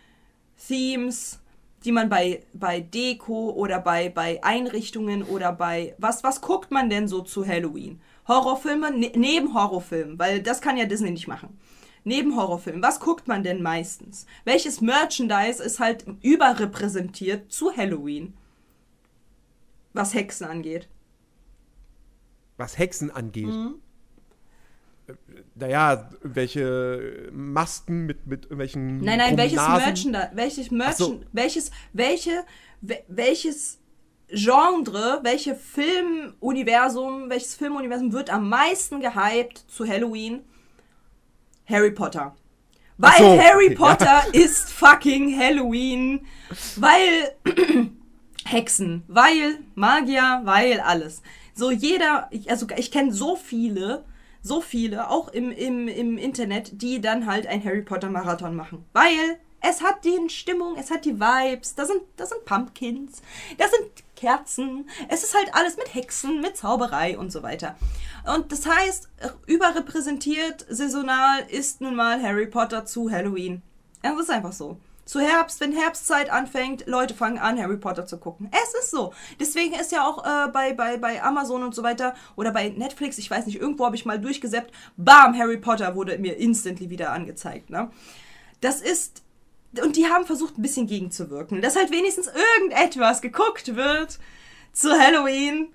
[0.67, 1.39] Themes,
[1.85, 6.89] die man bei, bei Deko oder bei, bei Einrichtungen oder bei was was guckt man
[6.89, 8.01] denn so zu Halloween?
[8.27, 11.57] Horrorfilme ne, neben Horrorfilmen, weil das kann ja Disney nicht machen.
[12.03, 14.25] Neben Horrorfilmen, was guckt man denn meistens?
[14.45, 18.33] Welches Merchandise ist halt überrepräsentiert zu Halloween?
[19.93, 20.87] Was Hexen angeht.
[22.57, 23.47] was Hexen angeht.
[25.55, 29.01] Naja, welche Masken mit, mit irgendwelchen.
[29.03, 29.57] Nein, nein, welches.
[29.57, 31.21] Merchandise, welches Merchand, so.
[31.31, 32.43] welches, welche,
[32.81, 33.79] we- welches
[34.31, 40.41] Genre, welche Filmuniversum, welches Filmuniversum wird am meisten gehypt zu Halloween?
[41.65, 42.35] Harry Potter.
[42.97, 46.25] Weil so, Harry okay, Potter ist fucking Halloween.
[46.75, 47.35] Weil
[48.45, 51.21] Hexen, weil Magier, weil alles.
[51.55, 54.03] So jeder, ich, also ich kenne so viele,
[54.41, 58.85] so viele, auch im, im, im Internet, die dann halt ein Harry Potter Marathon machen.
[58.93, 63.21] Weil es hat die Stimmung, es hat die Vibes, da sind, da sind Pumpkins,
[63.57, 67.75] da sind Kerzen, es ist halt alles mit Hexen, mit Zauberei und so weiter.
[68.35, 69.09] Und das heißt,
[69.47, 73.61] überrepräsentiert saisonal ist nun mal Harry Potter zu Halloween.
[74.01, 74.77] Das ist einfach so.
[75.09, 78.47] Zu Herbst, wenn Herbstzeit anfängt, Leute fangen an, Harry Potter zu gucken.
[78.51, 79.11] Es ist so.
[79.39, 83.17] Deswegen ist ja auch äh, bei, bei, bei Amazon und so weiter oder bei Netflix,
[83.17, 87.11] ich weiß nicht, irgendwo habe ich mal durchgesäppt, bam, Harry Potter wurde mir instantly wieder
[87.11, 87.71] angezeigt.
[87.71, 87.89] Ne?
[88.61, 89.23] Das ist.
[89.83, 92.29] Und die haben versucht, ein bisschen gegenzuwirken, dass halt wenigstens
[92.59, 94.19] irgendetwas geguckt wird
[94.73, 95.69] zu Halloween.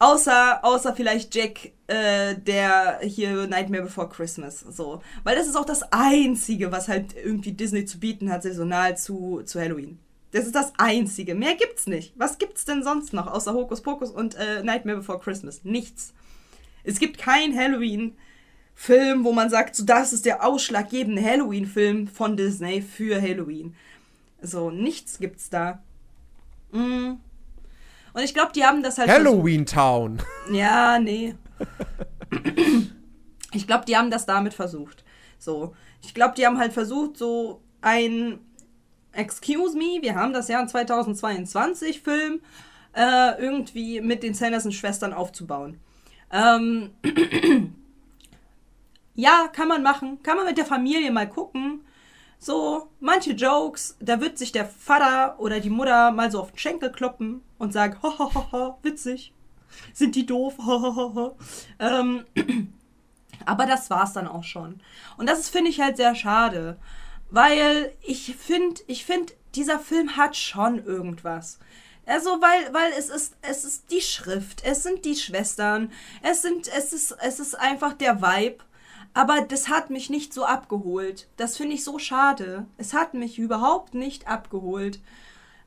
[0.00, 5.02] Außer, außer vielleicht Jack, äh, der hier Nightmare Before Christmas, so.
[5.24, 9.42] Weil das ist auch das Einzige, was halt irgendwie Disney zu bieten hat, saisonal zu,
[9.44, 9.98] zu Halloween.
[10.32, 11.34] Das ist das Einzige.
[11.34, 12.14] Mehr gibt's nicht.
[12.16, 15.64] Was gibt's denn sonst noch, außer Hokus Pokus und äh, Nightmare Before Christmas?
[15.64, 16.14] Nichts.
[16.82, 22.80] Es gibt kein Halloween-Film, wo man sagt, so, das ist der ausschlaggebende Halloween-Film von Disney
[22.80, 23.76] für Halloween.
[24.40, 25.82] So, nichts gibt's da.
[26.72, 27.16] Mm.
[28.12, 29.10] Und ich glaube, die haben das halt.
[29.10, 30.20] Halloween Town.
[30.52, 31.34] ja, nee.
[33.52, 35.04] Ich glaube, die haben das damit versucht.
[35.38, 35.74] So.
[36.02, 38.38] Ich glaube, die haben halt versucht, so ein
[39.12, 42.40] Excuse me, wir haben das Jahr 2022 Film
[42.94, 45.80] äh, irgendwie mit den Sanderson-Schwestern aufzubauen.
[46.32, 46.90] Ähm,
[49.14, 50.22] ja, kann man machen.
[50.22, 51.80] Kann man mit der Familie mal gucken.
[52.38, 56.58] So, manche Jokes, da wird sich der Vater oder die Mutter mal so auf den
[56.58, 59.32] Schenkel kloppen und sagen, hahaha, witzig.
[59.92, 60.54] Sind die doof?
[60.58, 61.34] Hahaha.
[61.78, 62.24] ähm,
[63.46, 64.80] aber das war's dann auch schon.
[65.18, 66.78] Und das finde ich halt sehr schade.
[67.30, 71.60] Weil ich finde, ich finde, dieser Film hat schon irgendwas.
[72.06, 75.92] Also, weil, weil es ist, es ist die Schrift, es sind die Schwestern,
[76.22, 78.64] es sind, es ist, es ist einfach der Vibe.
[79.12, 81.28] Aber das hat mich nicht so abgeholt.
[81.36, 82.66] Das finde ich so schade.
[82.78, 85.00] Es hat mich überhaupt nicht abgeholt.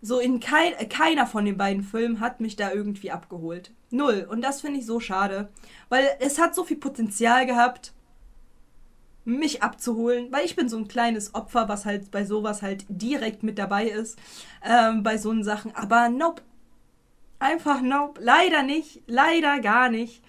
[0.05, 3.71] So in kein, keiner von den beiden Filmen hat mich da irgendwie abgeholt.
[3.89, 4.27] Null.
[4.29, 5.47] Und das finde ich so schade.
[5.87, 7.93] Weil es hat so viel Potenzial gehabt,
[9.23, 10.29] mich abzuholen.
[10.29, 13.85] Weil ich bin so ein kleines Opfer, was halt bei sowas halt direkt mit dabei
[13.85, 14.19] ist.
[14.61, 15.73] Ähm, bei so Sachen.
[15.73, 16.41] Aber nope.
[17.39, 18.19] Einfach nope.
[18.21, 19.03] Leider nicht.
[19.07, 20.21] Leider gar nicht.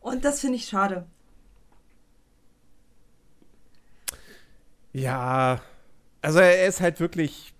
[0.00, 1.06] Und das finde ich schade.
[4.92, 5.60] Ja,
[6.20, 7.53] also er ist halt wirklich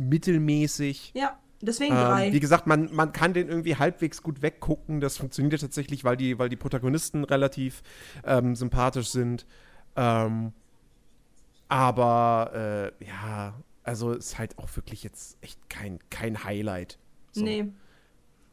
[0.00, 1.12] mittelmäßig.
[1.14, 2.26] Ja, deswegen drei.
[2.26, 5.00] Ähm, wie gesagt, man, man kann den irgendwie halbwegs gut weggucken.
[5.00, 7.82] Das funktioniert tatsächlich, weil die, weil die Protagonisten relativ
[8.24, 9.46] ähm, sympathisch sind.
[9.96, 10.52] Ähm,
[11.68, 13.54] aber äh, ja,
[13.84, 16.98] also ist halt auch wirklich jetzt echt kein, kein Highlight.
[17.32, 17.44] So.
[17.44, 17.66] Nee.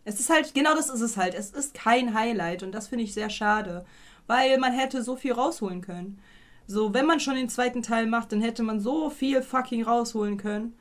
[0.05, 1.33] Es ist halt, genau das ist es halt.
[1.33, 3.85] Es ist kein Highlight und das finde ich sehr schade.
[4.25, 6.19] Weil man hätte so viel rausholen können.
[6.65, 10.37] So, wenn man schon den zweiten Teil macht, dann hätte man so viel fucking rausholen
[10.37, 10.75] können.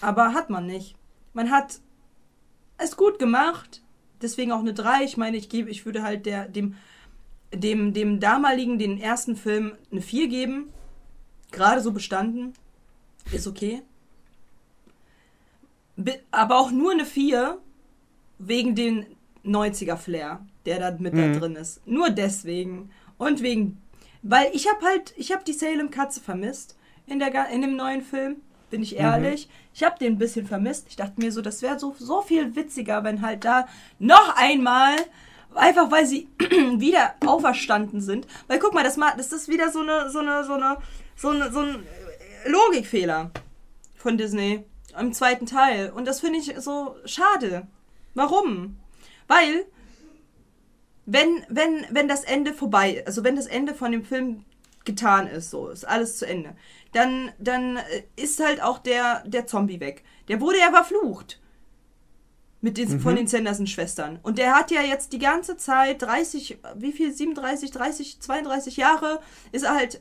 [0.00, 0.96] Aber hat man nicht.
[1.32, 1.80] Man hat
[2.78, 3.82] es gut gemacht.
[4.22, 5.04] Deswegen auch eine 3.
[5.04, 6.76] Ich meine, ich gebe, ich würde halt der, dem,
[7.52, 10.72] dem, dem damaligen, den ersten Film eine 4 geben.
[11.50, 12.54] Gerade so bestanden.
[13.32, 13.82] Ist okay.
[16.30, 17.58] Aber auch nur eine 4
[18.38, 19.06] wegen dem
[19.44, 21.86] 90er Flair, der da mit da drin ist.
[21.86, 22.90] Nur deswegen.
[23.18, 23.80] Und wegen.
[24.22, 26.76] Weil ich habe halt, ich habe die Salem Katze vermisst
[27.06, 28.42] in, der, in dem neuen Film.
[28.70, 29.48] Bin ich ehrlich.
[29.72, 30.86] Ich habe den ein bisschen vermisst.
[30.88, 33.68] Ich dachte mir so, das wäre so, so viel witziger, wenn halt da
[33.98, 34.96] noch einmal,
[35.54, 38.26] einfach weil sie wieder auferstanden sind.
[38.48, 40.78] Weil guck mal, das, das ist wieder so eine, so eine, so eine,
[41.14, 43.30] so eine, so ein äh, Logikfehler
[43.94, 44.64] von Disney
[44.98, 45.90] im zweiten Teil.
[45.90, 47.66] Und das finde ich so schade.
[48.14, 48.78] Warum?
[49.28, 49.66] Weil,
[51.04, 54.44] wenn, wenn, wenn das Ende vorbei, also wenn das Ende von dem Film
[54.84, 56.56] getan ist, so, ist alles zu Ende,
[56.92, 60.04] dann, dann äh, ist halt auch der, der Zombie weg.
[60.28, 61.40] Der wurde ja verflucht.
[62.62, 64.18] Mit den, Von den Sanderson-Schwestern.
[64.22, 69.20] Und der hat ja jetzt die ganze Zeit 30, wie viel, 37, 30, 32 Jahre,
[69.52, 70.00] ist er halt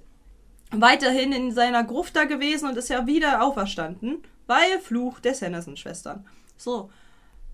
[0.72, 6.26] weiterhin in seiner Gruft da gewesen und ist ja wieder auferstanden, weil Fluch der Sanderson-Schwestern.
[6.58, 6.90] So.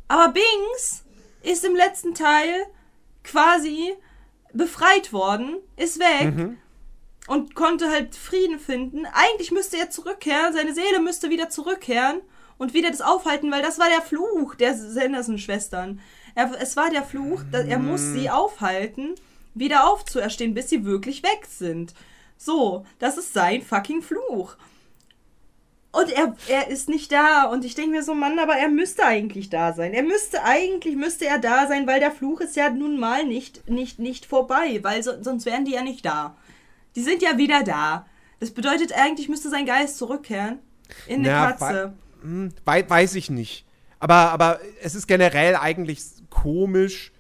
[0.08, 1.04] Aber Bings
[1.42, 2.68] ist im letzten Teil
[3.24, 3.94] quasi
[4.54, 6.58] befreit worden, ist weg
[7.28, 9.06] und konnte halt Frieden finden.
[9.14, 12.22] Eigentlich müsste er zurückkehren, seine Seele müsste wieder zurückkehren
[12.58, 16.00] und wieder das aufhalten, weil das war der Fluch der Sanderson-Schwestern.
[16.36, 19.16] Er, es war der Fluch, dass er muss sie aufhalten,
[19.54, 21.94] wieder aufzuerstehen, bis sie wirklich weg sind.
[22.38, 24.56] So, das ist sein fucking Fluch.
[25.92, 27.44] Und er, er ist nicht da.
[27.46, 29.94] Und ich denke mir so, Mann, aber er müsste eigentlich da sein.
[29.94, 33.70] Er müsste eigentlich, müsste er da sein, weil der Fluch ist ja nun mal nicht,
[33.70, 36.38] nicht, nicht vorbei, weil so, sonst wären die ja nicht da.
[36.96, 38.06] Die sind ja wieder da.
[38.40, 40.60] Das bedeutet eigentlich, müsste sein Geist zurückkehren
[41.08, 41.94] in eine Na, Katze.
[42.22, 43.66] Hm, wei weiß ich nicht.
[44.00, 47.12] Aber, aber es ist generell eigentlich komisch,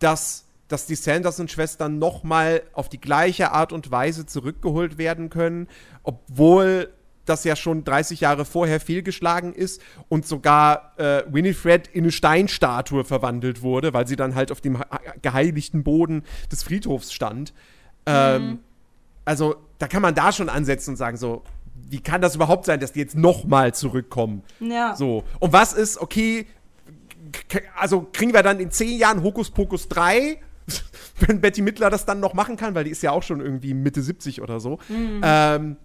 [0.00, 5.68] dass, dass die Sanderson-Schwestern nochmal auf die gleiche Art und Weise zurückgeholt werden können,
[6.02, 6.92] obwohl
[7.24, 13.04] das ja schon 30 Jahre vorher fehlgeschlagen ist und sogar äh, Winifred in eine Steinstatue
[13.04, 14.82] verwandelt wurde, weil sie dann halt auf dem
[15.22, 17.54] geheiligten Boden des Friedhofs stand.
[18.06, 18.58] Ähm,
[19.24, 21.42] also da kann man da schon ansetzen und sagen so,
[21.88, 24.42] wie kann das überhaupt sein, dass die jetzt nochmal zurückkommen?
[24.60, 24.94] Ja.
[24.96, 25.24] So.
[25.40, 26.46] Und was ist, okay,
[27.76, 30.38] also kriegen wir dann in zehn Jahren Hokus Pokus 3,
[31.20, 33.74] wenn Betty Midler das dann noch machen kann, weil die ist ja auch schon irgendwie
[33.74, 34.78] Mitte 70 oder so.
[34.90, 35.76] Ähm,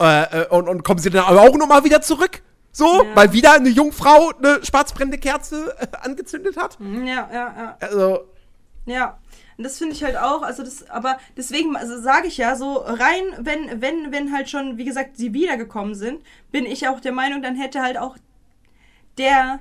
[0.00, 2.42] äh, äh, und, und kommen sie dann aber auch nochmal wieder zurück?
[2.72, 3.14] So, Ja.
[3.14, 6.76] weil wieder eine Jungfrau eine schwarzbrennende Kerze äh, angezündet hat?
[6.80, 7.76] Ja, ja, ja.
[7.80, 8.20] Also,
[8.86, 9.18] Ja,
[9.56, 12.74] und das finde ich halt auch, also das, aber deswegen, also sage ich ja, so
[12.74, 17.12] rein, wenn, wenn, wenn halt schon, wie gesagt, sie wiedergekommen sind, bin ich auch der
[17.12, 18.16] Meinung, dann hätte halt auch
[19.18, 19.60] der,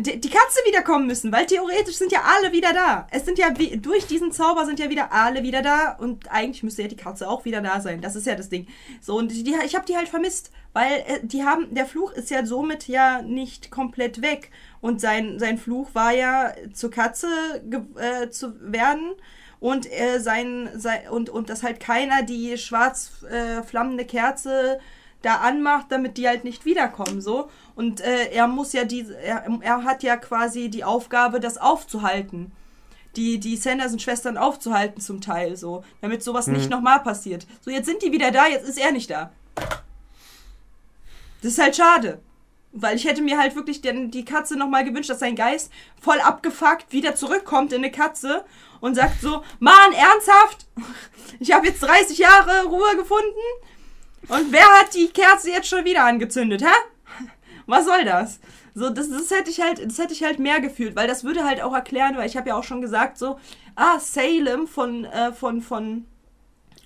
[0.00, 3.06] die, Katze wiederkommen müssen, weil theoretisch sind ja alle wieder da.
[3.10, 6.82] Es sind ja, durch diesen Zauber sind ja wieder alle wieder da und eigentlich müsste
[6.82, 8.00] ja die Katze auch wieder da sein.
[8.00, 8.66] Das ist ja das Ding.
[9.00, 12.30] So, und die, ich habe die halt vermisst, weil äh, die haben, der Fluch ist
[12.30, 14.50] ja somit ja nicht komplett weg.
[14.80, 17.28] Und sein, sein Fluch war ja zur Katze
[17.96, 19.12] äh, zu werden
[19.60, 24.78] und äh, sein, sein und, und dass halt keiner die schwarz äh, flammende Kerze
[25.22, 27.50] da anmacht, damit die halt nicht wiederkommen so.
[27.74, 32.52] Und äh, er muss ja die er, er hat ja quasi die Aufgabe das aufzuhalten.
[33.16, 37.46] Die die Sanderson Schwestern aufzuhalten zum Teil so damit sowas nicht nochmal passiert.
[37.60, 39.32] So jetzt sind die wieder da jetzt ist er nicht da.
[41.42, 42.20] Das ist halt schade.
[42.72, 46.20] Weil ich hätte mir halt wirklich den, die Katze nochmal gewünscht, dass sein Geist voll
[46.20, 48.44] abgefuckt wieder zurückkommt in eine Katze
[48.80, 50.66] und sagt so, Mann, ernsthaft?
[51.40, 53.40] Ich habe jetzt 30 Jahre Ruhe gefunden
[54.28, 57.24] und wer hat die Kerze jetzt schon wieder angezündet, hä?
[57.66, 58.40] Was soll das?
[58.74, 61.44] So, das, das hätte ich halt, das hätte ich halt mehr gefühlt, weil das würde
[61.44, 63.38] halt auch erklären, weil ich habe ja auch schon gesagt, so,
[63.74, 66.06] ah, Salem von, äh, von, von,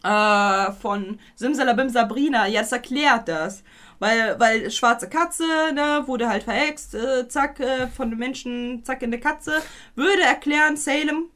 [0.03, 3.63] äh, von Simsalabim Sabrina, ja, das erklärt das.
[3.99, 5.45] Weil, weil schwarze Katze,
[5.75, 9.63] ne, wurde halt verhext, äh, zack, äh, von den Menschen, zack, in der Katze.
[9.95, 11.27] Würde erklären, Salem,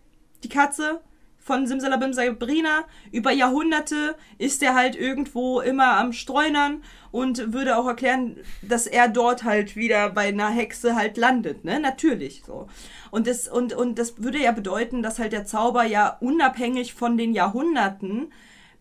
[0.43, 1.01] die Katze
[1.47, 6.83] von Simsalabim Sabrina, über Jahrhunderte ist er halt irgendwo immer am Streunern
[7.13, 11.79] und würde auch erklären, dass er dort halt wieder bei einer Hexe halt landet, ne,
[11.79, 12.67] natürlich, so.
[13.13, 17.17] Und das, und, und das würde ja bedeuten, dass halt der Zauber ja unabhängig von
[17.17, 18.33] den Jahrhunderten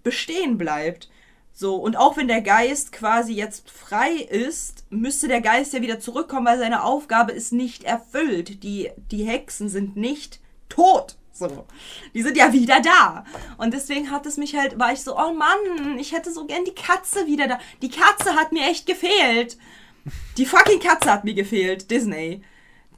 [0.02, 1.12] bestehen bleibt.
[1.54, 6.00] So, und auch wenn der Geist quasi jetzt frei ist, müsste der Geist ja wieder
[6.00, 8.64] zurückkommen, weil seine Aufgabe ist nicht erfüllt.
[8.64, 11.16] Die, die Hexen sind nicht tot.
[11.38, 11.66] So.
[12.14, 13.26] Die sind ja wieder da.
[13.58, 16.64] Und deswegen hat es mich halt, war ich so, oh Mann, ich hätte so gern
[16.64, 17.60] die Katze wieder da.
[17.82, 19.58] Die Katze hat mir echt gefehlt.
[20.38, 22.42] Die fucking Katze hat mir gefehlt, Disney.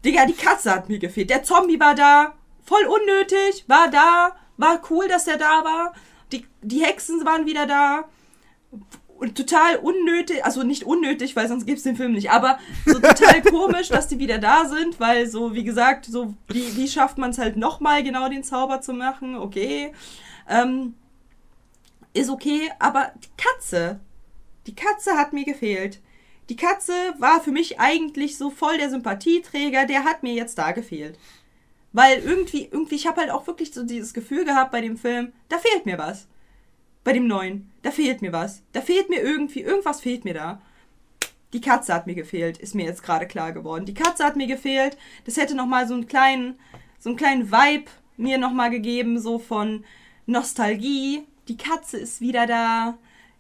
[0.06, 1.32] Digga, die Katze hat mir gefehlt.
[1.32, 2.36] Der Zombie war da.
[2.64, 4.36] Voll unnötig, war da.
[4.58, 5.94] War cool, dass er da war.
[6.32, 8.06] Die, die Hexen waren wieder da
[9.34, 13.90] total unnötig, also nicht unnötig, weil sonst gibt's den Film nicht, aber so total komisch,
[13.90, 17.38] dass die wieder da sind, weil so, wie gesagt, so, wie, wie schafft man es
[17.38, 19.36] halt nochmal genau den Zauber zu machen?
[19.36, 19.92] Okay.
[20.48, 20.96] Ähm,
[22.14, 24.00] ist okay, aber die Katze,
[24.66, 26.02] die Katze hat mir gefehlt.
[26.50, 30.72] Die Katze war für mich eigentlich so voll der Sympathieträger, der hat mir jetzt da
[30.72, 31.20] gefehlt.
[31.92, 35.34] Weil irgendwie, irgendwie, ich habe halt auch wirklich so dieses Gefühl gehabt bei dem Film,
[35.50, 36.28] da fehlt mir was
[37.08, 37.72] bei dem neuen.
[37.84, 38.64] Da fehlt mir was.
[38.74, 40.62] Da fehlt mir irgendwie, irgendwas fehlt mir da.
[41.54, 43.86] Die Katze hat mir gefehlt, ist mir jetzt gerade klar geworden.
[43.86, 44.98] Die Katze hat mir gefehlt.
[45.24, 46.60] Das hätte noch mal so einen kleinen,
[47.00, 49.86] so einen kleinen Vibe mir noch mal gegeben, so von
[50.26, 51.24] Nostalgie.
[51.48, 52.98] Die Katze ist wieder da.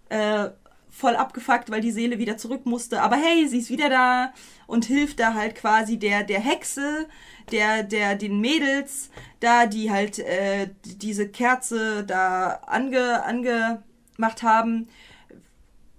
[0.08, 0.52] Äh,
[0.98, 3.02] voll abgefuckt, weil die Seele wieder zurück musste.
[3.02, 4.34] Aber hey, sie ist wieder da
[4.66, 7.08] und hilft da halt quasi der, der Hexe,
[7.52, 14.88] der, der, den Mädels, da, die halt äh, diese Kerze da ange, angemacht haben,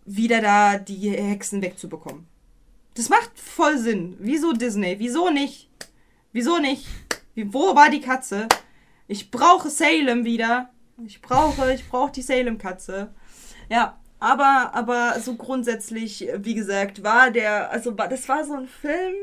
[0.05, 2.27] wieder da die Hexen wegzubekommen.
[2.95, 4.16] Das macht voll Sinn.
[4.19, 4.99] Wieso Disney?
[4.99, 5.69] Wieso nicht?
[6.33, 6.87] Wieso nicht?
[7.35, 8.49] Wie, wo war die Katze?
[9.07, 10.70] Ich brauche Salem wieder.
[11.07, 13.15] Ich brauche, ich brauche die Salem-Katze.
[13.69, 19.15] Ja, aber, aber so grundsätzlich, wie gesagt, war der, also das war so ein Film,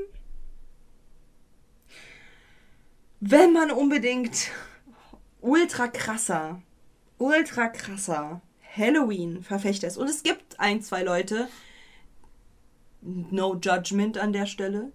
[3.19, 4.51] wenn man unbedingt
[5.41, 6.61] ultra krasser,
[7.17, 8.41] ultra krasser
[8.75, 9.97] Halloween-Verfechter ist.
[9.97, 11.47] Und es gibt ein, zwei Leute,
[13.01, 14.91] no judgment an der Stelle,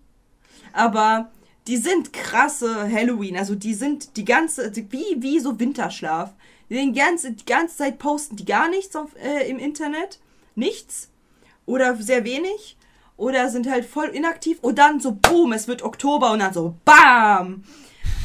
[0.72, 1.30] aber
[1.66, 6.34] die sind krasse Halloween, also die sind die ganze, wie, wie so Winterschlaf.
[6.70, 10.20] Die, den ganze, die ganze Zeit posten die gar nichts auf, äh, im Internet,
[10.54, 11.10] nichts.
[11.66, 12.76] Oder sehr wenig.
[13.16, 14.58] Oder sind halt voll inaktiv.
[14.62, 17.64] Und dann so boom, es wird Oktober und dann so bam,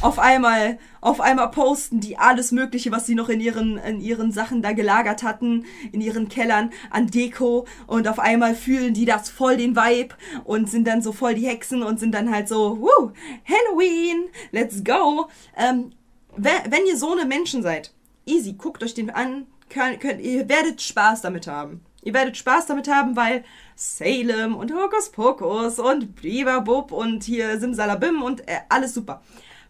[0.02, 4.30] auf einmal, auf einmal posten die alles Mögliche, was sie noch in ihren, in ihren
[4.30, 7.66] Sachen da gelagert hatten, in ihren Kellern an Deko.
[7.86, 10.14] Und auf einmal fühlen die das voll den Vibe
[10.44, 13.12] und sind dann so voll die Hexen und sind dann halt so, woo,
[13.48, 15.28] Halloween, let's go.
[15.56, 15.92] Ähm,
[16.36, 17.92] wenn ihr so eine Menschen seid,
[18.26, 21.80] easy, guckt euch den an, könnt, könnt, ihr werdet Spaß damit haben.
[22.02, 23.44] Ihr werdet Spaß damit haben, weil
[23.74, 29.22] Salem und Hokus Pokus und Blibabub und hier Simsalabim und äh, alles super.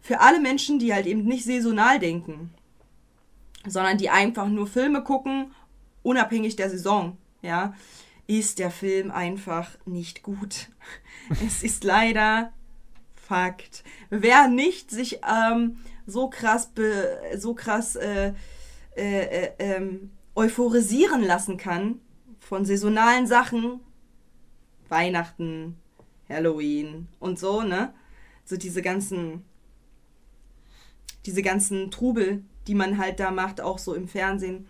[0.02, 2.50] Für alle Menschen, die halt eben nicht saisonal denken,
[3.66, 5.54] sondern die einfach nur Filme gucken,
[6.02, 7.74] unabhängig der Saison, ja,
[8.26, 10.68] ist der Film einfach nicht gut.
[11.46, 12.52] es ist leider
[13.14, 13.82] Fakt.
[14.10, 18.32] Wer nicht sich ähm, so krass, be, so krass äh,
[18.96, 22.00] äh, äh, ähm, euphorisieren lassen kann
[22.38, 23.80] von saisonalen Sachen,
[24.88, 25.76] Weihnachten,
[26.28, 27.92] Halloween und so, ne?
[28.44, 29.44] So diese ganzen,
[31.24, 34.68] diese ganzen Trubel, die man halt da macht, auch so im Fernsehen.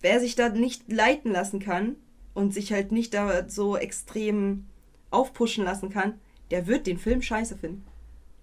[0.00, 1.96] Wer sich da nicht leiten lassen kann
[2.32, 4.66] und sich halt nicht da so extrem
[5.10, 6.18] aufpushen lassen kann,
[6.50, 7.84] der wird den Film scheiße finden.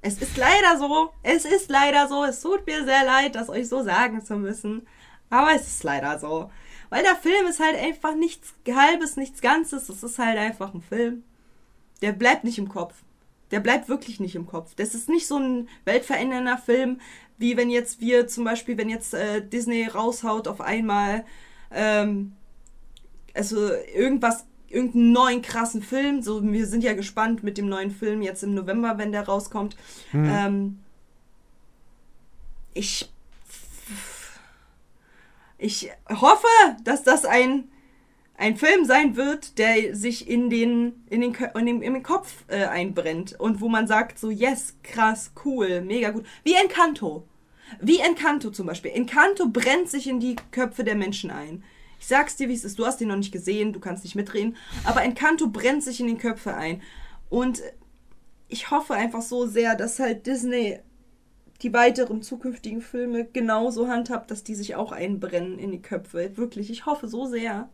[0.02, 1.11] Es ist leider so.
[1.23, 2.23] Es ist leider so.
[2.23, 4.88] Es tut mir sehr leid, das euch so sagen zu müssen.
[5.30, 6.49] Aber es ist leider so.
[6.90, 9.90] Weil der Film ist halt einfach nichts Halbes, nichts Ganzes.
[9.90, 11.23] Es ist halt einfach ein Film.
[12.02, 12.95] Der bleibt nicht im Kopf.
[13.52, 14.73] Der bleibt wirklich nicht im Kopf.
[14.76, 16.99] Das ist nicht so ein weltverändernder Film,
[17.38, 21.26] wie wenn jetzt wir zum Beispiel, wenn jetzt äh, Disney raushaut auf einmal,
[21.72, 22.34] ähm,
[23.34, 26.22] also irgendwas, irgendeinen neuen krassen Film.
[26.22, 29.76] So, wir sind ja gespannt mit dem neuen Film jetzt im November, wenn der rauskommt.
[30.14, 30.80] Ähm,
[32.73, 33.10] ich,
[35.57, 36.48] ich hoffe,
[36.84, 37.65] dass das ein
[38.41, 42.43] ein Film sein wird, der sich in den, in den, in den, in den Kopf
[42.48, 46.26] äh, einbrennt und wo man sagt so, yes, krass, cool, mega gut.
[46.43, 47.27] Wie Encanto.
[47.80, 48.91] Wie Encanto zum Beispiel.
[48.91, 51.64] Encanto brennt sich in die Köpfe der Menschen ein.
[52.02, 52.80] Ich sag's dir, wie es ist.
[52.80, 54.57] Du hast ihn noch nicht gesehen, du kannst nicht mitreden.
[54.86, 56.82] Aber Encanto brennt sich in den Köpfe ein.
[57.30, 57.61] Und
[58.48, 60.80] ich hoffe einfach so sehr, dass halt Disney
[61.61, 66.36] die weiteren zukünftigen Filme genauso handhabt, dass die sich auch einbrennen in die Köpfe.
[66.38, 67.69] Wirklich, ich hoffe so sehr.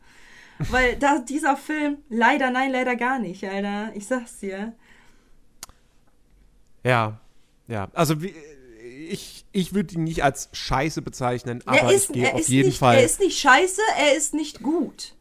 [0.60, 3.96] Weil da dieser Film, leider, nein, leider gar nicht, Alter.
[3.96, 4.74] Ich sag's dir.
[6.84, 7.18] Ja,
[7.70, 7.88] ja.
[7.94, 8.34] Also wie,
[9.08, 12.42] ich, ich würde ihn nicht als Scheiße bezeichnen, er aber ist, ich gehe er auf
[12.42, 12.98] ist jeden nicht, Fall.
[12.98, 15.14] Er ist nicht scheiße, er ist nicht gut.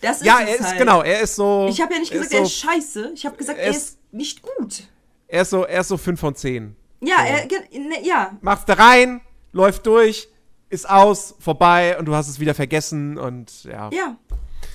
[0.00, 0.78] Das ist ja, er ist halt.
[0.78, 1.66] genau, er ist so.
[1.70, 3.12] Ich habe ja nicht er gesagt, ist er so, ist scheiße.
[3.14, 4.84] Ich habe gesagt, er er ist- ist nicht gut.
[5.28, 6.74] Er ist so, er ist so 5 von 10.
[7.02, 7.22] Ja, So.
[7.22, 9.20] er, ne, ja, Machst da rein,
[9.52, 10.28] läuft durch,
[10.68, 13.90] ist aus, vorbei und du hast es wieder vergessen und ja.
[13.92, 14.16] Ja,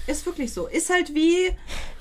[0.07, 0.67] ist wirklich so.
[0.67, 1.51] Ist halt wie,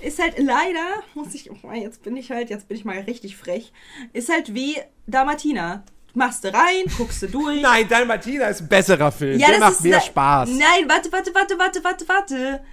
[0.00, 3.36] ist halt leider, muss ich, oh, jetzt bin ich halt, jetzt bin ich mal richtig
[3.36, 3.72] frech,
[4.12, 4.76] ist halt wie
[5.06, 5.84] Dalmatina.
[6.14, 7.60] Machst du rein, guckst du durch.
[7.60, 9.38] Nein, dein Martina ist ein besserer Film.
[9.38, 10.48] Ja, Der das macht mehr ne- Spaß.
[10.50, 12.64] Nein, warte, warte, warte, warte, warte, warte.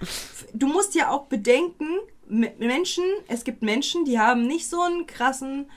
[0.54, 1.88] Du musst ja auch bedenken,
[2.28, 5.70] Menschen, es gibt Menschen, die haben nicht so einen krassen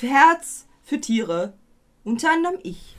[0.00, 1.54] Herz für Tiere.
[2.04, 2.96] Unter anderem ich.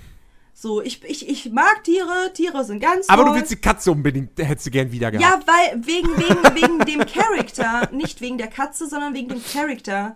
[0.55, 3.33] So, ich, ich, ich mag Tiere, Tiere sind ganz Aber toll.
[3.33, 5.45] du willst die Katze unbedingt, hättest du gern wieder gehabt.
[5.47, 10.15] Ja, weil wegen, wegen, wegen dem Charakter, nicht wegen der Katze, sondern wegen dem Charakter.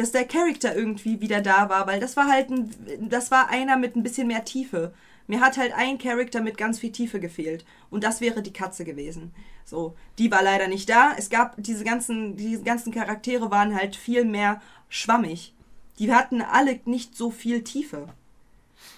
[0.00, 2.70] Dass der Charakter irgendwie wieder da war, weil das war halt ein,
[3.10, 4.94] das war einer mit ein bisschen mehr Tiefe.
[5.26, 7.66] Mir hat halt ein Charakter mit ganz viel Tiefe gefehlt.
[7.90, 9.30] Und das wäre die Katze gewesen.
[9.66, 11.12] So, die war leider nicht da.
[11.18, 15.52] Es gab diese ganzen, diese ganzen Charaktere waren halt viel mehr schwammig.
[15.98, 18.08] Die hatten alle nicht so viel Tiefe.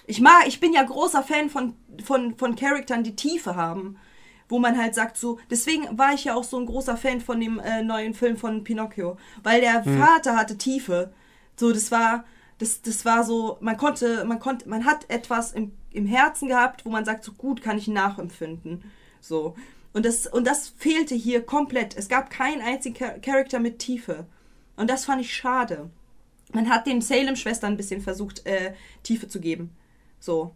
[0.07, 3.97] Ich mag, ich bin ja großer Fan von, von, von Charaktern, die Tiefe haben.
[4.53, 7.39] Wo man halt sagt so, deswegen war ich ja auch so ein großer Fan von
[7.39, 9.17] dem äh, neuen Film von Pinocchio.
[9.41, 11.11] Weil der Vater hatte Tiefe.
[11.55, 12.23] So, das war,
[12.59, 16.85] das, das war so, man konnte, man konnte, man hat etwas im, im Herzen gehabt,
[16.85, 18.83] wo man sagt, so gut kann ich nachempfinden.
[19.21, 19.55] So.
[19.91, 21.97] Und das, und das fehlte hier komplett.
[21.97, 24.27] Es gab keinen einzigen Char Charakter mit Tiefe.
[24.75, 25.89] Und das fand ich schade.
[26.53, 28.73] man hat den Salem-Schwestern ein bisschen versucht, äh,
[29.03, 29.71] Tiefe zu geben.
[30.19, 30.53] So.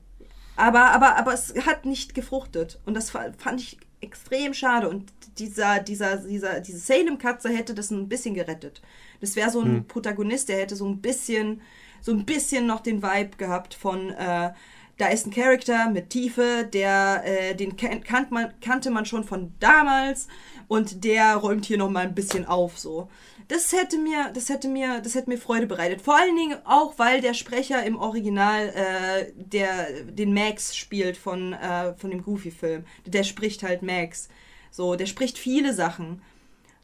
[0.56, 2.80] Aber, aber, aber es hat nicht gefruchtet.
[2.86, 4.90] Und das fa- fand ich extrem schade.
[4.90, 8.82] Und dieser, dieser, dieser, diese Salem-Katze hätte das ein bisschen gerettet.
[9.22, 11.62] Das wäre so ein Protagonist, der hätte so ein bisschen,
[12.02, 14.52] so ein bisschen noch den Vibe gehabt von, äh,
[14.98, 19.24] da ist ein Charakter mit Tiefe, der, äh, den kan kannt man, kannte man schon
[19.24, 20.28] von damals
[20.68, 23.10] und der räumt hier noch mal ein bisschen auf, so.
[23.48, 26.02] Das hätte mir, das hätte mir, das hätte mir Freude bereitet.
[26.02, 31.54] Vor allen Dingen auch, weil der Sprecher im Original äh, der den Max spielt von
[31.54, 32.84] äh, von dem Goofy-Film.
[33.06, 34.28] Der spricht halt Max.
[34.70, 36.22] So, der spricht viele Sachen.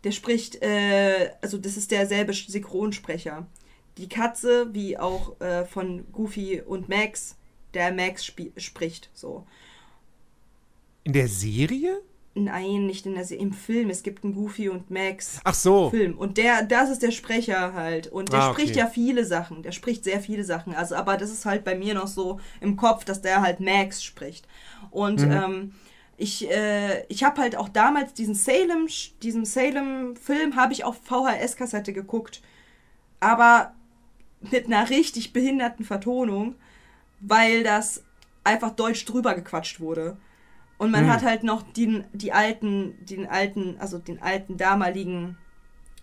[0.04, 3.46] Der spricht, äh, also das ist derselbe Synchronsprecher.
[3.98, 7.36] Die Katze, wie auch äh, von Goofy und Max,
[7.74, 9.10] der Max spricht.
[9.14, 9.46] So.
[11.04, 12.02] In der Serie?
[12.36, 13.92] Nein, nicht in der Se im Film.
[13.92, 15.40] Es gibt einen Goofy und Max.
[15.44, 15.92] Ach so.
[15.92, 16.18] Film.
[16.18, 18.08] Und der, das ist der Sprecher halt.
[18.08, 18.62] Und der Ah, okay.
[18.62, 19.62] spricht ja viele Sachen.
[19.62, 20.74] Der spricht sehr viele Sachen.
[20.74, 24.04] Also, aber das ist halt bei mir noch so im Kopf, dass der halt Max
[24.04, 24.48] spricht.
[24.90, 25.32] Und Mhm.
[25.32, 25.72] ähm,
[26.18, 28.88] ich, äh, ich habe halt auch damals diesen Salem,
[29.22, 32.42] diesen Salem-Film habe ich auf VHS-Kassette geguckt.
[33.20, 33.74] Aber
[34.42, 36.56] mit einer richtig behinderten Vertonung,
[37.20, 38.04] weil das
[38.44, 40.18] einfach deutsch drüber gequatscht wurde.
[40.78, 41.14] Und man Hm.
[41.14, 45.38] hat halt noch den, die alten, den alten, also den alten damaligen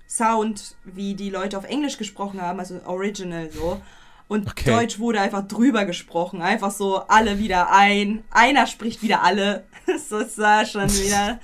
[0.08, 3.80] Sound, wie die Leute auf Englisch gesprochen haben, also Original so.
[4.30, 4.70] Und Okay.
[4.70, 6.40] Deutsch wurde einfach drüber gesprochen.
[6.40, 8.22] Einfach so alle wieder ein.
[8.30, 9.64] Einer spricht wieder alle.
[10.08, 11.40] Das war schon wieder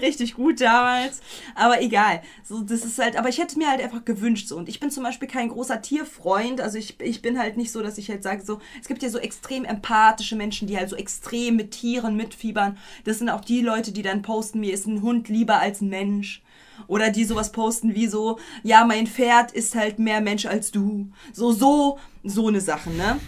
[0.00, 1.20] richtig gut damals.
[1.54, 2.22] Aber egal.
[2.42, 4.56] So, das ist halt, aber ich hätte mir halt einfach gewünscht so.
[4.56, 6.62] Und ich bin zum Beispiel kein großer Tierfreund.
[6.62, 9.10] Also ich, ich bin halt nicht so, dass ich halt sage, so, es gibt ja
[9.10, 12.78] so extrem empathische Menschen, die halt so extrem mit Tieren mitfiebern.
[13.04, 15.90] Das sind auch die Leute, die dann posten, mir ist ein Hund lieber als ein
[15.90, 16.40] Mensch.
[16.86, 21.10] Oder die sowas posten wie so, ja, mein Pferd ist halt mehr Mensch als du.
[21.32, 23.18] So, so, so eine Sache, ne?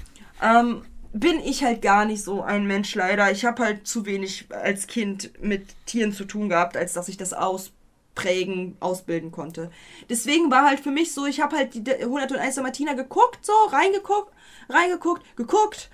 [0.42, 0.82] Ähm,
[1.12, 3.30] bin ich halt gar nicht so ein Mensch leider.
[3.30, 7.16] Ich habe halt zu wenig als Kind mit Tieren zu tun gehabt, als dass ich
[7.16, 9.70] das ausprägen, ausbilden konnte.
[10.10, 14.32] Deswegen war halt für mich so, ich habe halt die 101 Martina geguckt, so, reingeguckt,
[14.68, 15.90] reingeguckt, geguckt.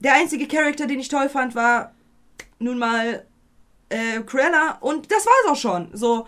[0.00, 1.94] Der einzige Charakter, den ich toll fand, war
[2.58, 3.26] nun mal
[3.92, 5.90] äh, Cruella und das war's auch schon.
[5.92, 6.26] So,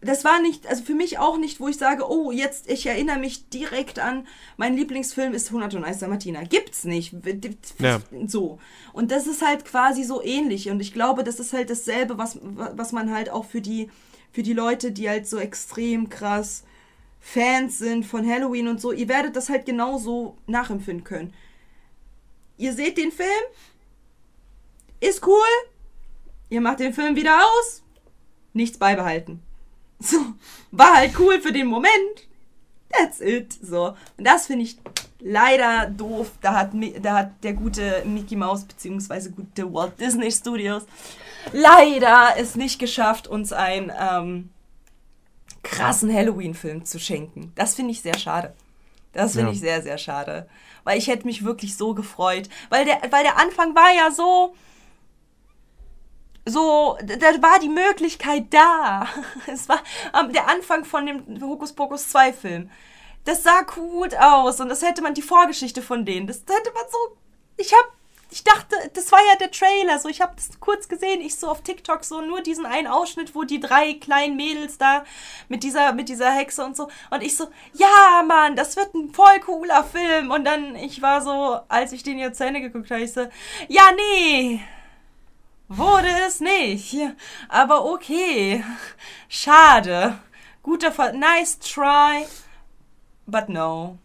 [0.00, 3.18] das war nicht, also für mich auch nicht, wo ich sage, oh, jetzt, ich erinnere
[3.18, 4.26] mich direkt an,
[4.56, 6.42] mein Lieblingsfilm ist 101 Martina.
[6.44, 7.14] Gibt's nicht.
[7.78, 8.00] Ja.
[8.26, 8.58] So.
[8.92, 10.70] Und das ist halt quasi so ähnlich.
[10.70, 13.90] Und ich glaube, das ist halt dasselbe, was, was man halt auch für die,
[14.32, 16.64] für die Leute, die halt so extrem krass
[17.20, 21.34] Fans sind von Halloween und so, ihr werdet das halt genauso nachempfinden können.
[22.56, 23.28] Ihr seht den Film,
[25.00, 25.44] ist cool,
[26.50, 27.82] ihr macht den Film wieder aus,
[28.52, 29.42] nichts beibehalten.
[30.02, 30.16] So,
[30.70, 31.92] war halt cool für den Moment.
[32.90, 33.52] That's it.
[33.62, 33.94] So.
[34.16, 34.78] Und das finde ich
[35.20, 36.32] leider doof.
[36.40, 36.70] Da hat,
[37.02, 40.84] da hat der gute Mickey Mouse beziehungsweise gute Walt Disney Studios
[41.52, 44.48] leider es nicht geschafft, uns einen ähm,
[45.62, 47.52] krassen Halloween-Film zu schenken.
[47.54, 48.54] Das finde ich sehr schade.
[49.12, 49.52] Das finde Ja.
[49.52, 50.48] ich sehr, sehr schade.
[50.84, 52.48] Weil ich hätte mich wirklich so gefreut.
[52.70, 54.54] Weil der, weil der Anfang war ja so,
[56.44, 59.06] so, da war die Möglichkeit da.
[59.46, 59.82] Es war
[60.30, 62.70] der Anfang von dem Hokus Pokus 2 Film.
[63.24, 66.84] Das sah gut aus und das hätte man, die Vorgeschichte von denen, das hätte man
[66.90, 66.98] so,
[67.58, 67.92] ich hab,
[68.30, 71.48] ich dachte, das war ja der Trailer, so, ich habe das kurz gesehen, ich so
[71.48, 75.04] auf TikTok so nur diesen einen Ausschnitt, wo die drei kleinen Mädels da
[75.48, 79.10] mit dieser, mit dieser Hexe und so und ich so, ja, Mann, das wird ein
[79.10, 82.90] voll cooler Film und dann, ich war so, als ich den jetzt zu Ende geguckt
[82.90, 83.26] habe, ich so,
[83.68, 84.62] ja, nee,
[85.72, 86.96] Wurde es nicht.
[87.48, 88.64] Aber okay.
[89.28, 90.18] Schade.
[90.64, 91.12] Guter Fall.
[91.16, 92.26] Nice try.
[93.26, 93.98] But no.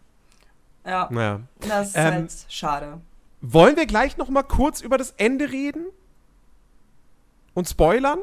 [0.86, 1.40] Ja, Naja.
[1.58, 3.00] das ist Ähm, halt schade.
[3.40, 5.86] Wollen wir gleich noch mal kurz über das Ende reden?
[7.54, 8.20] Und spoilern?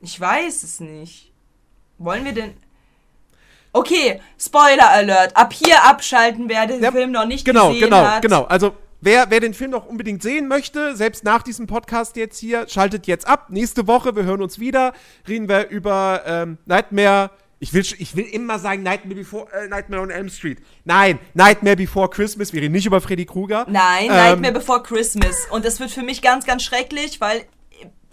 [0.00, 1.32] Ich weiß es nicht.
[1.98, 2.56] Wollen wir denn.
[3.72, 5.36] Okay, Spoiler Alert.
[5.36, 8.22] Ab hier abschalten, wer den Ja, Film noch nicht Genau, gesehen genau, hat.
[8.22, 8.44] genau.
[8.44, 12.68] Also wer, wer den Film noch unbedingt sehen möchte, selbst nach diesem Podcast jetzt hier,
[12.68, 13.46] schaltet jetzt ab.
[13.50, 14.92] Nächste Woche, wir hören uns wieder,
[15.28, 17.30] reden wir über ähm, Nightmare.
[17.62, 20.58] Ich will, ich will immer sagen Nightmare Before, äh, Nightmare on Elm Street.
[20.84, 22.52] Nein, Nightmare Before Christmas.
[22.52, 23.66] Wir reden nicht über Freddy Krueger.
[23.68, 25.36] Nein, Ähm, Nightmare Before Christmas.
[25.50, 27.44] Und das wird für mich ganz, ganz schrecklich, weil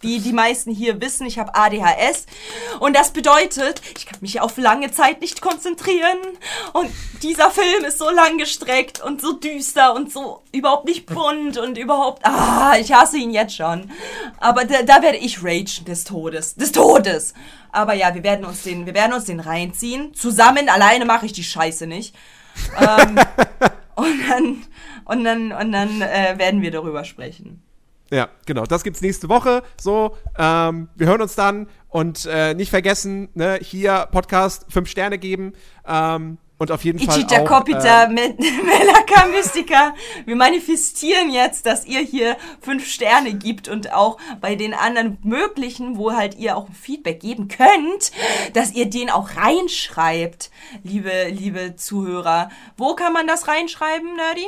[0.02, 2.26] wie die meisten hier wissen, ich habe ADHS
[2.80, 6.18] und das bedeutet, ich kann mich auf lange Zeit nicht konzentrieren
[6.74, 6.90] und
[7.24, 11.78] dieser Film ist so lang gestreckt und so düster und so überhaupt nicht bunt und
[11.78, 13.92] überhaupt, ah, ich hasse ihn jetzt schon.
[14.40, 17.34] Aber da, da werde ich ragen des Todes, des Todes.
[17.72, 20.14] Aber ja, wir werden uns den, wir werden uns den reinziehen.
[20.14, 22.16] Zusammen, alleine mache ich die Scheiße nicht.
[22.80, 23.20] Ähm,
[23.96, 24.66] und dann,
[25.06, 27.67] und dann, und dann äh, werden wir darüber sprechen.
[28.12, 28.64] Ja, genau.
[28.64, 29.64] Das gibt's nächste Woche.
[29.80, 35.18] So, ähm, wir hören uns dann und äh, nicht vergessen, ne, hier Podcast fünf Sterne
[35.18, 35.54] geben
[35.86, 37.46] ähm, und auf jeden Fall Ichita auch.
[37.46, 39.94] Kopita, Me- Melaka Mystica.
[40.26, 45.98] Wir manifestieren jetzt, dass ihr hier fünf Sterne gibt und auch bei den anderen möglichen,
[45.98, 48.12] wo halt ihr auch Feedback geben könnt,
[48.54, 50.50] dass ihr den auch reinschreibt,
[50.84, 52.50] liebe, liebe Zuhörer.
[52.78, 54.48] Wo kann man das reinschreiben, Nerdy?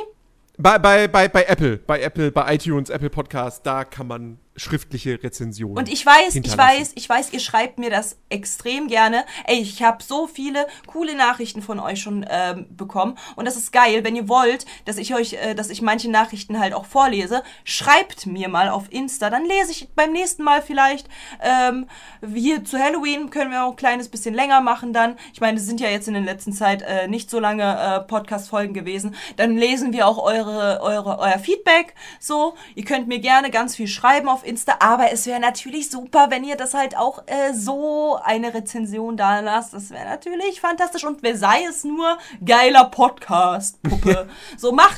[0.60, 5.22] Bei, bei, bei, bei Apple, bei Apple, bei iTunes, Apple Podcast, da kann man schriftliche
[5.22, 5.78] Rezensionen.
[5.78, 9.24] Und ich weiß, ich weiß, ich weiß, ihr schreibt mir das extrem gerne.
[9.46, 13.72] Ey, ich habe so viele coole Nachrichten von euch schon ähm, bekommen und das ist
[13.72, 14.04] geil.
[14.04, 18.26] Wenn ihr wollt, dass ich euch, äh, dass ich manche Nachrichten halt auch vorlese, schreibt
[18.26, 19.30] mir mal auf Insta.
[19.30, 21.08] Dann lese ich beim nächsten Mal vielleicht.
[21.40, 21.86] Ähm,
[22.34, 25.16] hier zu Halloween können wir auch ein kleines bisschen länger machen dann.
[25.32, 28.00] Ich meine, es sind ja jetzt in der letzten Zeit äh, nicht so lange äh,
[28.00, 29.14] Podcast-Folgen gewesen.
[29.36, 31.94] Dann lesen wir auch eure, eure, euer Feedback.
[32.18, 34.49] So, ihr könnt mir gerne ganz viel schreiben auf Insta,
[34.80, 39.40] aber es wäre natürlich super, wenn ihr das halt auch äh, so eine Rezension da
[39.40, 39.74] lasst.
[39.74, 44.28] Das wäre natürlich fantastisch und wer sei es nur geiler Podcast, Puppe.
[44.56, 44.96] so mach,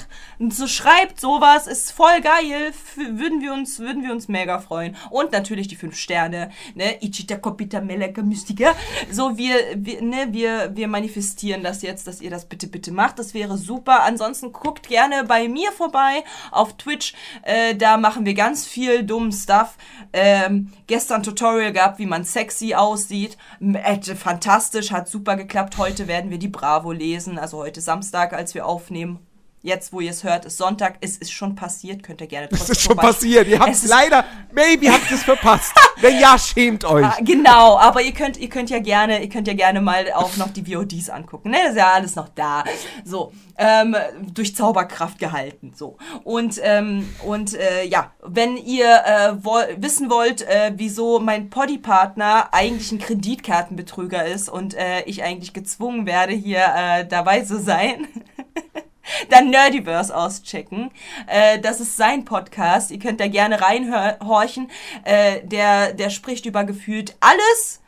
[0.51, 4.97] so schreibt sowas, ist voll geil, F würden wir uns, würden wir uns mega freuen.
[5.11, 8.75] Und natürlich die fünf Sterne, ne, Ichita Kopita Meleka Mystica.
[9.11, 13.19] So wir, wir, ne, wir, wir manifestieren das jetzt, dass ihr das bitte, bitte macht.
[13.19, 14.03] Das wäre super.
[14.03, 17.15] Ansonsten guckt gerne bei mir vorbei auf Twitch.
[17.43, 19.77] Äh, da machen wir ganz viel dummen Stuff.
[20.13, 23.37] Ähm, gestern Tutorial gehabt, wie man sexy aussieht.
[23.61, 25.79] Äh, fantastisch, hat super geklappt.
[25.79, 27.39] Heute werden wir die Bravo lesen.
[27.39, 29.19] Also heute Samstag, als wir aufnehmen.
[29.65, 30.97] Jetzt, wo ihr es hört, ist Sonntag.
[31.01, 32.03] Es ist schon passiert.
[32.03, 33.47] Könnt ihr gerne trotzdem ist schon vorbei- passiert.
[33.47, 35.73] Ihr habt Es es leider, maybe habt ihr es verpasst.
[36.01, 37.05] Wenn ja, schämt euch.
[37.07, 40.37] Ah, genau, aber ihr könnt, ihr könnt ja gerne, ihr könnt ja gerne mal auch
[40.37, 41.51] noch die VODs angucken.
[41.51, 41.59] Ne?
[41.63, 42.65] Das ist ja alles noch da.
[43.05, 43.95] So, ähm,
[44.35, 45.73] durch Zauberkraft gehalten.
[45.77, 45.97] So.
[46.25, 52.49] Und, ähm, und äh, ja, wenn ihr äh, woll wissen wollt, äh, wieso mein Poddy-Partner
[52.53, 58.09] eigentlich ein Kreditkartenbetrüger ist und äh, ich eigentlich gezwungen werde, hier äh, dabei zu sein.
[59.31, 60.91] dann Nerdiverse auschecken.
[61.27, 62.91] Äh, das ist sein Podcast.
[62.91, 64.71] Ihr könnt da gerne reinhorchen.
[65.05, 67.81] Äh, der, der spricht über gefühlt alles,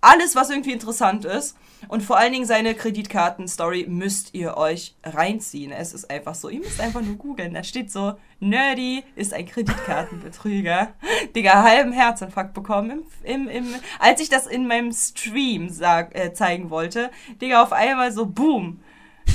[0.00, 1.56] alles, was irgendwie interessant ist.
[1.86, 5.70] Und vor allen Dingen seine Kreditkarten-Story müsst ihr euch reinziehen.
[5.70, 7.54] Es ist einfach so, ihr müsst einfach nur googeln.
[7.54, 10.94] Da steht so, Nerdy ist ein Kreditkartenbetrüger.
[11.36, 16.32] Digga, halben Herzinfarkt bekommen, im, im, im, als ich das in meinem Stream sag, äh,
[16.32, 17.10] zeigen wollte.
[17.40, 18.80] Digga, auf einmal so, boom,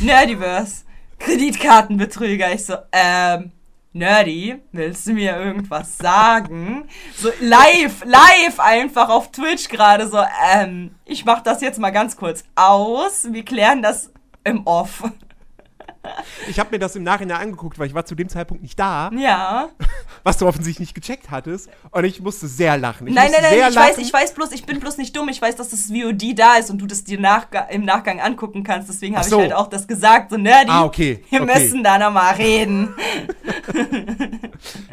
[0.01, 0.83] Nerdiverse.
[1.23, 2.53] Kreditkartenbetrüger.
[2.53, 3.51] Ich so, ähm,
[3.93, 6.85] Nerdy, willst du mir irgendwas sagen?
[7.15, 10.19] So live, live einfach auf Twitch gerade so,
[10.51, 13.27] ähm, ich mach das jetzt mal ganz kurz aus.
[13.31, 14.11] Wir klären das
[14.43, 15.03] im Off.
[16.49, 19.09] Ich habe mir das im Nachhinein angeguckt, weil ich war zu dem Zeitpunkt nicht da,
[19.17, 19.69] Ja.
[20.23, 21.69] was du offensichtlich nicht gecheckt hattest.
[21.91, 23.07] Und ich musste sehr lachen.
[23.07, 23.75] Ich nein, nein, nein, ich lachen.
[23.89, 25.29] weiß, ich weiß bloß, ich bin bloß nicht dumm.
[25.29, 28.63] Ich weiß, dass das VOD da ist und du das dir nachga im Nachgang angucken
[28.63, 28.89] kannst.
[28.89, 29.37] Deswegen habe so.
[29.37, 30.31] ich halt auch das gesagt.
[30.31, 31.59] So, Nerdy, Ah, okay, wir okay.
[31.59, 32.93] müssen da nochmal reden.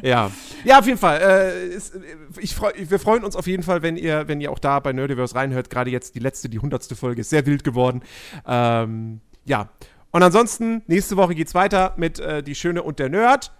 [0.02, 0.30] Ja.
[0.64, 1.20] Ja, auf jeden Fall.
[1.20, 2.00] Äh, ist, äh,
[2.38, 4.92] ich freu, wir freuen uns auf jeden Fall, wenn ihr, wenn ihr auch da bei
[4.92, 5.70] Nerdiverse reinhört.
[5.70, 8.02] Gerade jetzt die letzte, die hundertste Folge ist sehr wild geworden.
[8.46, 9.68] Ähm, ja.
[10.12, 13.52] Und ansonsten, nächste Woche geht's weiter mit äh, Die Schöne und der Nerd.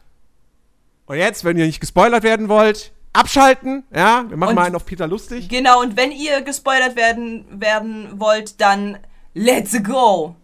[1.06, 3.85] Und jetzt, wenn ihr nicht gespoilert werden wollt, abschalten.
[3.94, 5.48] Ja, wir machen Und- mal einen auf Peter lustig.
[5.48, 8.98] Genau, und wenn ihr gespoilert werden, werden wollt, dann
[9.35, 10.36] let's go.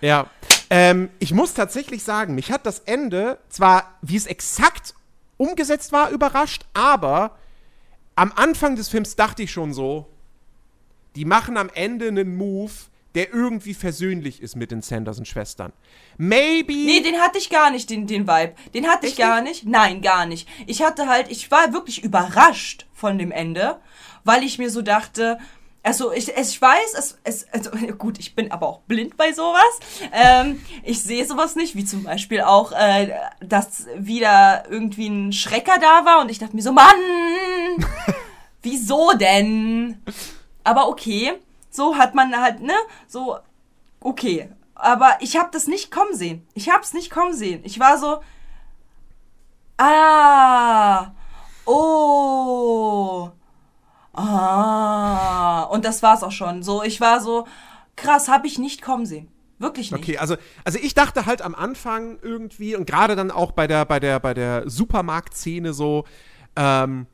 [0.00, 0.26] Ja.
[0.70, 4.94] Ähm, ich muss tatsächlich sagen, mich hat das Ende zwar, wie es exakt
[5.36, 7.36] umgesetzt war, überrascht, aber
[8.16, 10.06] am Anfang des Films dachte ich schon so,
[11.16, 12.72] die machen am Ende einen Move,
[13.14, 15.72] der irgendwie versöhnlich ist mit den Sanderson-Schwestern.
[16.16, 16.72] Maybe.
[16.72, 18.54] Nee, den hatte ich gar nicht, den, den Vibe.
[18.74, 19.64] Den hatte ich Echt gar nicht.
[19.64, 20.48] Nein, gar nicht.
[20.66, 23.78] Ich hatte halt, ich war wirklich überrascht von dem Ende,
[24.24, 25.38] weil ich mir so dachte,
[25.84, 29.78] also ich, ich weiß, es, es, also gut, ich bin aber auch blind bei sowas.
[30.12, 35.78] Ähm, ich sehe sowas nicht, wie zum Beispiel auch, äh, dass wieder irgendwie ein Schrecker
[35.78, 36.96] da war und ich dachte mir so, Mann,
[38.62, 40.02] wieso denn?
[40.64, 41.34] Aber okay,
[41.74, 42.74] so hat man halt, ne,
[43.06, 43.38] so,
[44.00, 44.50] okay.
[44.74, 46.46] Aber ich habe das nicht kommen sehen.
[46.54, 47.60] Ich habe es nicht kommen sehen.
[47.64, 48.20] Ich war so,
[49.78, 51.12] ah,
[51.64, 53.30] oh,
[54.14, 56.62] Ah, und das war's auch schon.
[56.62, 57.46] So, ich war so,
[57.96, 59.28] krass, habe ich nicht kommen sehen.
[59.58, 60.02] Wirklich nicht.
[60.02, 63.84] Okay, also, also ich dachte halt am Anfang irgendwie und gerade dann auch bei der,
[63.84, 66.04] bei der, bei der Supermarktszene so,
[66.54, 67.06] ähm,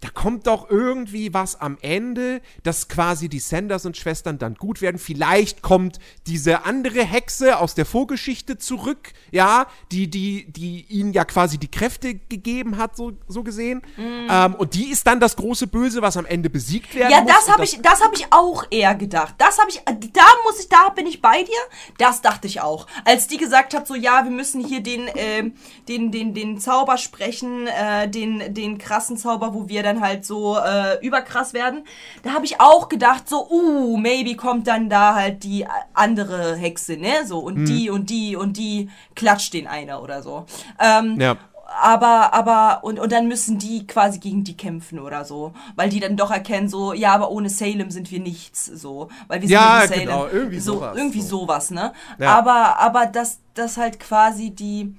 [0.00, 4.98] da kommt doch irgendwie was am Ende, dass quasi die Sanderson-Schwestern dann gut werden.
[4.98, 11.24] Vielleicht kommt diese andere Hexe aus der Vorgeschichte zurück, ja, die, die, die ihnen ja
[11.24, 13.82] quasi die Kräfte gegeben hat, so, so gesehen.
[13.98, 17.32] Ähm, und die ist dann das große Böse, was am Ende besiegt werden Ja, muss.
[17.32, 19.34] das Und habe ich, das habe ich auch eher gedacht.
[19.38, 21.58] Das habe ich, da muss ich, da bin ich bei dir.
[21.98, 25.54] Das dachte ich auch, als die gesagt hat, so ja, wir müssen hier den, ähm,
[25.88, 30.56] den, den, den Zauber sprechen, äh, den, den krassen Zauber, wo wir dann halt so
[30.58, 31.84] äh, überkrass werden.
[32.22, 36.96] Da habe ich auch gedacht, so, uh, maybe kommt dann da halt die andere Hexe,
[36.96, 40.46] ne, so und die und die und die klatscht den einer oder so.
[40.78, 41.36] Ähm, Ja.
[41.82, 45.52] aber, aber, und, und dann müssen die quasi gegen die kämpfen oder so.
[45.76, 49.08] Weil die dann doch erkennen, so, ja, aber ohne Salem sind wir nichts, so.
[49.28, 50.06] Weil wir sind Ja, nicht Salem.
[50.06, 51.40] genau, irgendwie so, sowas, Irgendwie so.
[51.40, 51.92] sowas, ne?
[52.18, 52.36] Ja.
[52.38, 54.94] Aber, aber dass, dass halt quasi die,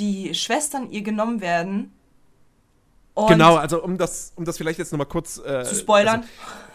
[0.00, 1.92] die Schwestern ihr genommen werden.
[3.14, 6.24] Und Genau, also um das, um das vielleicht jetzt nochmal kurz äh, Zu spoilern.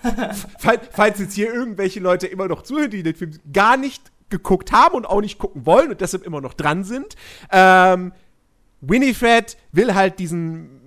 [0.01, 0.15] Also,
[0.59, 4.71] falls, falls jetzt hier irgendwelche Leute immer noch zuhören, die den Film gar nicht geguckt
[4.71, 7.15] haben und auch nicht gucken wollen und deshalb immer noch dran sind,
[7.51, 8.13] ähm,
[8.81, 10.79] Winifred will halt diesen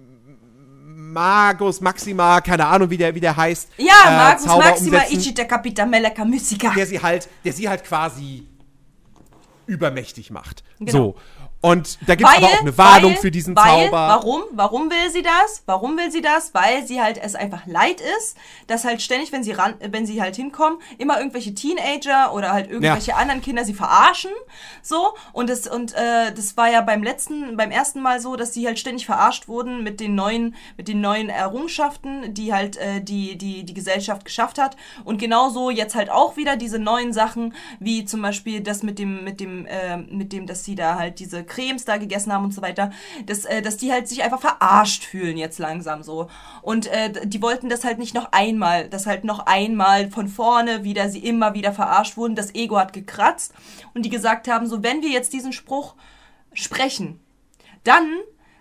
[1.13, 3.69] Magus Maxima, keine Ahnung, wie der, wie der heißt.
[3.77, 6.73] ja, äh, Magus Zauber Maxima umsetzen, Ichita Capita Meleka Musica.
[6.75, 8.47] der sie halt, der sie halt quasi
[9.67, 10.65] übermächtig macht.
[10.79, 10.93] Genau.
[10.93, 11.17] So.
[11.63, 14.09] Und da gibt es aber auch eine Warnung weil- für diesen weil, Zauber.
[14.09, 14.43] Warum?
[14.51, 15.63] Warum will sie das?
[15.67, 16.53] Warum will sie das?
[16.55, 18.37] Weil sie halt es einfach leid ist,
[18.67, 22.69] dass halt ständig, wenn sie ran, wenn sie halt hinkommen, immer irgendwelche Teenager oder halt
[22.69, 24.33] irgendwelche anderen Kinder sie verarschen,
[24.83, 28.53] so und das und äh, das war ja beim letzten, beim ersten Mal so, dass
[28.53, 33.01] sie halt ständig verarscht wurden mit den neuen, mit den neuen Errungenschaften, die halt äh,
[33.01, 37.55] die die die Gesellschaft geschafft hat und genauso jetzt halt auch wieder diese neuen Sachen,
[37.79, 41.21] wie zum Beispiel das mit dem mit dem äh, mit dem, dass sie da halt
[41.21, 42.91] diese Cremes da gegessen haben und so weiter,
[43.27, 46.29] dass, äh, dass die halt sich einfach verarscht fühlen jetzt langsam so.
[46.63, 50.85] Und äh, die wollten das halt nicht noch einmal, dass halt noch einmal von vorne
[50.85, 52.35] wieder sie immer wieder verarscht wurden.
[52.35, 53.53] Das Ego hat gekratzt
[53.95, 55.95] und die gesagt haben, so wenn wir jetzt diesen Spruch
[56.55, 57.21] sprechen,
[57.85, 58.07] dann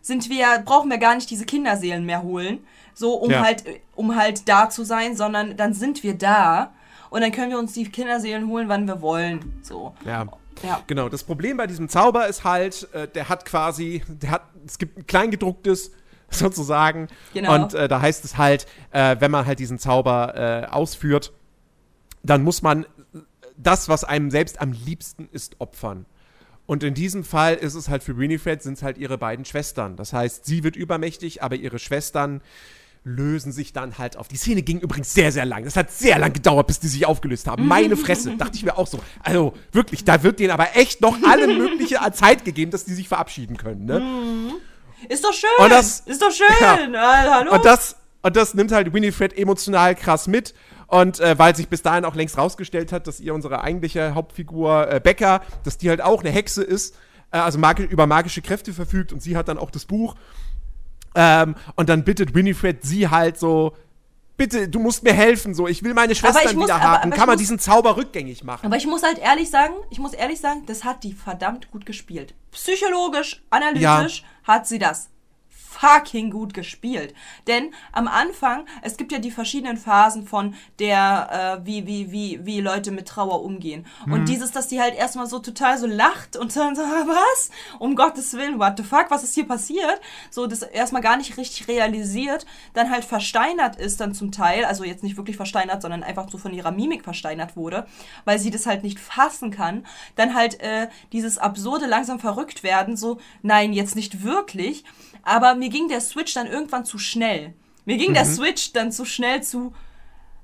[0.02, 3.42] sind wir, brauchen wir gar nicht diese Kinderseelen mehr holen, so um Ja.
[3.44, 3.64] halt,
[3.96, 6.74] um halt da zu sein, sondern dann sind wir da
[7.10, 9.94] und dann können wir uns die Kinderseelen holen, wann wir wollen, so.
[10.06, 10.26] Ja.
[10.64, 10.84] Ja.
[10.88, 14.78] Genau, das Problem bei diesem Zauber ist halt, äh, der hat quasi, der hat, es
[14.78, 15.92] gibt ein Kleingedrucktes
[16.30, 17.08] sozusagen.
[17.34, 17.56] Genau.
[17.56, 21.34] Und äh, da heißt es halt, äh, wenn man halt diesen Zauber äh, ausführt,
[22.24, 22.86] dann muss man
[23.58, 26.06] das, was einem selbst am liebsten ist, opfern.
[26.66, 29.98] Und in diesem Fall ist es halt für Winifred, sind es halt ihre beiden Schwestern.
[29.98, 32.42] Das heißt, sie wird übermächtig, aber ihre Schwestern
[33.04, 34.28] lösen sich dann halt auf.
[34.28, 35.64] Die Szene ging übrigens sehr, sehr lang.
[35.64, 37.68] Das hat sehr lang gedauert, bis die sich aufgelöst haben.
[37.68, 39.00] Meine Fresse, dachte ich mir auch so.
[39.24, 43.08] Also wirklich, da wird denen aber echt noch alle mögliche Zeit gegeben, dass die sich
[43.08, 43.86] verabschieden können.
[43.86, 44.54] Ne?
[45.10, 45.50] Ist doch schön.
[45.58, 46.46] Und das- ist doch schön.
[46.62, 46.76] Ja.
[46.76, 47.54] Äh, hallo.
[47.56, 50.54] Und das, und das nimmt halt Winifred emotional krass mit.
[50.86, 54.92] Und äh, weil sich bis dahin auch längst rausgestellt hat, dass ihr unsere eigentliche Hauptfigur
[54.92, 56.96] äh, Becca, dass die halt auch eine Hexe ist,
[57.32, 60.16] äh, also magi über magische Kräfte verfügt und sie hat dann auch das Buch.
[61.16, 63.76] Ähm, und dann bittet Winifred sie halt so,
[64.38, 66.96] bitte, du musst mir helfen, so, ich will meine Schwestern muss- wieder aber- haben.
[67.04, 68.66] aber ich Kann man muss- diesen Zauber rückgängig machen?
[68.66, 71.86] Aber ich muss halt ehrlich sagen, ich muss ehrlich sagen, das hat die verdammt gut
[71.86, 72.34] gespielt.
[72.52, 75.10] Psychologisch, analytisch hat sie das
[75.82, 77.14] fucking gut gespielt.
[77.48, 82.46] Denn am Anfang, es gibt ja die verschiedenen Phasen von der, äh, wie, wie, wie,
[82.46, 83.86] wie Leute mit Trauer umgehen.
[84.06, 84.14] Mhm.
[84.14, 87.50] Und dieses, dass die halt erstmal so total so lacht und dann so, was?
[87.80, 90.00] Um Gottes Willen, what the fuck, was ist hier passiert?
[90.30, 94.84] So, das erstmal gar nicht richtig realisiert, dann halt versteinert ist dann zum Teil, also
[94.84, 97.88] jetzt nicht wirklich versteinert, sondern einfach so von ihrer Mimik versteinert wurde,
[98.26, 99.86] weil sie das halt nicht fassen kann.
[100.16, 104.84] Dann halt äh, dieses absurde langsam verrückt werden, so, nein, jetzt nicht wirklich.
[105.24, 107.54] Aber mir ging der Switch dann irgendwann zu schnell.
[107.86, 109.74] Mir ging der Switch dann zu schnell zu,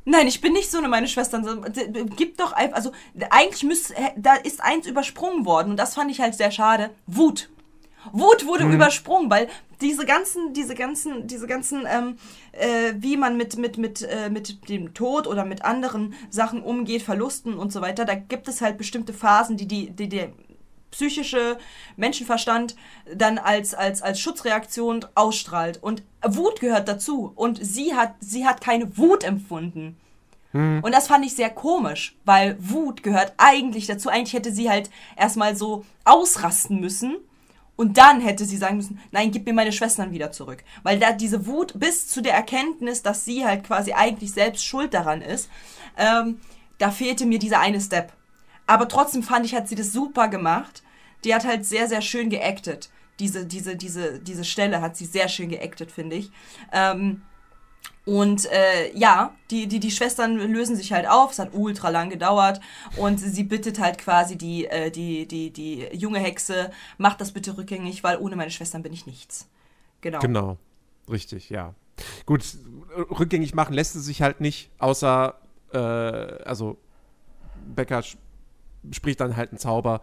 [0.09, 1.43] Nein, ich bin nicht so eine meine Schwestern.
[1.43, 2.91] so, d- d- Gib doch einfach, also
[3.29, 6.91] eigentlich müsste, da ist eins übersprungen worden und das fand ich halt sehr schade.
[7.07, 7.49] Wut.
[8.13, 9.49] Wut wurde übersprungen, weil
[9.81, 12.17] diese ganzen, diese ganzen, diese ganzen, ähm,
[12.53, 17.01] äh, wie man mit, mit, mit, äh, mit dem Tod oder mit anderen Sachen umgeht,
[17.01, 20.27] Verlusten und so weiter, da gibt es halt bestimmte Phasen, die die, die, die
[20.91, 21.57] psychische
[21.95, 22.75] Menschenverstand
[23.13, 25.81] dann als, als, als Schutzreaktion ausstrahlt.
[25.81, 27.31] Und Wut gehört dazu.
[27.35, 29.97] Und sie hat, sie hat keine Wut empfunden.
[30.81, 34.09] Und das fand ich sehr komisch, weil Wut gehört eigentlich dazu.
[34.09, 37.17] Eigentlich hätte sie halt erstmal so ausrasten müssen
[37.77, 40.63] Und dann hätte sie sagen müssen, nein, gib mir meine Schwestern wieder zurück.
[40.81, 44.95] Weil da diese Wut bis zu der Erkenntnis, dass sie halt quasi eigentlich selbst schuld
[44.95, 45.49] daran ist,
[45.95, 46.41] ähm,
[46.79, 48.11] da fehlte mir dieser eine Step.
[48.67, 50.83] Aber trotzdem fand ich, hat sie das super gemacht.
[51.23, 52.89] Die hat halt sehr, sehr schön geactet.
[53.19, 56.31] Diese, diese, diese, diese Stelle hat sie sehr schön geactet, finde ich.
[56.71, 57.23] Ähm,
[58.05, 62.09] und äh, ja, die, die, die Schwestern lösen sich halt auf, es hat ultra lang
[62.09, 62.61] gedauert
[62.95, 67.57] und sie bittet halt quasi die, äh, die, die, die junge Hexe, macht das bitte
[67.57, 69.49] rückgängig, weil ohne meine Schwestern bin ich nichts.
[69.99, 70.19] Genau.
[70.19, 70.57] Genau.
[71.09, 71.73] Richtig, ja.
[72.25, 72.45] Gut,
[72.95, 75.35] rückgängig machen lässt es sich halt nicht, außer,
[75.73, 76.77] äh, also
[77.75, 78.03] Becker
[78.91, 80.01] spricht dann halt einen Zauber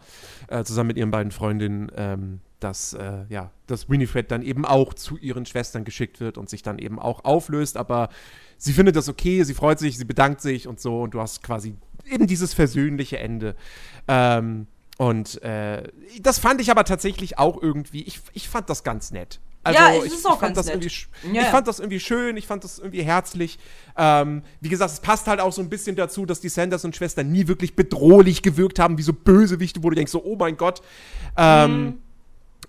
[0.49, 4.95] äh, zusammen mit ihren beiden Freundinnen, ähm, dass, äh, ja, dass Winifred dann eben auch
[4.95, 8.09] zu ihren Schwestern geschickt wird und sich dann eben auch auflöst, aber
[8.57, 11.43] sie findet das okay, sie freut sich, sie bedankt sich und so und du hast
[11.43, 11.77] quasi
[12.11, 13.55] eben dieses versöhnliche Ende.
[14.09, 14.67] Ähm,
[14.97, 15.83] und äh,
[16.21, 19.41] das fand ich aber tatsächlich auch irgendwie, ich, ich fand das ganz nett.
[19.65, 20.75] Also Ja, ich, ich fand das nett.
[20.77, 23.59] irgendwie Ja, ich fand das irgendwie schön, ich fand das irgendwie herzlich.
[23.97, 27.49] Ähm, wie gesagt, es passt halt auch so ein bisschen dazu, dass die Sanderson-Schwestern nie
[27.49, 30.83] wirklich bedrohlich gewirkt haben, wie so Bösewichte, wo du denkst, so, oh mein Gott.
[31.37, 31.95] Ähm, Mhm.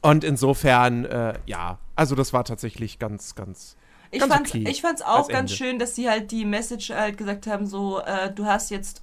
[0.01, 3.76] Und insofern, äh, ja, also das war tatsächlich ganz, ganz.
[4.11, 5.53] Ich ganz fand's, okay ich fand's auch ganz Ende.
[5.55, 9.01] schön, dass sie halt die Message halt gesagt haben, so, äh, du hast jetzt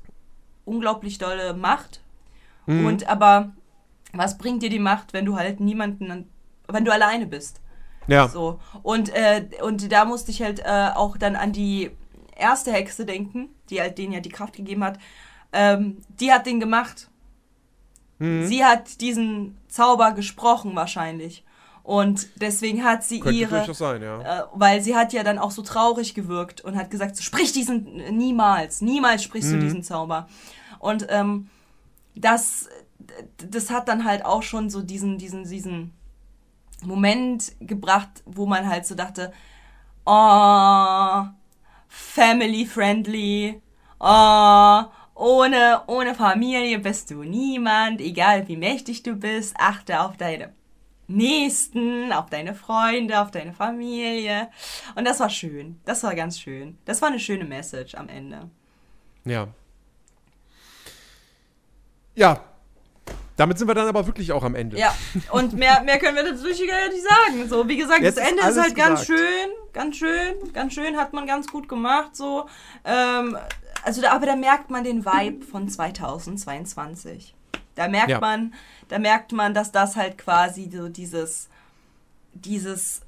[0.64, 2.01] unglaublich dolle Macht.
[2.66, 2.86] Mhm.
[2.86, 3.52] Und aber
[4.12, 6.28] was bringt dir die Macht, wenn du halt niemanden, an-
[6.69, 7.60] wenn du alleine bist?
[8.07, 8.59] Ja, So.
[8.83, 11.91] Und, äh, und da musste ich halt äh, auch dann an die
[12.37, 14.99] erste Hexe denken, die halt denen ja die Kraft gegeben hat.
[15.53, 17.09] Ähm, die hat den gemacht.
[18.19, 18.47] Mhm.
[18.47, 21.45] Sie hat diesen Zauber gesprochen wahrscheinlich.
[21.85, 23.57] Und deswegen hat sie könnte ihre.
[23.59, 24.20] durchaus sein, ja.
[24.20, 27.53] Äh, weil sie hat ja dann auch so traurig gewirkt und hat gesagt, so, sprich
[27.53, 27.85] diesen
[28.16, 29.55] niemals, niemals sprichst Mhm.
[29.55, 30.29] du diesen Zauber.
[30.79, 31.49] Und ähm,
[32.15, 32.69] das,
[33.37, 35.93] das hat dann halt auch schon so diesen, diesen, diesen
[36.83, 39.33] Moment gebracht, wo man halt so dachte,
[40.05, 41.25] oh,
[41.89, 43.61] family friendly,
[43.99, 44.83] oh,
[45.15, 50.53] ohne, ohne Familie bist du niemand, egal wie mächtig du bist, achte auf deine
[51.09, 54.49] Nächsten, auf deine Freunde, auf deine Familie.
[54.95, 55.81] Und das war schön.
[55.85, 56.79] Das war ganz schön.
[56.85, 58.49] Das war eine schöne Message am Ende.
[59.25, 59.49] Ja.
[62.15, 62.52] Ja.
[63.37, 64.79] Damit sind wir dann aber wirklich auch am Ende.
[64.79, 64.95] Ja,
[65.31, 67.49] und mehr, mehr können wir gar nicht sagen.
[67.49, 69.21] So, wie gesagt, Jetzt das ist Ende ist alles halt ganz gesagt.
[69.21, 72.15] schön, ganz schön, ganz schön, hat man ganz gut gemacht.
[72.15, 72.47] So,
[72.85, 73.37] ähm,
[73.85, 77.35] also, da, aber da merkt man den Vibe von 2022.
[77.75, 78.21] Da merkt Ja.
[78.21, 78.53] man,
[78.89, 81.49] da merkt man, dass das halt quasi so dieses,
[82.35, 83.01] dieses,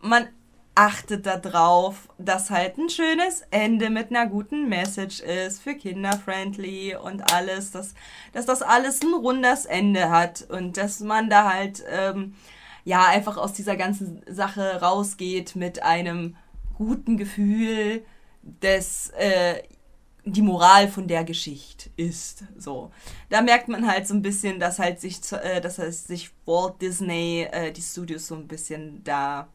[0.00, 0.28] man
[0.76, 7.32] achtet darauf, dass halt ein schönes Ende mit einer guten Message ist für Kinderfriendly und
[7.32, 7.94] alles, dass,
[8.32, 12.34] dass das alles ein rundes Ende hat und dass man da halt ähm,
[12.84, 16.36] ja einfach aus dieser ganzen Sache rausgeht mit einem
[16.76, 18.04] guten Gefühl,
[18.42, 19.62] dass äh,
[20.26, 22.44] die Moral von der Geschichte ist.
[22.58, 22.90] So,
[23.30, 26.82] da merkt man halt so ein bisschen, dass halt sich, äh, dass halt sich Walt
[26.82, 29.48] Disney äh, die Studios so ein bisschen da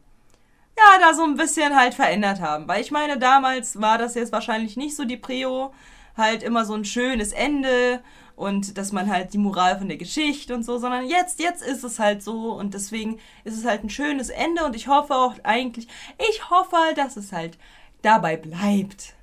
[0.76, 2.68] ja, da so ein bisschen halt verändert haben.
[2.68, 5.72] Weil ich meine, damals war das jetzt wahrscheinlich nicht so die Prio.
[6.16, 8.02] Halt immer so ein schönes Ende
[8.36, 11.84] und dass man halt die Moral von der Geschichte und so, sondern jetzt, jetzt ist
[11.84, 15.34] es halt so und deswegen ist es halt ein schönes Ende und ich hoffe auch
[15.42, 15.88] eigentlich,
[16.30, 17.56] ich hoffe halt, dass es halt
[18.02, 19.14] dabei bleibt.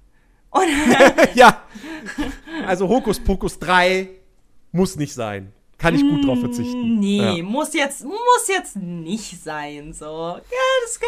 [1.35, 1.61] Ja.
[2.65, 4.09] Also Hokus Pokus 3
[4.71, 5.53] muss nicht sein.
[5.79, 6.99] Kann ich gut drauf verzichten.
[6.99, 7.43] Nee, Ja.
[7.43, 10.05] muss jetzt, muss jetzt nicht sein, so.
[10.05, 10.41] Ja,
[10.83, 11.07] das kann-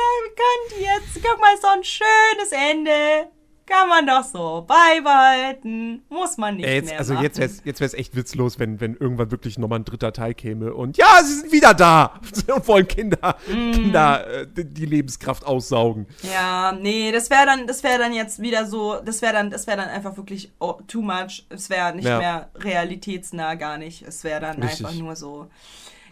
[0.70, 3.30] könnte jetzt, guck mal, so ein schönes Ende.
[3.66, 6.04] Kann man doch so beibehalten.
[6.10, 7.24] Muss man nicht Ey, jetzt, mehr also machen.
[7.24, 10.34] jetzt wäre es jetzt wär's echt witzlos, wenn, wenn irgendwann wirklich nochmal ein dritter Teil
[10.34, 12.20] käme und ja, sie sind wieder da
[12.54, 13.72] und wollen Kinder, Mm.
[13.72, 16.06] Kinder äh, die die Lebenskraft aussaugen.
[16.24, 19.68] Ja, nee, das wäre dann, das wäre dann jetzt wieder so, das wäre dann, das
[19.68, 21.46] wäre dann einfach wirklich oh, too much.
[21.50, 22.18] Es wäre nicht Ja.
[22.18, 24.02] mehr realitätsnah, gar nicht.
[24.08, 24.86] Es wäre dann Richtig.
[24.86, 25.48] einfach nur so,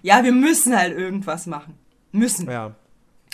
[0.01, 1.77] ja, wir müssen halt irgendwas machen.
[2.11, 2.49] Müssen.
[2.49, 2.73] Ja.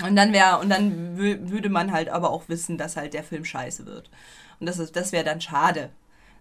[0.04, 3.24] Und dann wäre, und dann wü- würde man halt aber auch wissen, dass halt der
[3.24, 4.10] Film scheiße wird.
[4.60, 5.90] Und das ist, das wäre dann schade.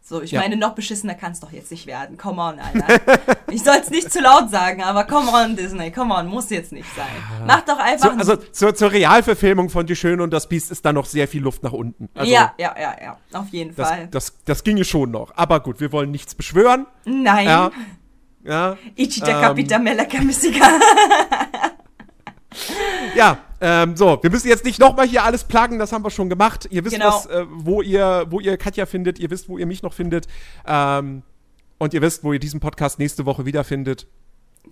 [0.07, 0.41] So, ich Ja.
[0.43, 2.19] meine, noch beschissener kann es doch jetzt nicht werden.
[2.19, 3.01] Come on, Alter.
[3.51, 6.73] ich soll es nicht zu laut sagen, aber come on, Disney, come on, muss jetzt
[6.73, 7.07] nicht sein.
[7.47, 8.13] Mach doch einfach.
[8.13, 11.27] Zu, also zur, zur Realverfilmung von Die Schöne und das Biest ist da noch sehr
[11.27, 12.11] viel Luft nach unten.
[12.15, 14.09] Also, ja, ja, ja, ja, auf jeden Das, Fall.
[14.11, 15.33] das, das ginge schon noch.
[15.37, 16.87] Aber gut, wir wollen nichts beschwören.
[17.07, 17.47] Nein.
[17.47, 17.71] Ja.
[18.43, 18.77] Ja.
[18.97, 19.41] Ichita Ähm.
[19.41, 20.67] Capita Missika.
[23.17, 26.29] Ja, ähm, so, wir müssen jetzt nicht nochmal hier alles plagen, das haben wir schon
[26.29, 26.67] gemacht.
[26.71, 27.09] Ihr wisst, Genau.
[27.09, 30.27] was, äh, wo, ihr, wo ihr Katja findet, ihr wisst, wo ihr mich noch findet.
[30.67, 31.23] Ähm,
[31.79, 34.07] und ihr wisst, wo ihr diesen Podcast nächste Woche wiederfindet.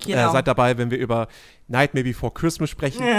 [0.05, 0.29] Genau.
[0.29, 1.29] Äh, seid dabei, wenn wir über
[1.69, 3.05] Nightmare Before Christmas sprechen.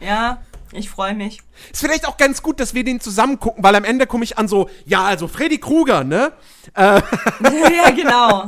[0.00, 0.38] Ja,
[0.72, 1.40] ich freue mich.
[1.72, 4.38] Ist vielleicht auch ganz gut, dass wir den zusammen gucken, weil am Ende komme ich
[4.38, 6.32] an so, ja, also Freddy Krueger, ne?
[6.76, 8.46] ja, genau.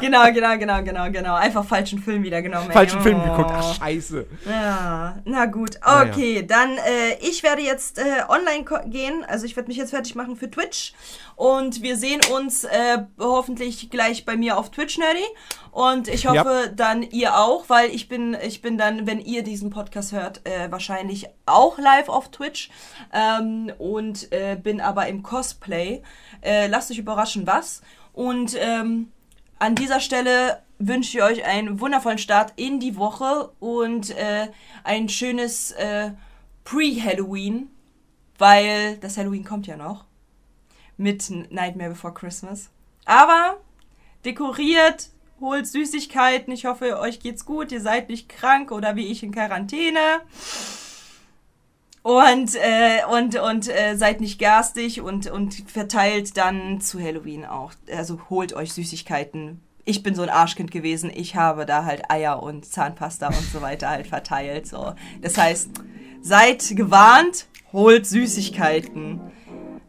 [0.00, 1.34] Genau, genau, genau, genau, genau.
[1.34, 2.70] Einfach falschen Film wieder genommen.
[2.72, 3.24] Falschen Film Oh.
[3.36, 3.50] geguckt.
[3.54, 4.26] Ach, scheiße.
[4.48, 5.78] Ja, na gut.
[5.84, 9.24] Okay, dann äh, ich werde jetzt äh, online gehen.
[9.28, 10.92] Also ich werde mich jetzt fertig machen für Twitch.
[11.36, 15.24] Und wir sehen uns äh, hoffentlich gleich bei mir auf Twitch Nerdy.
[15.72, 19.70] Und ich hoffe dann ihr auch, weil ich bin, ich bin dann, wenn ihr diesen
[19.70, 22.70] Podcast hört, äh, wahrscheinlich auch live auf Twitch.
[23.12, 26.02] Ähm, und äh, bin aber im Cosplay.
[26.42, 27.82] Äh, lasst euch überraschen, was.
[28.12, 29.12] Und ähm,
[29.58, 34.48] an dieser Stelle wünsche ich euch einen wundervollen Start in die Woche und äh,
[34.82, 36.10] ein schönes äh,
[36.64, 37.68] Pre-Halloween,
[38.38, 40.04] weil das Halloween kommt ja noch
[40.96, 42.70] mit Nightmare Before Christmas.
[43.04, 43.58] Aber
[44.24, 45.10] dekoriert,
[45.40, 46.52] holt Süßigkeiten.
[46.52, 47.72] Ich hoffe, euch geht's gut.
[47.72, 50.20] Ihr seid nicht krank oder wie ich in Quarantäne.
[52.02, 57.72] Und, äh, und, und äh, seid nicht garstig und, und verteilt dann zu Halloween auch.
[57.94, 59.60] Also holt euch Süßigkeiten.
[59.84, 61.10] Ich bin so ein Arschkind gewesen.
[61.14, 64.66] Ich habe da halt Eier und Zahnpasta und so weiter halt verteilt.
[64.66, 64.94] So.
[65.20, 65.70] Das heißt,
[66.22, 69.20] seid gewarnt, holt Süßigkeiten.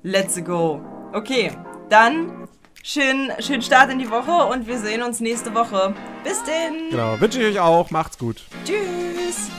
[0.03, 0.81] Let's go.
[1.13, 1.51] Okay,
[1.89, 2.47] dann
[2.83, 5.93] schönen schönen Start in die Woche und wir sehen uns nächste Woche.
[6.23, 6.89] Bis denn.
[6.91, 7.91] Genau, wünsche ich euch auch.
[7.91, 8.43] Macht's gut.
[8.65, 9.49] Tschüss.